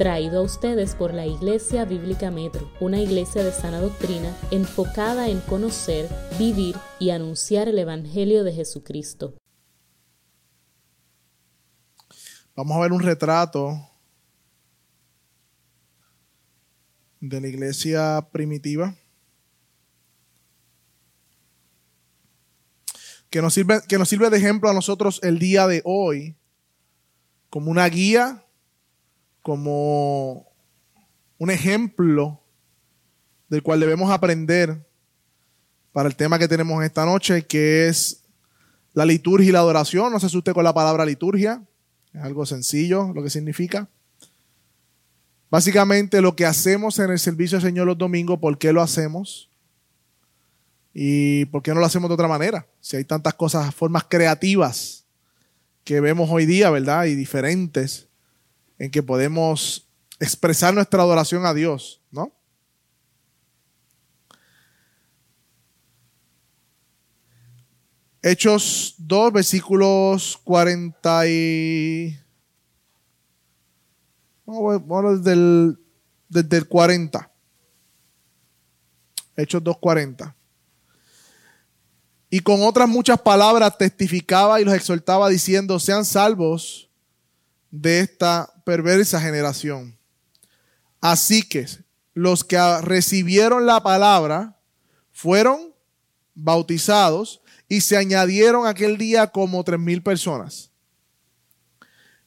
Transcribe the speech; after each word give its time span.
traído 0.00 0.38
a 0.38 0.42
ustedes 0.42 0.94
por 0.94 1.12
la 1.12 1.26
Iglesia 1.26 1.84
Bíblica 1.84 2.30
Metro, 2.30 2.72
una 2.80 2.98
iglesia 2.98 3.44
de 3.44 3.52
sana 3.52 3.80
doctrina 3.80 4.34
enfocada 4.50 5.28
en 5.28 5.40
conocer, 5.40 6.08
vivir 6.38 6.74
y 6.98 7.10
anunciar 7.10 7.68
el 7.68 7.78
Evangelio 7.78 8.42
de 8.42 8.54
Jesucristo. 8.54 9.34
Vamos 12.56 12.78
a 12.78 12.80
ver 12.80 12.92
un 12.92 13.02
retrato 13.02 13.78
de 17.20 17.38
la 17.38 17.48
iglesia 17.48 18.26
primitiva. 18.32 18.94
Que 23.28 23.42
nos, 23.42 23.52
sirve, 23.52 23.82
que 23.86 23.98
nos 23.98 24.08
sirve 24.08 24.30
de 24.30 24.38
ejemplo 24.38 24.70
a 24.70 24.72
nosotros 24.72 25.20
el 25.22 25.38
día 25.38 25.66
de 25.66 25.82
hoy, 25.84 26.38
como 27.50 27.70
una 27.70 27.86
guía, 27.86 28.46
como 29.42 30.46
un 31.38 31.50
ejemplo 31.50 32.40
del 33.48 33.62
cual 33.62 33.80
debemos 33.80 34.10
aprender 34.10 34.86
para 35.92 36.08
el 36.08 36.16
tema 36.16 36.38
que 36.38 36.48
tenemos 36.48 36.84
esta 36.84 37.04
noche, 37.04 37.46
que 37.46 37.88
es 37.88 38.22
la 38.92 39.04
liturgia 39.04 39.48
y 39.48 39.52
la 39.52 39.60
adoración. 39.60 40.12
No 40.12 40.20
se 40.20 40.26
asuste 40.26 40.52
con 40.52 40.64
la 40.64 40.74
palabra 40.74 41.04
liturgia, 41.04 41.62
es 42.12 42.22
algo 42.22 42.46
sencillo 42.46 43.12
lo 43.14 43.22
que 43.22 43.30
significa. 43.30 43.88
Básicamente 45.50 46.20
lo 46.20 46.36
que 46.36 46.46
hacemos 46.46 46.98
en 47.00 47.10
el 47.10 47.18
servicio 47.18 47.58
del 47.58 47.68
Señor 47.68 47.86
los 47.86 47.98
domingos, 47.98 48.38
¿por 48.38 48.56
qué 48.58 48.72
lo 48.72 48.82
hacemos? 48.82 49.50
¿Y 50.94 51.46
por 51.46 51.62
qué 51.62 51.72
no 51.72 51.80
lo 51.80 51.86
hacemos 51.86 52.08
de 52.08 52.14
otra 52.14 52.28
manera? 52.28 52.66
Si 52.80 52.96
hay 52.96 53.04
tantas 53.04 53.34
cosas, 53.34 53.74
formas 53.74 54.04
creativas 54.08 55.06
que 55.82 56.00
vemos 56.00 56.28
hoy 56.30 56.46
día, 56.46 56.70
¿verdad? 56.70 57.06
Y 57.06 57.16
diferentes 57.16 58.09
en 58.80 58.90
que 58.90 59.02
podemos 59.02 59.86
expresar 60.18 60.72
nuestra 60.72 61.02
adoración 61.02 61.44
a 61.44 61.52
Dios, 61.52 62.00
¿no? 62.10 62.32
Hechos 68.22 68.94
2, 68.98 69.32
versículos 69.32 70.40
40 70.44 71.28
y... 71.28 72.18
Vamos 74.46 75.22
desde 75.22 75.32
el, 75.34 75.78
desde 76.28 76.56
el 76.56 76.66
40. 76.66 77.30
Hechos 79.36 79.62
2, 79.62 79.76
40. 79.78 80.36
Y 82.30 82.40
con 82.40 82.62
otras 82.62 82.88
muchas 82.88 83.20
palabras 83.20 83.76
testificaba 83.76 84.58
y 84.58 84.64
los 84.64 84.74
exhortaba 84.74 85.28
diciendo, 85.28 85.78
sean 85.78 86.06
salvos 86.06 86.89
de 87.70 88.00
esta 88.00 88.52
perversa 88.64 89.20
generación. 89.20 89.96
Así 91.00 91.42
que 91.42 91.66
los 92.14 92.44
que 92.44 92.58
recibieron 92.82 93.66
la 93.66 93.82
palabra 93.82 94.58
fueron 95.12 95.74
bautizados 96.34 97.40
y 97.68 97.80
se 97.80 97.96
añadieron 97.96 98.66
aquel 98.66 98.98
día 98.98 99.28
como 99.28 99.62
tres 99.64 99.78
mil 99.78 100.02
personas. 100.02 100.70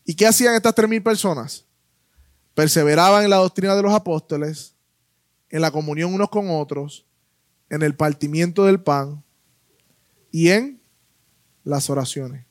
¿Y 0.05 0.15
qué 0.15 0.27
hacían 0.27 0.55
estas 0.55 0.75
tres 0.75 0.89
mil 0.89 1.03
personas? 1.03 1.65
Perseveraban 2.53 3.23
en 3.23 3.29
la 3.29 3.37
doctrina 3.37 3.75
de 3.75 3.81
los 3.81 3.93
apóstoles, 3.93 4.75
en 5.49 5.61
la 5.61 5.71
comunión 5.71 6.13
unos 6.13 6.29
con 6.29 6.49
otros, 6.49 7.05
en 7.69 7.81
el 7.81 7.95
partimiento 7.95 8.65
del 8.65 8.81
pan 8.81 9.23
y 10.31 10.49
en 10.49 10.81
las 11.63 11.89
oraciones. 11.89 12.45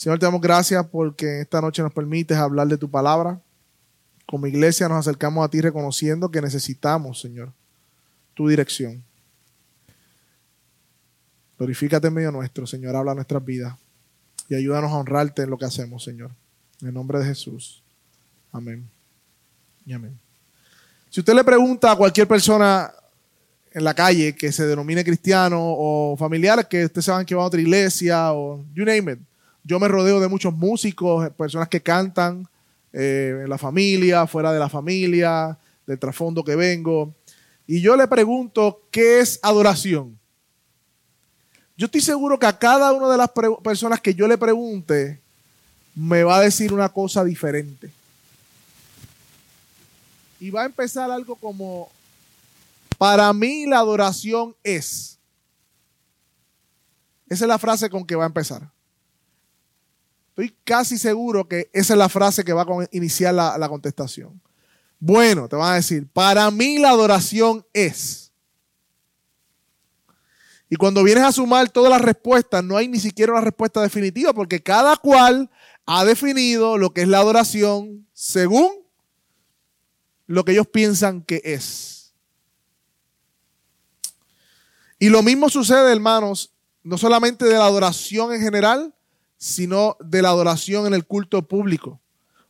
Señor, 0.00 0.18
te 0.18 0.24
damos 0.24 0.40
gracias 0.40 0.86
porque 0.86 1.42
esta 1.42 1.60
noche 1.60 1.82
nos 1.82 1.92
permites 1.92 2.34
hablar 2.34 2.66
de 2.66 2.78
tu 2.78 2.90
palabra. 2.90 3.38
Como 4.24 4.46
iglesia 4.46 4.88
nos 4.88 5.06
acercamos 5.06 5.44
a 5.44 5.50
ti 5.50 5.60
reconociendo 5.60 6.30
que 6.30 6.40
necesitamos, 6.40 7.20
Señor, 7.20 7.52
tu 8.32 8.48
dirección. 8.48 9.04
Glorifícate 11.58 12.06
en 12.06 12.14
medio 12.14 12.32
nuestro, 12.32 12.66
Señor, 12.66 12.96
habla 12.96 13.14
nuestras 13.14 13.44
vidas 13.44 13.74
y 14.48 14.54
ayúdanos 14.54 14.90
a 14.90 14.96
honrarte 14.96 15.42
en 15.42 15.50
lo 15.50 15.58
que 15.58 15.66
hacemos, 15.66 16.02
Señor. 16.02 16.30
En 16.80 16.88
el 16.88 16.94
nombre 16.94 17.18
de 17.18 17.26
Jesús. 17.26 17.82
Amén. 18.52 18.88
Y 19.84 19.92
amén. 19.92 20.18
Si 21.10 21.20
usted 21.20 21.34
le 21.34 21.44
pregunta 21.44 21.92
a 21.92 21.96
cualquier 21.96 22.26
persona 22.26 22.90
en 23.70 23.84
la 23.84 23.92
calle 23.92 24.34
que 24.34 24.50
se 24.50 24.66
denomine 24.66 25.04
cristiano 25.04 25.58
o 25.60 26.16
familiar, 26.16 26.66
que 26.66 26.86
ustedes 26.86 27.04
saben 27.04 27.26
que 27.26 27.34
va 27.34 27.42
a 27.42 27.48
otra 27.48 27.60
iglesia 27.60 28.32
o 28.32 28.64
you 28.72 28.86
name 28.86 29.12
it. 29.12 29.29
Yo 29.64 29.78
me 29.78 29.88
rodeo 29.88 30.20
de 30.20 30.28
muchos 30.28 30.54
músicos, 30.54 31.30
personas 31.30 31.68
que 31.68 31.80
cantan 31.80 32.48
eh, 32.92 33.40
en 33.44 33.50
la 33.50 33.58
familia, 33.58 34.26
fuera 34.26 34.52
de 34.52 34.58
la 34.58 34.68
familia, 34.68 35.58
del 35.86 35.98
trasfondo 35.98 36.42
que 36.42 36.56
vengo. 36.56 37.14
Y 37.66 37.80
yo 37.80 37.96
le 37.96 38.08
pregunto, 38.08 38.82
¿qué 38.90 39.20
es 39.20 39.38
adoración? 39.42 40.18
Yo 41.76 41.86
estoy 41.86 42.00
seguro 42.00 42.38
que 42.38 42.46
a 42.46 42.58
cada 42.58 42.92
una 42.92 43.08
de 43.08 43.16
las 43.16 43.30
personas 43.62 44.00
que 44.00 44.14
yo 44.14 44.26
le 44.26 44.36
pregunte, 44.36 45.20
me 45.94 46.24
va 46.24 46.36
a 46.36 46.40
decir 46.40 46.72
una 46.72 46.88
cosa 46.88 47.24
diferente. 47.24 47.90
Y 50.38 50.50
va 50.50 50.62
a 50.62 50.66
empezar 50.66 51.10
algo 51.10 51.36
como, 51.36 51.90
para 52.98 53.32
mí 53.32 53.66
la 53.66 53.78
adoración 53.78 54.54
es. 54.62 55.18
Esa 57.28 57.44
es 57.44 57.48
la 57.48 57.58
frase 57.58 57.88
con 57.88 58.04
que 58.04 58.16
va 58.16 58.24
a 58.24 58.26
empezar. 58.26 58.68
Estoy 60.30 60.56
casi 60.64 60.98
seguro 60.98 61.46
que 61.46 61.70
esa 61.72 61.94
es 61.94 61.98
la 61.98 62.08
frase 62.08 62.44
que 62.44 62.52
va 62.52 62.62
a 62.62 62.88
iniciar 62.92 63.34
la, 63.34 63.58
la 63.58 63.68
contestación. 63.68 64.40
Bueno, 64.98 65.48
te 65.48 65.56
van 65.56 65.72
a 65.72 65.76
decir, 65.76 66.08
para 66.12 66.50
mí 66.50 66.78
la 66.78 66.90
adoración 66.90 67.64
es. 67.72 68.32
Y 70.68 70.76
cuando 70.76 71.02
vienes 71.02 71.24
a 71.24 71.32
sumar 71.32 71.68
todas 71.68 71.90
las 71.90 72.00
respuestas, 72.00 72.62
no 72.62 72.76
hay 72.76 72.86
ni 72.86 73.00
siquiera 73.00 73.32
una 73.32 73.40
respuesta 73.40 73.82
definitiva, 73.82 74.32
porque 74.32 74.62
cada 74.62 74.96
cual 74.96 75.50
ha 75.84 76.04
definido 76.04 76.78
lo 76.78 76.94
que 76.94 77.02
es 77.02 77.08
la 77.08 77.18
adoración 77.18 78.06
según 78.12 78.70
lo 80.28 80.44
que 80.44 80.52
ellos 80.52 80.68
piensan 80.68 81.22
que 81.22 81.42
es. 81.44 82.14
Y 85.00 85.08
lo 85.08 85.22
mismo 85.24 85.48
sucede, 85.48 85.90
hermanos, 85.90 86.52
no 86.84 86.98
solamente 86.98 87.46
de 87.46 87.54
la 87.54 87.64
adoración 87.64 88.32
en 88.32 88.40
general, 88.40 88.94
sino 89.40 89.96
de 90.00 90.20
la 90.20 90.28
adoración 90.28 90.86
en 90.86 90.92
el 90.92 91.06
culto 91.06 91.48
público. 91.48 91.98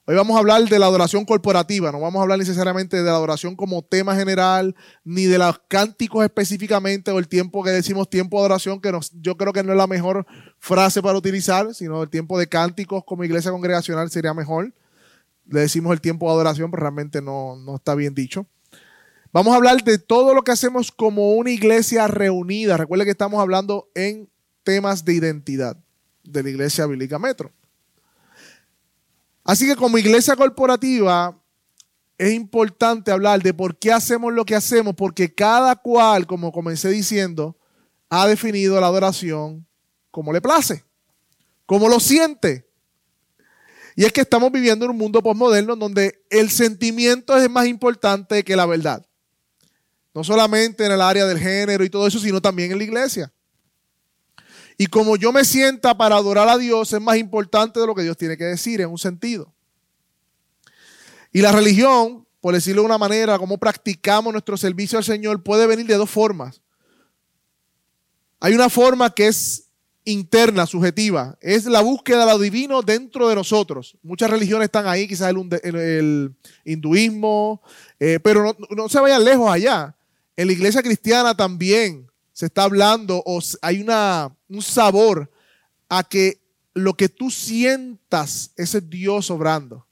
Hoy 0.07 0.17
vamos 0.17 0.35
a 0.35 0.41
hablar 0.41 0.65
de 0.65 0.77
la 0.77 0.87
adoración 0.87 1.25
corporativa, 1.25 1.93
no 1.93 2.01
vamos 2.01 2.19
a 2.19 2.23
hablar 2.23 2.41
necesariamente 2.41 2.97
de 2.97 3.05
la 3.05 3.15
adoración 3.15 3.55
como 3.55 3.81
tema 3.83 4.17
general, 4.17 4.75
ni 5.05 5.27
de 5.27 5.39
los 5.39 5.61
cánticos 5.69 6.25
específicamente, 6.25 7.13
o 7.13 7.21
el 7.21 7.29
tiempo 7.29 7.63
que 7.63 7.71
decimos 7.71 8.11
tiempo 8.11 8.39
de 8.39 8.41
adoración, 8.41 8.81
que 8.81 8.93
yo 9.21 9.37
creo 9.37 9.53
que 9.53 9.63
no 9.63 9.71
es 9.71 9.79
la 9.79 9.87
mejor 9.87 10.27
frase 10.59 11.01
para 11.01 11.17
utilizar, 11.17 11.73
sino 11.77 12.03
el 12.03 12.11
tiempo 12.11 12.37
de 12.41 12.49
cánticos 12.49 13.05
como 13.05 13.23
iglesia 13.23 13.53
congregacional 13.53 14.11
sería 14.11 14.35
mejor. 14.35 14.75
Le 15.47 15.61
decimos 15.61 15.93
el 15.93 16.01
tiempo 16.01 16.27
de 16.27 16.33
adoración, 16.33 16.73
pero 16.73 16.81
realmente 16.81 17.23
no, 17.23 17.55
no 17.55 17.77
está 17.77 17.95
bien 17.95 18.17
dicho. 18.17 18.47
Vamos 19.33 19.53
a 19.53 19.57
hablar 19.57 19.85
de 19.85 19.99
todo 19.99 20.35
lo 20.35 20.43
que 20.43 20.51
hacemos 20.51 20.91
como 20.91 21.35
una 21.35 21.53
iglesia 21.53 22.09
reunida. 22.09 22.77
Recuerde 22.77 23.05
que 23.05 23.13
estamos 23.13 23.41
hablando 23.41 23.89
en 23.95 24.29
temas 24.65 25.05
de 25.05 25.15
identidad 25.15 25.77
de 26.23 26.43
la 26.43 26.51
iglesia 26.51 26.87
bíblica 26.87 27.19
Metro. 27.19 27.53
Así 29.45 29.67
que 29.67 29.77
como 29.77 29.99
iglesia 29.99 30.37
corporativa 30.37 31.37
es 32.19 32.35
importante 32.35 33.11
hablar 33.11 33.43
de 33.43 33.55
por 33.55 33.79
qué 33.79 33.93
hacemos 33.93 34.33
lo 34.33 34.45
que 34.45 34.55
hacemos, 34.55 34.95
porque 34.95 35.35
cada 35.35 35.75
cual, 35.77 36.27
como 36.27 36.53
comencé 36.53 36.91
diciendo, 36.91 37.57
ha 38.11 38.27
definido 38.27 38.79
la 38.79 38.89
adoración 38.89 39.67
como 40.11 40.33
le 40.33 40.43
place, 40.43 40.85
como 41.65 41.89
lo 41.89 41.99
siente. 41.99 42.69
Y 43.97 44.05
es 44.05 44.13
que 44.13 44.21
estamos 44.21 44.53
viviendo 44.53 44.85
en 44.85 44.91
un 44.91 44.99
mundo 44.99 45.23
postmoderno 45.23 45.77
donde 45.77 46.23
el 46.31 46.51
sentimiento 46.51 47.37
es 47.37 47.49
más 47.49 47.67
importante 47.67 48.45
que 48.45 48.57
la 48.57 48.67
verdad. 48.67 49.07
No 50.13 50.25
solamente 50.25 50.85
en 50.85 50.93
el 50.93 51.01
área 51.01 51.27
del 51.27 51.39
género 51.39 51.85
y 51.85 51.91
todo 51.91 52.07
eso, 52.07 52.19
sino 52.19 52.41
también 52.41 52.73
en 52.73 52.79
la 52.79 52.85
iglesia. 52.85 53.33
Y 54.81 54.87
como 54.87 55.17
yo 55.17 55.31
me 55.31 55.45
sienta 55.45 55.95
para 55.95 56.17
adorar 56.17 56.49
a 56.49 56.57
Dios 56.57 56.91
es 56.95 57.03
más 57.03 57.19
importante 57.19 57.79
de 57.79 57.87
lo 57.87 57.95
que 57.95 58.01
Dios 58.03 58.17
tiene 58.17 58.39
que 58.39 58.45
decir 58.45 58.81
en 58.81 58.89
un 58.89 58.97
sentido. 58.97 59.53
Y 61.35 61.43
la 61.43 61.53
religión, 61.53 62.27
por 62.41 62.55
decirlo 62.55 62.81
de 62.81 62.87
una 62.87 62.97
manera, 62.97 63.39
como 63.39 63.59
practicamos 63.59 64.33
nuestro 64.33 64.57
servicio 64.57 64.97
al 64.97 65.05
Señor, 65.05 65.43
puede 65.43 65.67
venir 65.67 65.85
de 65.85 65.97
dos 65.97 66.09
formas. 66.09 66.63
Hay 68.41 68.55
una 68.55 68.71
forma 68.71 69.11
que 69.11 69.27
es 69.27 69.65
interna, 70.07 70.65
subjetiva, 70.65 71.37
es 71.43 71.67
la 71.67 71.83
búsqueda 71.83 72.25
de 72.25 72.33
lo 72.33 72.39
divino 72.39 72.81
dentro 72.81 73.29
de 73.29 73.35
nosotros. 73.35 73.99
Muchas 74.03 74.31
religiones 74.31 74.65
están 74.65 74.87
ahí, 74.87 75.07
quizás 75.07 75.29
el, 75.63 76.35
hinduismo, 76.65 77.61
eh, 77.99 78.19
pero 78.25 78.45
no, 78.45 78.57
no 78.71 78.89
se 78.89 78.99
vayan 78.99 79.27
lejos 79.27 79.53
allá. 79.53 79.95
En 80.39 80.47
la 80.47 80.55
iglesia 80.55 80.83
cristiana 80.83 81.37
también 81.37 82.10
se 82.41 82.47
está 82.47 82.63
hablando 82.63 83.23
o 83.27 83.39
hay 83.61 83.83
una, 83.83 84.35
un 84.49 84.63
sabor 84.63 85.31
a 85.91 86.03
que 86.03 86.41
lo 86.73 86.95
que 86.95 87.11
tú 87.11 87.31
sientas, 87.31 88.53
ese 88.57 88.81
Dios 88.81 89.31
obrando. 89.31 89.87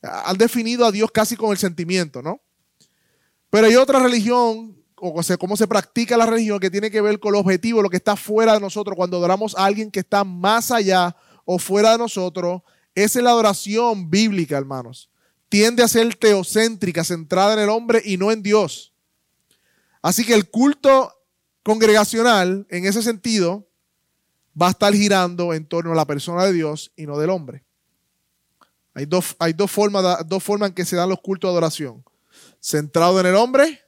Han 0.00 0.38
definido 0.38 0.86
a 0.86 0.92
Dios 0.92 1.10
casi 1.10 1.34
con 1.34 1.50
el 1.50 1.58
sentimiento, 1.58 2.22
¿no? 2.22 2.40
Pero 3.50 3.66
hay 3.66 3.74
otra 3.74 3.98
religión, 3.98 4.80
o 4.94 5.22
sea, 5.24 5.36
cómo 5.38 5.56
se 5.56 5.66
practica 5.66 6.16
la 6.16 6.24
religión, 6.24 6.60
que 6.60 6.70
tiene 6.70 6.88
que 6.88 7.00
ver 7.00 7.18
con 7.18 7.34
el 7.34 7.40
objetivo, 7.40 7.82
lo 7.82 7.90
que 7.90 7.96
está 7.96 8.14
fuera 8.14 8.54
de 8.54 8.60
nosotros. 8.60 8.94
Cuando 8.94 9.16
adoramos 9.16 9.56
a 9.56 9.64
alguien 9.64 9.90
que 9.90 9.98
está 9.98 10.22
más 10.22 10.70
allá 10.70 11.16
o 11.44 11.58
fuera 11.58 11.90
de 11.90 11.98
nosotros, 11.98 12.62
esa 12.94 13.18
es 13.18 13.24
la 13.24 13.30
adoración 13.30 14.08
bíblica, 14.08 14.56
hermanos. 14.56 15.10
Tiende 15.48 15.82
a 15.82 15.88
ser 15.88 16.14
teocéntrica, 16.14 17.02
centrada 17.02 17.54
en 17.54 17.58
el 17.58 17.70
hombre 17.70 18.00
y 18.04 18.18
no 18.18 18.30
en 18.30 18.40
Dios. 18.40 18.94
Así 20.00 20.24
que 20.24 20.34
el 20.34 20.48
culto 20.48 21.16
congregacional, 21.62 22.66
en 22.70 22.86
ese 22.86 23.02
sentido, 23.02 23.68
va 24.60 24.68
a 24.68 24.70
estar 24.70 24.92
girando 24.92 25.54
en 25.54 25.66
torno 25.66 25.92
a 25.92 25.96
la 25.96 26.06
persona 26.06 26.44
de 26.44 26.52
Dios 26.52 26.92
y 26.96 27.06
no 27.06 27.18
del 27.18 27.30
hombre. 27.30 27.64
Hay 28.94 29.06
dos, 29.06 29.36
hay 29.38 29.52
dos, 29.52 29.70
formas, 29.70 30.26
dos 30.26 30.42
formas 30.42 30.70
en 30.70 30.74
que 30.74 30.84
se 30.84 30.96
dan 30.96 31.08
los 31.08 31.20
cultos 31.20 31.48
de 31.48 31.52
adoración. 31.52 32.04
Centrado 32.60 33.20
en 33.20 33.26
el 33.26 33.34
hombre, 33.34 33.80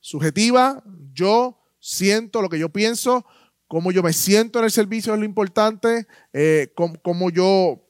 subjetiva, 0.00 0.82
yo 1.12 1.58
siento 1.78 2.40
lo 2.40 2.48
que 2.48 2.58
yo 2.58 2.70
pienso, 2.70 3.26
cómo 3.68 3.90
yo 3.90 4.02
me 4.02 4.12
siento 4.12 4.58
en 4.58 4.66
el 4.66 4.70
servicio 4.70 5.14
es 5.14 5.18
lo 5.18 5.24
importante, 5.24 6.06
eh, 6.32 6.72
cómo, 6.74 7.30
yo 7.30 7.88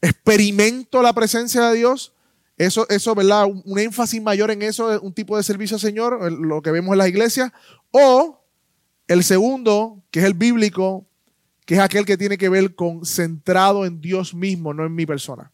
experimento 0.00 1.02
la 1.02 1.12
presencia 1.12 1.68
de 1.68 1.76
Dios. 1.76 2.12
Eso, 2.56 2.88
eso, 2.88 3.14
¿verdad? 3.14 3.46
Un, 3.46 3.78
énfasis 3.78 4.22
mayor 4.22 4.50
en 4.50 4.62
eso, 4.62 5.00
un 5.02 5.12
tipo 5.12 5.36
de 5.36 5.42
servicio 5.42 5.76
al 5.76 5.80
Señor, 5.80 6.32
lo 6.32 6.62
que 6.62 6.70
vemos 6.70 6.92
en 6.92 6.98
las 6.98 7.08
iglesias. 7.08 7.52
O 7.90 8.42
el 9.08 9.24
segundo, 9.24 10.02
que 10.10 10.20
es 10.20 10.24
el 10.24 10.34
bíblico, 10.34 11.06
que 11.66 11.74
es 11.74 11.80
aquel 11.80 12.06
que 12.06 12.16
tiene 12.16 12.38
que 12.38 12.48
ver 12.48 12.74
con 12.74 13.04
centrado 13.04 13.84
en 13.84 14.00
Dios 14.00 14.34
mismo, 14.34 14.72
no 14.72 14.86
en 14.86 14.94
mi 14.94 15.04
persona. 15.04 15.52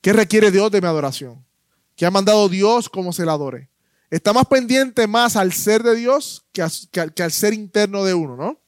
¿Qué 0.00 0.12
requiere 0.12 0.50
Dios 0.50 0.70
de 0.70 0.80
mi 0.80 0.86
adoración? 0.86 1.44
¿Qué 1.94 2.06
ha 2.06 2.10
mandado 2.10 2.48
Dios 2.48 2.88
como 2.88 3.12
se 3.12 3.24
la 3.24 3.32
adore? 3.32 3.68
Está 4.10 4.32
más 4.32 4.46
pendiente 4.46 5.06
más 5.06 5.36
al 5.36 5.52
ser 5.52 5.82
de 5.82 5.94
Dios 5.96 6.46
que, 6.52 6.62
al 6.62 7.32
ser 7.32 7.54
interno 7.54 8.04
de 8.04 8.14
uno, 8.14 8.36
¿no? 8.36 8.60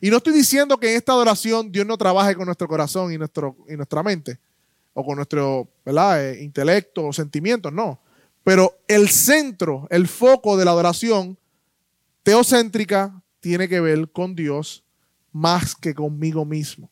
Y 0.00 0.10
no 0.10 0.16
estoy 0.18 0.34
diciendo 0.34 0.78
que 0.78 0.90
en 0.90 0.96
esta 0.96 1.12
adoración 1.12 1.70
Dios 1.70 1.86
no 1.86 1.96
trabaje 1.96 2.34
con 2.34 2.46
nuestro 2.46 2.68
corazón 2.68 3.12
y, 3.12 3.18
nuestro, 3.18 3.56
y 3.68 3.76
nuestra 3.76 4.02
mente, 4.02 4.38
o 4.98 5.04
con 5.04 5.16
nuestro 5.16 5.68
eh, 5.84 6.38
intelecto 6.40 7.04
o 7.04 7.12
sentimientos, 7.12 7.70
no. 7.70 8.00
Pero 8.42 8.78
el 8.88 9.10
centro, 9.10 9.86
el 9.90 10.08
foco 10.08 10.56
de 10.56 10.64
la 10.64 10.70
adoración 10.70 11.38
teocéntrica 12.22 13.22
tiene 13.40 13.68
que 13.68 13.78
ver 13.80 14.10
con 14.10 14.34
Dios 14.34 14.84
más 15.32 15.74
que 15.74 15.94
conmigo 15.94 16.46
mismo. 16.46 16.90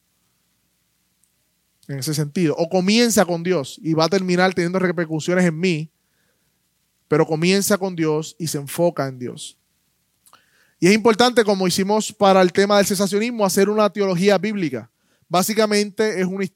En 1.89 1.99
ese 2.01 2.13
sentido. 2.13 2.55
O 2.59 2.69
comienza 2.69 3.25
con 3.25 3.43
Dios 3.43 3.81
y 3.83 3.95
va 3.95 4.05
a 4.05 4.09
terminar 4.11 4.53
teniendo 4.53 4.79
repercusiones 4.79 5.47
en 5.47 5.59
mí, 5.59 5.91
pero 7.09 7.25
comienza 7.25 7.79
con 7.79 7.97
Dios 7.97 8.37
y 8.39 8.49
se 8.49 8.59
enfoca 8.59 9.09
en 9.09 9.19
Dios. 9.19 9.57
Y 10.79 10.89
es 10.89 10.93
importante, 10.93 11.43
como 11.43 11.67
hicimos 11.67 12.13
para 12.13 12.43
el 12.43 12.53
tema 12.53 12.77
del 12.77 12.87
cesacionismo, 12.87 13.47
hacer 13.47 13.71
una 13.71 13.89
teología 13.89 14.37
bíblica. 14.37 14.91
Básicamente 15.27 16.21
es 16.21 16.27
un, 16.27 16.47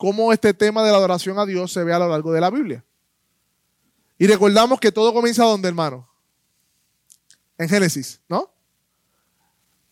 cómo 0.00 0.32
este 0.32 0.54
tema 0.54 0.82
de 0.82 0.90
la 0.90 0.96
adoración 0.96 1.38
a 1.38 1.44
Dios 1.44 1.70
se 1.72 1.84
ve 1.84 1.92
a 1.92 1.98
lo 1.98 2.08
largo 2.08 2.32
de 2.32 2.40
la 2.40 2.48
Biblia. 2.48 2.82
Y 4.16 4.26
recordamos 4.26 4.80
que 4.80 4.90
todo 4.90 5.12
comienza 5.12 5.44
donde, 5.44 5.68
hermano? 5.68 6.08
En 7.58 7.68
Génesis, 7.68 8.18
¿no? 8.26 8.50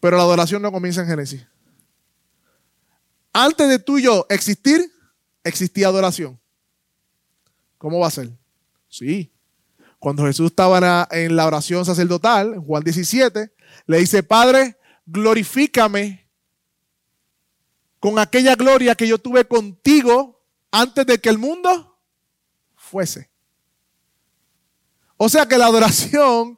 Pero 0.00 0.16
la 0.16 0.22
adoración 0.22 0.62
no 0.62 0.72
comienza 0.72 1.02
en 1.02 1.08
Génesis. 1.08 1.46
Antes 3.34 3.69
de 3.69 3.78
tú 3.78 3.99
y 3.99 4.05
yo 4.05 4.25
existir, 4.31 4.90
existía 5.44 5.88
adoración. 5.88 6.40
¿Cómo 7.76 7.99
va 7.99 8.06
a 8.06 8.11
ser? 8.11 8.31
Sí. 8.88 9.31
Cuando 9.99 10.25
Jesús 10.25 10.46
estaba 10.46 11.06
en 11.11 11.37
la 11.37 11.46
oración 11.46 11.84
sacerdotal, 11.84 12.56
Juan 12.61 12.82
17, 12.82 13.52
le 13.84 13.99
dice, 13.99 14.22
Padre, 14.22 14.78
glorifícame 15.04 16.27
con 18.00 18.19
aquella 18.19 18.55
gloria 18.55 18.95
que 18.95 19.09
yo 19.09 19.19
tuve 19.19 19.47
contigo 19.47 20.41
antes 20.71 21.06
de 21.06 21.19
que 21.19 21.29
el 21.29 21.39
mundo 21.39 21.99
fuese. 22.77 23.31
O 25.17 25.29
sea 25.29 25.47
que 25.47 25.59
la 25.59 25.67
adoración 25.67 26.56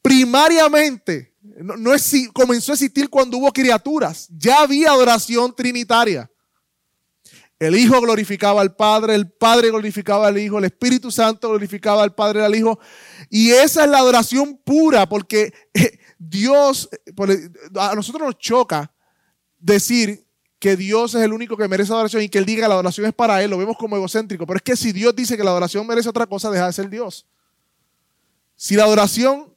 primariamente 0.00 1.34
no, 1.42 1.92
es, 1.92 2.12
comenzó 2.32 2.72
a 2.72 2.74
existir 2.74 3.08
cuando 3.10 3.36
hubo 3.36 3.52
criaturas. 3.52 4.28
Ya 4.30 4.60
había 4.60 4.90
adoración 4.90 5.54
trinitaria. 5.54 6.30
El 7.58 7.74
Hijo 7.74 8.00
glorificaba 8.00 8.60
al 8.60 8.76
Padre, 8.76 9.16
el 9.16 9.30
Padre 9.30 9.70
glorificaba 9.70 10.28
al 10.28 10.38
Hijo, 10.38 10.58
el 10.58 10.64
Espíritu 10.66 11.10
Santo 11.10 11.48
glorificaba 11.48 12.04
al 12.04 12.14
Padre 12.14 12.40
y 12.40 12.44
al 12.44 12.54
Hijo. 12.54 12.78
Y 13.28 13.50
esa 13.50 13.84
es 13.84 13.90
la 13.90 13.98
adoración 13.98 14.56
pura, 14.64 15.08
porque 15.08 15.52
eh, 15.74 15.98
Dios, 16.18 16.88
a 17.74 17.94
nosotros 17.96 18.26
nos 18.26 18.38
choca 18.38 18.92
decir 19.58 20.24
que 20.58 20.76
Dios 20.76 21.14
es 21.14 21.22
el 21.22 21.32
único 21.32 21.56
que 21.56 21.68
merece 21.68 21.92
adoración 21.92 22.22
y 22.22 22.28
que 22.28 22.38
Él 22.38 22.44
diga 22.44 22.62
que 22.62 22.68
la 22.68 22.74
adoración 22.74 23.06
es 23.06 23.14
para 23.14 23.42
Él, 23.42 23.50
lo 23.50 23.58
vemos 23.58 23.76
como 23.76 23.96
egocéntrico. 23.96 24.46
Pero 24.46 24.56
es 24.56 24.62
que 24.62 24.76
si 24.76 24.92
Dios 24.92 25.14
dice 25.14 25.36
que 25.36 25.44
la 25.44 25.50
adoración 25.50 25.86
merece 25.86 26.08
otra 26.08 26.26
cosa, 26.26 26.50
deja 26.50 26.66
de 26.66 26.72
ser 26.72 26.90
Dios. 26.90 27.26
Si 28.56 28.74
la 28.74 28.84
adoración 28.84 29.54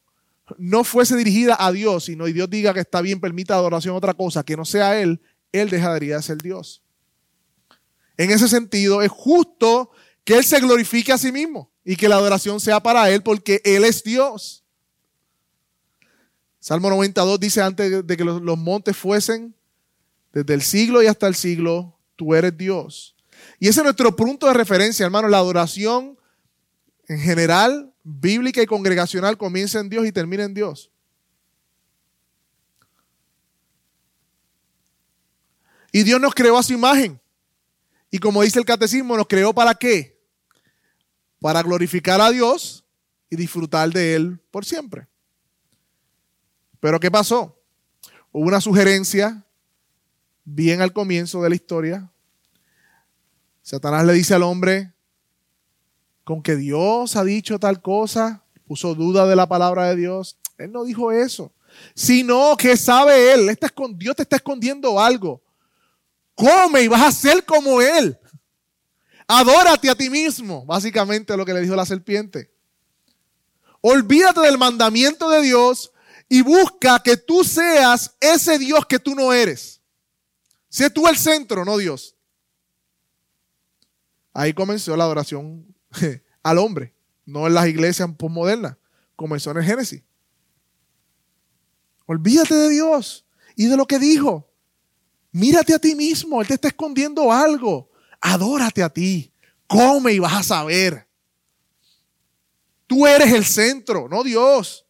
no 0.57 0.83
fuese 0.83 1.15
dirigida 1.15 1.55
a 1.59 1.71
Dios, 1.71 2.05
sino 2.05 2.27
y 2.27 2.33
Dios 2.33 2.49
diga 2.49 2.73
que 2.73 2.81
está 2.81 3.01
bien, 3.01 3.19
permita 3.19 3.55
adoración 3.55 3.95
a 3.95 3.97
otra 3.97 4.13
cosa, 4.13 4.43
que 4.43 4.55
no 4.55 4.65
sea 4.65 4.99
Él, 4.99 5.21
Él 5.51 5.69
dejaría 5.69 6.17
de 6.17 6.23
ser 6.23 6.37
Dios. 6.37 6.83
En 8.17 8.29
ese 8.29 8.47
sentido, 8.47 9.01
es 9.01 9.09
justo 9.09 9.89
que 10.23 10.37
Él 10.37 10.43
se 10.43 10.59
glorifique 10.59 11.11
a 11.11 11.17
sí 11.17 11.31
mismo 11.31 11.71
y 11.83 11.95
que 11.95 12.07
la 12.07 12.17
adoración 12.17 12.59
sea 12.59 12.79
para 12.79 13.09
Él 13.09 13.23
porque 13.23 13.61
Él 13.63 13.85
es 13.85 14.03
Dios. 14.03 14.63
Salmo 16.59 16.91
92 16.91 17.39
dice 17.39 17.61
antes 17.61 18.05
de 18.05 18.17
que 18.17 18.23
los, 18.23 18.39
los 18.39 18.57
montes 18.57 18.95
fuesen, 18.95 19.55
desde 20.33 20.53
el 20.53 20.61
siglo 20.61 21.03
y 21.03 21.07
hasta 21.07 21.27
el 21.27 21.35
siglo, 21.35 21.99
tú 22.15 22.33
eres 22.33 22.57
Dios. 22.57 23.15
Y 23.59 23.67
ese 23.67 23.81
es 23.81 23.83
nuestro 23.83 24.15
punto 24.15 24.47
de 24.47 24.53
referencia, 24.53 25.05
hermano. 25.05 25.27
La 25.27 25.37
adoración 25.37 26.17
en 27.07 27.19
general 27.19 27.93
bíblica 28.03 28.61
y 28.61 28.65
congregacional 28.65 29.37
comienza 29.37 29.79
en 29.79 29.89
Dios 29.89 30.05
y 30.05 30.11
termina 30.11 30.43
en 30.43 30.53
Dios. 30.53 30.91
Y 35.91 36.03
Dios 36.03 36.21
nos 36.21 36.33
creó 36.33 36.57
a 36.57 36.63
su 36.63 36.73
imagen. 36.73 37.19
Y 38.09 38.19
como 38.19 38.41
dice 38.41 38.59
el 38.59 38.65
catecismo, 38.65 39.17
nos 39.17 39.27
creó 39.27 39.53
para 39.53 39.75
qué? 39.75 40.19
Para 41.39 41.61
glorificar 41.61 42.21
a 42.21 42.29
Dios 42.29 42.85
y 43.29 43.35
disfrutar 43.35 43.89
de 43.91 44.15
Él 44.15 44.39
por 44.51 44.65
siempre. 44.65 45.07
Pero 46.79 46.99
¿qué 46.99 47.11
pasó? 47.11 47.57
Hubo 48.31 48.47
una 48.47 48.61
sugerencia 48.61 49.45
bien 50.43 50.81
al 50.81 50.93
comienzo 50.93 51.41
de 51.41 51.49
la 51.49 51.55
historia. 51.55 52.11
Satanás 53.61 54.05
le 54.05 54.13
dice 54.13 54.33
al 54.33 54.43
hombre, 54.43 54.93
con 56.23 56.41
que 56.41 56.55
Dios 56.55 57.15
ha 57.15 57.23
dicho 57.23 57.59
tal 57.59 57.81
cosa, 57.81 58.43
puso 58.65 58.95
duda 58.95 59.27
de 59.27 59.35
la 59.35 59.47
palabra 59.47 59.89
de 59.89 59.95
Dios. 59.95 60.37
Él 60.57 60.71
no 60.71 60.83
dijo 60.83 61.11
eso, 61.11 61.51
sino 61.93 62.55
que 62.57 62.77
sabe 62.77 63.33
Él, 63.33 63.57
Dios 63.95 64.15
te 64.15 64.23
está 64.23 64.37
escondiendo 64.37 64.99
algo. 64.99 65.41
Come 66.35 66.83
y 66.83 66.87
vas 66.87 67.01
a 67.01 67.11
ser 67.11 67.45
como 67.45 67.81
Él. 67.81 68.17
Adórate 69.27 69.89
a 69.89 69.95
ti 69.95 70.09
mismo, 70.09 70.65
básicamente 70.65 71.35
lo 71.37 71.45
que 71.45 71.53
le 71.53 71.61
dijo 71.61 71.75
la 71.75 71.85
serpiente. 71.85 72.51
Olvídate 73.81 74.41
del 74.41 74.57
mandamiento 74.57 75.29
de 75.29 75.41
Dios 75.41 75.91
y 76.29 76.41
busca 76.41 77.01
que 77.03 77.17
tú 77.17 77.43
seas 77.43 78.15
ese 78.19 78.57
Dios 78.59 78.85
que 78.85 78.99
tú 78.99 79.15
no 79.15 79.33
eres. 79.33 79.80
Sé 80.71 80.89
tú 80.89 81.05
el 81.09 81.17
centro, 81.17 81.65
no 81.65 81.77
Dios. 81.77 82.15
Ahí 84.33 84.53
comenzó 84.53 84.95
la 84.95 85.03
adoración 85.03 85.75
al 86.43 86.57
hombre, 86.57 86.95
no 87.25 87.45
en 87.45 87.53
las 87.53 87.67
iglesias 87.67 88.09
postmodernas, 88.17 88.77
comenzó 89.17 89.51
en 89.51 89.57
el 89.57 89.65
Génesis. 89.65 90.01
Olvídate 92.05 92.55
de 92.55 92.69
Dios 92.69 93.25
y 93.57 93.65
de 93.65 93.75
lo 93.75 93.85
que 93.85 93.99
dijo. 93.99 94.49
Mírate 95.33 95.73
a 95.73 95.79
ti 95.79 95.93
mismo, 95.93 96.39
Él 96.41 96.47
te 96.47 96.53
está 96.53 96.69
escondiendo 96.69 97.33
algo. 97.33 97.91
Adórate 98.21 98.81
a 98.81 98.89
ti, 98.89 99.33
come 99.67 100.13
y 100.13 100.19
vas 100.19 100.35
a 100.35 100.43
saber. 100.43 101.05
Tú 102.87 103.05
eres 103.05 103.33
el 103.33 103.43
centro, 103.43 104.07
no 104.07 104.23
Dios. 104.23 104.85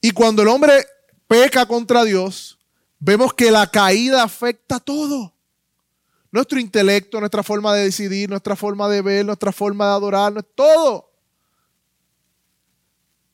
Y 0.00 0.12
cuando 0.12 0.42
el 0.42 0.48
hombre 0.48 0.86
peca 1.26 1.66
contra 1.66 2.04
Dios, 2.04 2.59
vemos 3.00 3.32
que 3.32 3.50
la 3.50 3.66
caída 3.66 4.22
afecta 4.22 4.78
todo. 4.78 5.34
Nuestro 6.30 6.60
intelecto, 6.60 7.18
nuestra 7.18 7.42
forma 7.42 7.74
de 7.74 7.84
decidir, 7.84 8.30
nuestra 8.30 8.54
forma 8.54 8.88
de 8.88 9.02
ver, 9.02 9.26
nuestra 9.26 9.50
forma 9.50 9.86
de 9.86 9.92
adorar, 9.92 10.42
todo. 10.54 11.10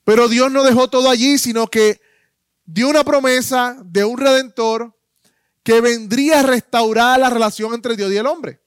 Pero 0.05 0.29
Dios 0.29 0.51
no 0.51 0.63
dejó 0.63 0.89
todo 0.89 1.11
allí, 1.11 1.37
sino 1.37 1.67
que 1.67 2.01
dio 2.65 2.89
una 2.89 3.05
promesa 3.05 3.77
de 3.85 4.05
un 4.05 4.17
redentor 4.17 4.97
que 5.63 5.81
vendría 5.81 6.41
a 6.41 6.43
restaurar 6.45 7.19
la 7.19 7.29
relación 7.29 7.75
entre 7.75 7.97
Dios 7.97 8.11
y 8.13 8.17
el 8.17 8.27
hombre 8.27 8.63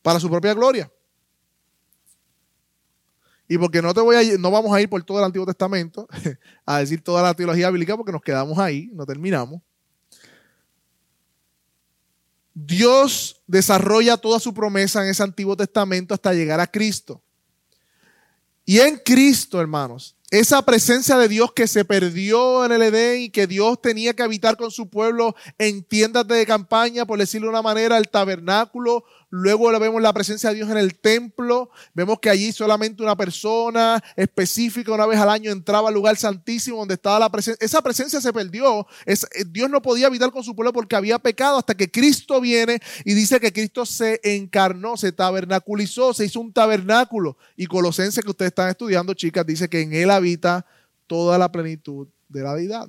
para 0.00 0.20
su 0.20 0.30
propia 0.30 0.54
gloria. 0.54 0.90
Y 3.48 3.58
porque 3.58 3.80
no 3.80 3.94
te 3.94 4.00
voy 4.00 4.16
a 4.16 4.38
no 4.38 4.50
vamos 4.50 4.74
a 4.74 4.80
ir 4.80 4.88
por 4.88 5.02
todo 5.04 5.18
el 5.18 5.24
Antiguo 5.24 5.46
Testamento 5.46 6.08
a 6.66 6.78
decir 6.78 7.02
toda 7.02 7.22
la 7.22 7.34
teología 7.34 7.70
bíblica 7.70 7.96
porque 7.96 8.12
nos 8.12 8.22
quedamos 8.22 8.58
ahí, 8.58 8.90
no 8.92 9.06
terminamos. 9.06 9.62
Dios 12.52 13.42
desarrolla 13.46 14.16
toda 14.16 14.40
su 14.40 14.54
promesa 14.54 15.02
en 15.04 15.10
ese 15.10 15.22
Antiguo 15.22 15.56
Testamento 15.56 16.14
hasta 16.14 16.32
llegar 16.32 16.58
a 16.58 16.66
Cristo. 16.66 17.22
Y 18.64 18.80
en 18.80 18.96
Cristo, 18.96 19.60
hermanos, 19.60 20.16
esa 20.30 20.60
presencia 20.62 21.16
de 21.18 21.28
Dios 21.28 21.52
que 21.52 21.68
se 21.68 21.84
perdió 21.84 22.64
en 22.64 22.72
el 22.72 22.82
Edén 22.82 23.22
y 23.22 23.30
que 23.30 23.46
Dios 23.46 23.80
tenía 23.80 24.14
que 24.14 24.24
habitar 24.24 24.56
con 24.56 24.72
su 24.72 24.88
pueblo 24.88 25.36
en 25.56 25.84
tiendas 25.84 26.26
de 26.26 26.44
campaña, 26.46 27.06
por 27.06 27.18
decirlo 27.18 27.46
de 27.46 27.50
una 27.50 27.62
manera, 27.62 27.96
el 27.96 28.08
tabernáculo, 28.08 29.04
Luego 29.28 29.76
vemos 29.80 30.00
la 30.00 30.12
presencia 30.12 30.50
de 30.50 30.56
Dios 30.56 30.70
en 30.70 30.76
el 30.76 30.94
templo. 30.94 31.70
Vemos 31.94 32.20
que 32.20 32.30
allí 32.30 32.52
solamente 32.52 33.02
una 33.02 33.16
persona 33.16 34.02
específica 34.14 34.92
una 34.92 35.06
vez 35.06 35.18
al 35.18 35.28
año 35.28 35.50
entraba 35.50 35.88
al 35.88 35.94
lugar 35.94 36.16
santísimo 36.16 36.78
donde 36.78 36.94
estaba 36.94 37.18
la 37.18 37.28
presencia. 37.28 37.64
Esa 37.64 37.82
presencia 37.82 38.20
se 38.20 38.32
perdió. 38.32 38.86
Eh, 39.04 39.16
Dios 39.48 39.68
no 39.68 39.82
podía 39.82 40.06
habitar 40.06 40.30
con 40.30 40.44
su 40.44 40.54
pueblo 40.54 40.72
porque 40.72 40.94
había 40.94 41.18
pecado 41.18 41.58
hasta 41.58 41.74
que 41.74 41.90
Cristo 41.90 42.40
viene 42.40 42.78
y 43.04 43.14
dice 43.14 43.40
que 43.40 43.52
Cristo 43.52 43.84
se 43.84 44.20
encarnó, 44.22 44.96
se 44.96 45.10
tabernaculizó, 45.10 46.14
se 46.14 46.26
hizo 46.26 46.40
un 46.40 46.52
tabernáculo. 46.52 47.36
Y 47.56 47.66
Colosenses 47.66 48.22
que 48.22 48.30
ustedes 48.30 48.50
están 48.50 48.68
estudiando, 48.68 49.12
chicas, 49.14 49.44
dice 49.44 49.68
que 49.68 49.80
en 49.80 49.92
él 49.92 50.10
habita 50.12 50.64
toda 51.08 51.36
la 51.36 51.50
plenitud 51.50 52.06
de 52.28 52.42
la 52.42 52.54
deidad. 52.54 52.88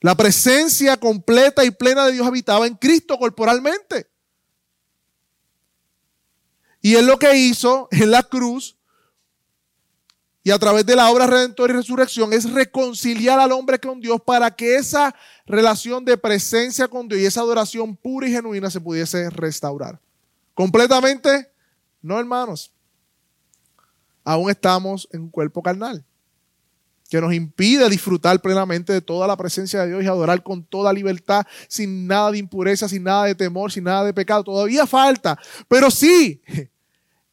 La 0.00 0.16
presencia 0.16 0.96
completa 0.96 1.64
y 1.64 1.70
plena 1.70 2.06
de 2.06 2.12
Dios 2.12 2.26
habitaba 2.26 2.66
en 2.66 2.74
Cristo 2.74 3.16
corporalmente. 3.16 4.06
Y 6.88 6.94
él 6.94 7.04
lo 7.04 7.18
que 7.18 7.36
hizo 7.36 7.86
en 7.90 8.10
la 8.10 8.22
cruz 8.22 8.78
y 10.42 10.50
a 10.50 10.58
través 10.58 10.86
de 10.86 10.96
la 10.96 11.10
obra 11.10 11.26
redentora 11.26 11.74
y 11.74 11.76
resurrección 11.76 12.32
es 12.32 12.50
reconciliar 12.50 13.38
al 13.38 13.52
hombre 13.52 13.78
con 13.78 14.00
Dios 14.00 14.22
para 14.24 14.50
que 14.56 14.76
esa 14.76 15.14
relación 15.44 16.02
de 16.06 16.16
presencia 16.16 16.88
con 16.88 17.06
Dios 17.06 17.20
y 17.20 17.26
esa 17.26 17.42
adoración 17.42 17.94
pura 17.94 18.26
y 18.26 18.32
genuina 18.32 18.70
se 18.70 18.80
pudiese 18.80 19.28
restaurar. 19.28 20.00
Completamente, 20.54 21.52
no 22.00 22.18
hermanos. 22.18 22.72
Aún 24.24 24.48
estamos 24.48 25.06
en 25.12 25.24
un 25.24 25.30
cuerpo 25.30 25.62
carnal 25.62 26.02
que 27.10 27.20
nos 27.20 27.34
impide 27.34 27.86
disfrutar 27.90 28.40
plenamente 28.40 28.94
de 28.94 29.02
toda 29.02 29.26
la 29.26 29.36
presencia 29.36 29.82
de 29.82 29.88
Dios 29.88 30.04
y 30.04 30.06
adorar 30.06 30.42
con 30.42 30.64
toda 30.64 30.90
libertad, 30.90 31.46
sin 31.68 32.06
nada 32.06 32.30
de 32.30 32.38
impureza, 32.38 32.88
sin 32.88 33.02
nada 33.02 33.24
de 33.24 33.34
temor, 33.34 33.70
sin 33.70 33.84
nada 33.84 34.04
de 34.04 34.14
pecado. 34.14 34.42
Todavía 34.42 34.86
falta, 34.86 35.38
pero 35.68 35.90
sí, 35.90 36.42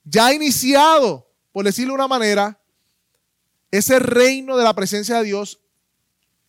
ya 0.05 0.27
ha 0.27 0.33
iniciado, 0.33 1.27
por 1.51 1.65
decirlo 1.65 1.91
de 1.91 1.95
una 1.95 2.07
manera, 2.07 2.57
ese 3.71 3.99
reino 3.99 4.55
de 4.55 4.63
la 4.63 4.73
presencia 4.73 5.17
de 5.17 5.25
Dios 5.25 5.59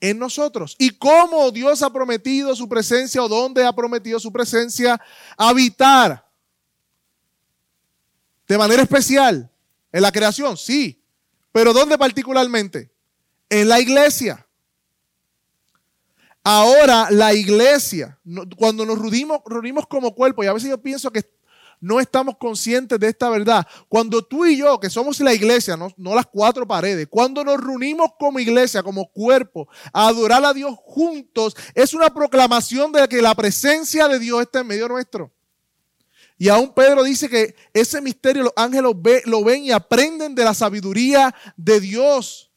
en 0.01 0.21
nosotros. 0.21 0.77
Y 0.79 0.91
cómo 0.91 1.51
Dios 1.51 1.83
ha 1.83 1.93
prometido 1.93 2.55
su 2.55 2.69
presencia 2.69 3.21
o 3.21 3.29
dónde 3.29 3.65
ha 3.65 3.75
prometido 3.75 4.21
su 4.21 4.33
presencia 4.33 5.01
habitar. 5.37 6.25
De 8.47 8.57
manera 8.57 8.83
especial, 8.83 9.51
en 9.91 10.03
la 10.03 10.13
creación, 10.13 10.57
sí. 10.57 11.03
Pero 11.51 11.73
¿dónde 11.73 11.99
particularmente? 11.99 12.93
en 13.49 13.69
la 13.69 13.81
iglesia. 13.81 14.47
Ahora 16.43 17.09
la 17.11 17.35
iglesia, 17.35 18.19
cuando 18.57 18.87
nos 18.87 18.99
reunimos, 18.99 19.41
reunimos 19.47 19.87
como 19.87 20.15
cuerpo, 20.15 20.45
y 20.45 20.47
a 20.47 20.53
veces 20.53 20.71
yo 20.71 20.81
pienso 20.81 21.11
que 21.11 21.25
no 21.81 22.01
estamos 22.01 22.37
conscientes 22.37 22.99
de 22.99 23.09
esta 23.09 23.29
verdad. 23.29 23.67
Cuando 23.89 24.23
tú 24.23 24.47
y 24.47 24.57
yo, 24.57 24.81
que 24.81 24.91
somos 24.91 25.21
la 25.21 25.35
iglesia, 25.35 25.77
no, 25.77 25.93
las 25.97 26.27
cuatro 26.27 26.67
paredes, 26.67 27.07
cuando 27.11 27.45
nos 27.45 27.63
reunimos 27.63 28.11
como 28.19 28.39
iglesia, 28.39 28.83
como 28.83 29.11
cuerpo, 29.11 29.69
a 29.93 30.09
adorar 30.09 30.45
a 30.45 30.55
Dios 30.55 30.75
juntos, 30.85 31.57
es 31.75 31.95
una 31.95 32.13
proclamación 32.13 32.93
de 32.93 33.07
que 33.09 33.23
la 33.23 33.35
presencia 33.35 34.09
de 34.09 34.19
Dios 34.19 34.43
está 34.43 34.61
en 34.61 34.67
medio 34.67 34.89
nuestro. 34.89 35.33
Y 36.39 36.49
aún 36.49 36.75
Pedro 36.75 37.03
dice 37.03 37.29
que 37.29 37.55
ese 37.73 38.01
misterio 38.03 38.43
los 38.45 38.53
ángeles 38.57 38.93
lo 39.25 39.45
ven 39.45 39.65
y 39.65 39.71
aprenden 39.71 40.35
de 40.35 40.45
la 40.45 40.53
sabiduría 40.53 41.35
de 41.57 41.81
Dios. 41.81 42.51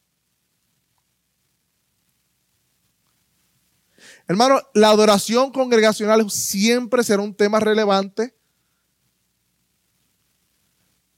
Hermano, 4.27 4.61
la 4.75 4.89
adoración 4.89 5.51
congregacional 5.51 6.29
siempre 6.29 7.03
será 7.03 7.23
un 7.23 7.33
tema 7.33 7.59
relevante 7.59 8.38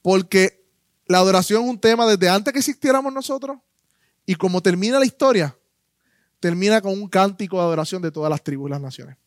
porque 0.02 0.66
la 1.06 1.20
adoración 1.20 1.64
es 1.64 1.70
un 1.70 1.80
tema 1.80 2.06
desde 2.06 2.30
antes 2.30 2.54
que 2.54 2.60
existiéramos 2.60 3.14
nosotros 3.14 3.58
y 4.26 4.36
como 4.36 4.62
termina 4.62 5.00
la 5.00 5.06
historia, 5.06 5.58
termina 6.40 6.82
con 6.82 6.94
un 6.94 7.08
cántico 7.08 7.58
de 7.58 7.64
adoración 7.64 8.02
de 8.02 8.12
todas 8.12 8.30
las 8.30 8.44
tribus 8.44 8.70
y 8.70 8.72
las 8.72 8.82
naciones. 8.82 9.18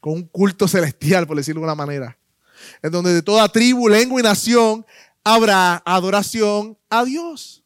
Con 0.00 0.14
un 0.14 0.22
culto 0.24 0.66
celestial, 0.66 1.26
por 1.26 1.36
decirlo 1.36 1.60
de 1.60 1.66
una 1.66 1.74
manera. 1.74 2.18
En 2.82 2.90
donde 2.90 3.14
de 3.14 3.22
toda 3.22 3.48
tribu, 3.48 3.88
lengua 3.88 4.20
y 4.20 4.22
nación 4.22 4.84
habrá 5.22 5.82
adoración 5.84 6.76
a 6.88 7.04
Dios. 7.04 7.62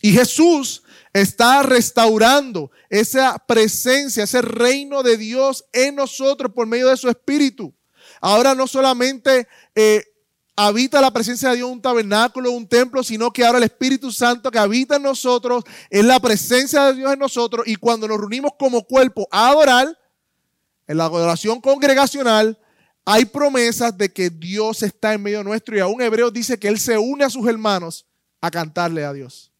Y 0.00 0.12
Jesús 0.12 0.82
está 1.14 1.62
restaurando 1.62 2.70
esa 2.90 3.38
presencia, 3.38 4.24
ese 4.24 4.42
reino 4.42 5.02
de 5.02 5.16
Dios 5.16 5.64
en 5.72 5.94
nosotros 5.94 6.52
por 6.52 6.66
medio 6.66 6.88
de 6.88 6.96
su 6.96 7.08
Espíritu. 7.08 7.74
Ahora 8.26 8.54
no 8.54 8.66
solamente 8.66 9.46
eh, 9.74 10.02
habita 10.56 10.98
la 11.02 11.10
presencia 11.10 11.50
de 11.50 11.56
Dios 11.56 11.70
un 11.70 11.82
tabernáculo, 11.82 12.52
un 12.52 12.66
templo, 12.66 13.02
sino 13.02 13.30
que 13.30 13.44
ahora 13.44 13.58
el 13.58 13.64
Espíritu 13.64 14.10
Santo 14.10 14.50
que 14.50 14.58
habita 14.58 14.96
en 14.96 15.02
nosotros 15.02 15.62
es 15.90 16.02
la 16.06 16.18
presencia 16.18 16.86
de 16.86 16.94
Dios 16.94 17.12
en 17.12 17.18
nosotros 17.18 17.68
y 17.68 17.76
cuando 17.76 18.08
nos 18.08 18.16
reunimos 18.16 18.52
como 18.58 18.82
cuerpo 18.82 19.28
a 19.30 19.50
adorar, 19.50 19.98
en 20.86 20.96
la 20.96 21.04
adoración 21.04 21.60
congregacional, 21.60 22.58
hay 23.04 23.26
promesas 23.26 23.94
de 23.98 24.10
que 24.10 24.30
Dios 24.30 24.82
está 24.82 25.12
en 25.12 25.22
medio 25.22 25.44
nuestro 25.44 25.76
y 25.76 25.80
aún 25.80 26.00
Hebreo 26.00 26.30
dice 26.30 26.58
que 26.58 26.68
Él 26.68 26.78
se 26.78 26.96
une 26.96 27.24
a 27.24 27.30
sus 27.30 27.46
hermanos 27.46 28.06
a 28.40 28.50
cantarle 28.50 29.04
a 29.04 29.12
Dios. 29.12 29.52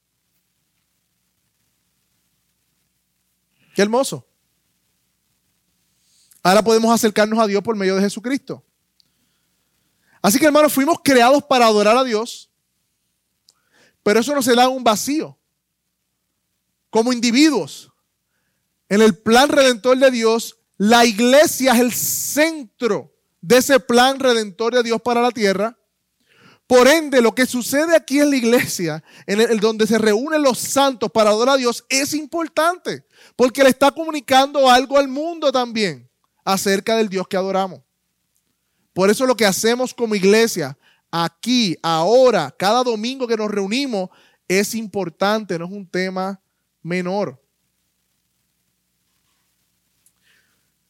Qué 3.74 3.82
hermoso. 3.82 4.26
Ahora 6.46 6.62
podemos 6.62 6.92
acercarnos 6.94 7.38
a 7.38 7.46
Dios 7.46 7.62
por 7.62 7.74
medio 7.74 7.96
de 7.96 8.02
Jesucristo. 8.02 8.62
Así 10.20 10.38
que 10.38 10.44
hermanos, 10.44 10.74
fuimos 10.74 10.98
creados 11.02 11.42
para 11.42 11.64
adorar 11.64 11.96
a 11.96 12.04
Dios, 12.04 12.50
pero 14.02 14.20
eso 14.20 14.34
no 14.34 14.42
se 14.42 14.54
da 14.54 14.64
en 14.64 14.72
un 14.72 14.84
vacío. 14.84 15.38
Como 16.90 17.14
individuos, 17.14 17.90
en 18.90 19.00
el 19.00 19.16
plan 19.16 19.48
redentor 19.48 19.96
de 19.96 20.10
Dios, 20.10 20.58
la 20.76 21.06
iglesia 21.06 21.72
es 21.72 21.80
el 21.80 21.92
centro 21.94 23.14
de 23.40 23.56
ese 23.56 23.80
plan 23.80 24.20
redentor 24.20 24.74
de 24.74 24.82
Dios 24.82 25.00
para 25.00 25.22
la 25.22 25.30
tierra. 25.30 25.78
Por 26.66 26.88
ende, 26.88 27.22
lo 27.22 27.34
que 27.34 27.46
sucede 27.46 27.96
aquí 27.96 28.20
en 28.20 28.28
la 28.28 28.36
iglesia, 28.36 29.02
en 29.26 29.40
el, 29.40 29.60
donde 29.60 29.86
se 29.86 29.96
reúnen 29.96 30.42
los 30.42 30.58
santos 30.58 31.10
para 31.10 31.30
adorar 31.30 31.54
a 31.54 31.58
Dios, 31.58 31.86
es 31.88 32.12
importante, 32.12 33.06
porque 33.34 33.62
le 33.62 33.70
está 33.70 33.90
comunicando 33.90 34.68
algo 34.68 34.98
al 34.98 35.08
mundo 35.08 35.50
también 35.50 36.10
acerca 36.44 36.96
del 36.96 37.08
Dios 37.08 37.26
que 37.26 37.36
adoramos. 37.36 37.80
Por 38.92 39.10
eso 39.10 39.26
lo 39.26 39.36
que 39.36 39.46
hacemos 39.46 39.92
como 39.92 40.14
iglesia, 40.14 40.78
aquí, 41.10 41.76
ahora, 41.82 42.54
cada 42.56 42.84
domingo 42.84 43.26
que 43.26 43.36
nos 43.36 43.50
reunimos, 43.50 44.10
es 44.46 44.74
importante, 44.74 45.58
no 45.58 45.64
es 45.64 45.72
un 45.72 45.86
tema 45.86 46.40
menor. 46.82 47.40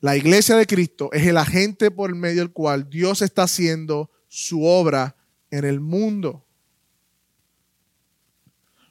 La 0.00 0.18
iglesia 0.18 0.56
de 0.56 0.66
Cristo 0.66 1.08
es 1.12 1.26
el 1.26 1.38
agente 1.38 1.90
por 1.90 2.14
medio 2.14 2.40
del 2.42 2.52
cual 2.52 2.90
Dios 2.90 3.22
está 3.22 3.44
haciendo 3.44 4.10
su 4.28 4.64
obra 4.64 5.16
en 5.50 5.64
el 5.64 5.80
mundo. 5.80 6.44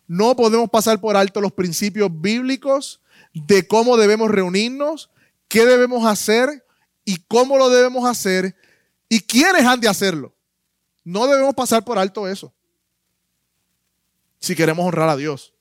No 0.08 0.36
podemos 0.36 0.70
pasar 0.72 1.00
por 1.00 1.16
alto 1.16 1.40
los 1.40 1.52
principios 1.52 2.10
bíblicos 2.12 3.02
de 3.34 3.68
cómo 3.68 3.96
debemos 3.98 4.32
reunirnos, 4.32 5.12
qué 5.54 5.68
debemos 5.68 6.04
hacer 6.04 6.66
y 7.06 7.18
cómo 7.28 7.60
lo 7.60 7.70
debemos 7.70 8.10
hacer 8.10 8.56
y 9.08 9.20
quiénes 9.20 9.64
han 9.64 9.80
de 9.80 9.88
hacerlo. 9.88 10.34
No 11.04 11.28
debemos 11.28 11.54
pasar 11.54 11.86
por 11.86 12.00
alto 12.00 12.28
eso. 12.28 12.52
Si 14.40 14.56
queremos 14.56 14.84
honrar 14.84 15.10
a 15.10 15.16
Dios. 15.16 15.54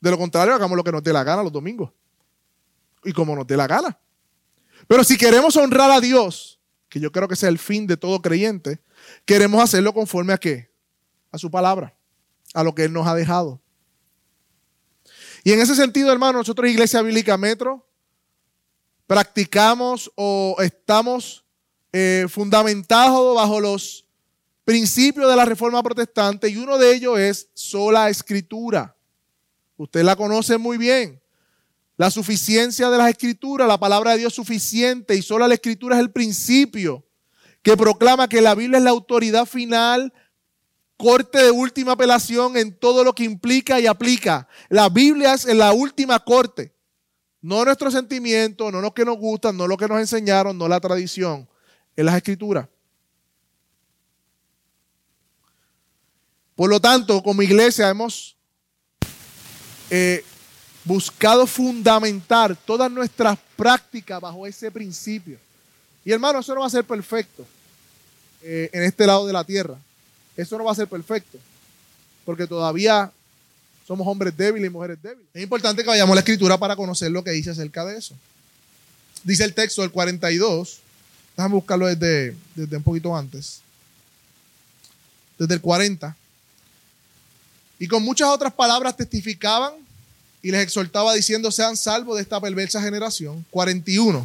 De 0.00 0.10
lo 0.10 0.18
contrario, 0.18 0.52
hagamos 0.52 0.76
lo 0.76 0.82
que 0.82 0.90
nos 0.90 1.04
dé 1.04 1.12
la 1.12 1.22
gana 1.22 1.44
los 1.44 1.52
domingos. 1.52 1.92
Y 3.04 3.12
como 3.12 3.36
nos 3.36 3.46
dé 3.46 3.56
la 3.56 3.68
gana. 3.68 3.96
Pero 4.88 5.04
si 5.04 5.16
queremos 5.16 5.56
honrar 5.56 5.92
a 5.92 6.00
Dios, 6.00 6.58
que 6.88 6.98
yo 6.98 7.12
creo 7.12 7.28
que 7.28 7.36
sea 7.36 7.50
el 7.50 7.60
fin 7.60 7.86
de 7.86 7.96
todo 7.96 8.20
creyente, 8.20 8.82
Queremos 9.24 9.62
hacerlo 9.62 9.92
conforme 9.92 10.32
a 10.32 10.38
qué? 10.38 10.70
A 11.30 11.38
su 11.38 11.50
palabra, 11.50 11.96
a 12.54 12.64
lo 12.64 12.74
que 12.74 12.84
Él 12.84 12.92
nos 12.92 13.06
ha 13.06 13.14
dejado. 13.14 13.60
Y 15.44 15.52
en 15.52 15.60
ese 15.60 15.74
sentido, 15.74 16.12
hermano, 16.12 16.38
nosotros, 16.38 16.68
Iglesia 16.68 17.00
Bíblica 17.02 17.38
Metro, 17.38 17.86
practicamos 19.10 20.08
o 20.14 20.54
estamos 20.60 21.44
eh, 21.92 22.26
fundamentados 22.30 23.34
bajo 23.34 23.58
los 23.58 24.06
principios 24.64 25.28
de 25.28 25.34
la 25.34 25.44
Reforma 25.44 25.82
Protestante 25.82 26.48
y 26.48 26.56
uno 26.56 26.78
de 26.78 26.94
ellos 26.94 27.18
es 27.18 27.48
sola 27.52 28.08
escritura. 28.08 28.94
Usted 29.76 30.04
la 30.04 30.14
conoce 30.14 30.58
muy 30.58 30.78
bien. 30.78 31.20
La 31.96 32.08
suficiencia 32.08 32.88
de 32.88 32.98
las 32.98 33.10
escrituras, 33.10 33.66
la 33.66 33.80
palabra 33.80 34.12
de 34.12 34.18
Dios 34.18 34.32
suficiente 34.32 35.16
y 35.16 35.22
sola 35.22 35.48
la 35.48 35.54
escritura 35.54 35.96
es 35.96 36.02
el 36.02 36.12
principio 36.12 37.04
que 37.62 37.76
proclama 37.76 38.28
que 38.28 38.40
la 38.40 38.54
Biblia 38.54 38.78
es 38.78 38.84
la 38.84 38.90
autoridad 38.90 39.44
final, 39.44 40.12
corte 40.96 41.42
de 41.42 41.50
última 41.50 41.92
apelación 41.94 42.56
en 42.56 42.78
todo 42.78 43.02
lo 43.02 43.12
que 43.12 43.24
implica 43.24 43.80
y 43.80 43.88
aplica. 43.88 44.46
La 44.68 44.88
Biblia 44.88 45.34
es 45.34 45.46
la 45.46 45.72
última 45.72 46.20
corte. 46.20 46.72
No 47.42 47.64
nuestros 47.64 47.94
sentimientos, 47.94 48.70
no 48.72 48.80
lo 48.80 48.92
que 48.92 49.04
nos 49.04 49.16
gustan, 49.16 49.56
no 49.56 49.66
lo 49.66 49.76
que 49.76 49.88
nos 49.88 49.98
enseñaron, 49.98 50.56
no 50.58 50.68
la 50.68 50.80
tradición. 50.80 51.48
Es 51.96 52.04
las 52.04 52.16
escrituras. 52.16 52.68
Por 56.54 56.68
lo 56.68 56.78
tanto, 56.78 57.22
como 57.22 57.40
iglesia 57.40 57.88
hemos 57.88 58.36
eh, 59.88 60.22
buscado 60.84 61.46
fundamentar 61.46 62.54
todas 62.54 62.90
nuestras 62.90 63.38
prácticas 63.56 64.20
bajo 64.20 64.46
ese 64.46 64.70
principio. 64.70 65.38
Y 66.04 66.12
hermano, 66.12 66.40
eso 66.40 66.54
no 66.54 66.60
va 66.60 66.66
a 66.66 66.70
ser 66.70 66.84
perfecto 66.84 67.46
eh, 68.42 68.68
en 68.72 68.82
este 68.82 69.06
lado 69.06 69.26
de 69.26 69.32
la 69.32 69.44
tierra. 69.44 69.76
Eso 70.36 70.58
no 70.58 70.64
va 70.64 70.72
a 70.72 70.74
ser 70.74 70.88
perfecto. 70.88 71.38
Porque 72.24 72.46
todavía 72.46 73.10
somos 73.90 74.06
hombres 74.06 74.36
débiles 74.36 74.68
y 74.68 74.72
mujeres 74.72 75.02
débiles. 75.02 75.26
Es 75.34 75.42
importante 75.42 75.82
que 75.82 75.88
vayamos 75.88 76.12
a 76.12 76.14
la 76.14 76.20
escritura 76.20 76.56
para 76.56 76.76
conocer 76.76 77.10
lo 77.10 77.24
que 77.24 77.32
dice 77.32 77.50
acerca 77.50 77.84
de 77.84 77.98
eso. 77.98 78.14
Dice 79.24 79.42
el 79.42 79.52
texto 79.52 79.82
del 79.82 79.90
42. 79.90 80.78
Déjame 81.36 81.56
buscarlo 81.56 81.88
desde, 81.88 82.36
desde 82.54 82.76
un 82.76 82.84
poquito 82.84 83.16
antes. 83.16 83.62
Desde 85.36 85.54
el 85.54 85.60
40. 85.60 86.16
Y 87.80 87.88
con 87.88 88.04
muchas 88.04 88.28
otras 88.28 88.52
palabras 88.52 88.96
testificaban 88.96 89.72
y 90.40 90.52
les 90.52 90.62
exhortaba 90.62 91.12
diciendo, 91.12 91.50
sean 91.50 91.76
salvos 91.76 92.14
de 92.14 92.22
esta 92.22 92.40
perversa 92.40 92.80
generación. 92.80 93.44
41. 93.50 94.24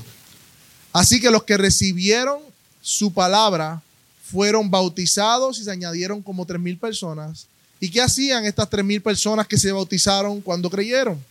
Así 0.93 1.19
que 1.19 1.31
los 1.31 1.41
que 1.41 1.57
recibieron 1.57 2.39
su 2.84 3.12
palabra 3.12 3.81
fueron 4.29 4.69
bautizados 4.69 5.57
y 5.57 5.63
se 5.63 5.72
añadieron 5.72 6.22
como 6.22 6.45
tres 6.45 6.62
mil 6.62 6.77
personas. 6.77 7.48
¿Y 7.79 7.89
qué 7.89 8.01
hacían 8.01 8.46
estas 8.46 8.70
tres 8.70 8.86
mil 8.86 9.01
personas 9.01 9.48
que 9.48 9.58
se 9.58 9.72
bautizaron 9.72 10.41
cuando 10.41 10.70
creyeron? 10.70 11.24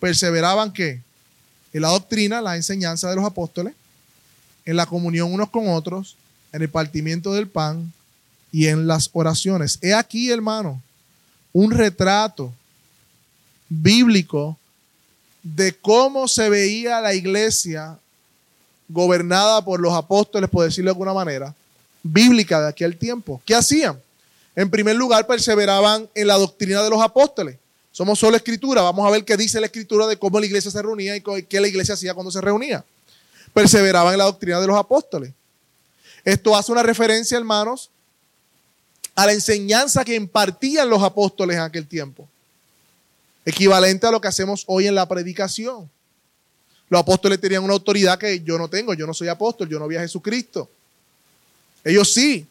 Perseveraban 0.00 0.72
que 0.72 1.00
en 1.72 1.82
la 1.82 1.88
doctrina, 1.88 2.40
la 2.40 2.56
enseñanza 2.56 3.10
de 3.10 3.16
los 3.16 3.24
apóstoles, 3.24 3.74
en 4.64 4.76
la 4.76 4.86
comunión 4.86 5.32
unos 5.32 5.50
con 5.50 5.68
otros, 5.68 6.16
en 6.52 6.62
el 6.62 6.68
partimiento 6.68 7.32
del 7.32 7.48
pan 7.48 7.92
y 8.52 8.66
en 8.66 8.86
las 8.86 9.10
oraciones. 9.12 9.78
He 9.82 9.94
aquí, 9.94 10.30
hermano, 10.30 10.82
un 11.52 11.70
retrato 11.70 12.52
bíblico 13.68 14.58
de 15.42 15.72
cómo 15.74 16.28
se 16.28 16.48
veía 16.48 17.00
la 17.00 17.14
iglesia 17.14 17.98
gobernada 18.88 19.64
por 19.64 19.80
los 19.80 19.92
apóstoles, 19.92 20.48
por 20.48 20.64
decirlo 20.64 20.88
de 20.88 20.92
alguna 20.92 21.14
manera, 21.14 21.54
bíblica 22.02 22.60
de 22.60 22.68
aquel 22.68 22.96
tiempo. 22.96 23.40
¿Qué 23.44 23.54
hacían? 23.54 24.00
En 24.58 24.68
primer 24.68 24.96
lugar, 24.96 25.24
perseveraban 25.24 26.10
en 26.16 26.26
la 26.26 26.34
doctrina 26.34 26.82
de 26.82 26.90
los 26.90 27.00
apóstoles. 27.00 27.58
Somos 27.92 28.18
solo 28.18 28.36
escritura. 28.36 28.82
Vamos 28.82 29.06
a 29.06 29.10
ver 29.12 29.24
qué 29.24 29.36
dice 29.36 29.60
la 29.60 29.66
escritura 29.66 30.04
de 30.08 30.18
cómo 30.18 30.40
la 30.40 30.46
iglesia 30.46 30.68
se 30.68 30.82
reunía 30.82 31.14
y 31.14 31.22
qué 31.44 31.60
la 31.60 31.68
iglesia 31.68 31.94
hacía 31.94 32.12
cuando 32.12 32.32
se 32.32 32.40
reunía. 32.40 32.84
Perseveraban 33.54 34.14
en 34.14 34.18
la 34.18 34.24
doctrina 34.24 34.60
de 34.60 34.66
los 34.66 34.76
apóstoles. 34.76 35.32
Esto 36.24 36.56
hace 36.56 36.72
una 36.72 36.82
referencia, 36.82 37.38
hermanos, 37.38 37.88
a 39.14 39.26
la 39.26 39.32
enseñanza 39.32 40.04
que 40.04 40.16
impartían 40.16 40.90
los 40.90 41.04
apóstoles 41.04 41.56
en 41.56 41.62
aquel 41.62 41.86
tiempo. 41.86 42.28
Equivalente 43.44 44.08
a 44.08 44.10
lo 44.10 44.20
que 44.20 44.26
hacemos 44.26 44.64
hoy 44.66 44.88
en 44.88 44.96
la 44.96 45.06
predicación. 45.06 45.88
Los 46.88 47.00
apóstoles 47.00 47.40
tenían 47.40 47.62
una 47.62 47.74
autoridad 47.74 48.18
que 48.18 48.40
yo 48.40 48.58
no 48.58 48.66
tengo. 48.66 48.92
Yo 48.94 49.06
no 49.06 49.14
soy 49.14 49.28
apóstol, 49.28 49.68
yo 49.68 49.78
no 49.78 49.86
vi 49.86 49.94
a 49.94 50.00
Jesucristo. 50.00 50.68
Ellos 51.84 52.12
sí. 52.12 52.44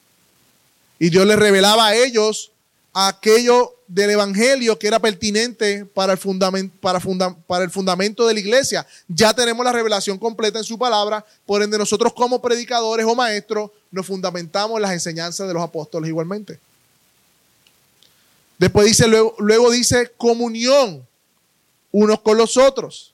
Y 0.99 1.09
Dios 1.09 1.25
les 1.25 1.37
revelaba 1.37 1.87
a 1.87 1.95
ellos 1.95 2.51
aquello 2.93 3.75
del 3.87 4.09
Evangelio 4.09 4.77
que 4.77 4.87
era 4.87 4.99
pertinente 4.99 5.85
para 5.85 6.13
el, 6.13 6.69
para, 6.81 6.99
para 7.47 7.63
el 7.63 7.69
fundamento 7.69 8.27
de 8.27 8.33
la 8.33 8.39
iglesia. 8.39 8.85
Ya 9.07 9.33
tenemos 9.33 9.63
la 9.63 9.71
revelación 9.71 10.17
completa 10.17 10.57
en 10.59 10.65
su 10.65 10.77
palabra, 10.77 11.25
por 11.45 11.61
ende 11.61 11.77
nosotros 11.77 12.13
como 12.13 12.41
predicadores 12.41 13.05
o 13.05 13.15
maestros 13.15 13.71
nos 13.91 14.05
fundamentamos 14.05 14.77
en 14.77 14.81
las 14.81 14.91
enseñanzas 14.91 15.47
de 15.47 15.53
los 15.53 15.63
apóstoles 15.63 16.09
igualmente. 16.09 16.59
Después 18.57 18.87
dice, 18.87 19.07
luego, 19.07 19.35
luego 19.37 19.69
dice 19.71 20.11
comunión 20.17 21.07
unos 21.91 22.19
con 22.21 22.37
los 22.37 22.57
otros. 22.57 23.13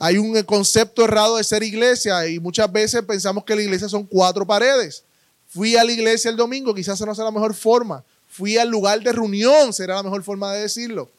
Hay 0.00 0.18
un 0.18 0.40
concepto 0.42 1.04
errado 1.04 1.36
de 1.36 1.44
ser 1.44 1.62
iglesia 1.62 2.26
y 2.26 2.38
muchas 2.38 2.70
veces 2.70 3.02
pensamos 3.02 3.44
que 3.44 3.56
la 3.56 3.62
iglesia 3.62 3.88
son 3.88 4.04
cuatro 4.04 4.46
paredes. 4.46 5.04
Fui 5.48 5.76
a 5.76 5.84
la 5.84 5.92
iglesia 5.92 6.30
el 6.30 6.36
domingo, 6.36 6.74
quizás 6.74 6.96
esa 6.96 7.06
no 7.06 7.14
sea 7.14 7.24
la 7.24 7.30
mejor 7.30 7.54
forma. 7.54 8.04
Fui 8.28 8.56
al 8.58 8.68
lugar 8.68 9.00
de 9.00 9.12
reunión, 9.12 9.72
será 9.72 9.96
la 9.96 10.02
mejor 10.02 10.22
forma 10.22 10.52
de 10.52 10.62
decirlo. 10.62 11.10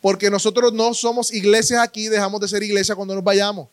Porque 0.00 0.30
nosotros 0.30 0.72
no 0.72 0.94
somos 0.94 1.32
iglesias 1.32 1.80
aquí, 1.82 2.08
dejamos 2.08 2.40
de 2.40 2.48
ser 2.48 2.62
iglesia 2.62 2.94
cuando 2.94 3.14
nos 3.14 3.24
vayamos. 3.24 3.68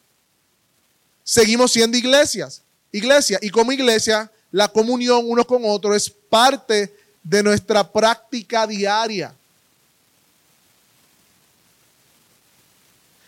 Seguimos 1.23 1.71
siendo 1.71 1.97
iglesias, 1.97 2.61
iglesia. 2.91 3.39
Y 3.41 3.49
como 3.49 3.71
iglesia, 3.71 4.29
la 4.51 4.67
comunión 4.67 5.21
unos 5.25 5.45
con 5.45 5.61
otros 5.65 5.95
es 5.95 6.09
parte 6.09 6.93
de 7.23 7.43
nuestra 7.43 7.89
práctica 7.89 8.67
diaria. 8.67 9.33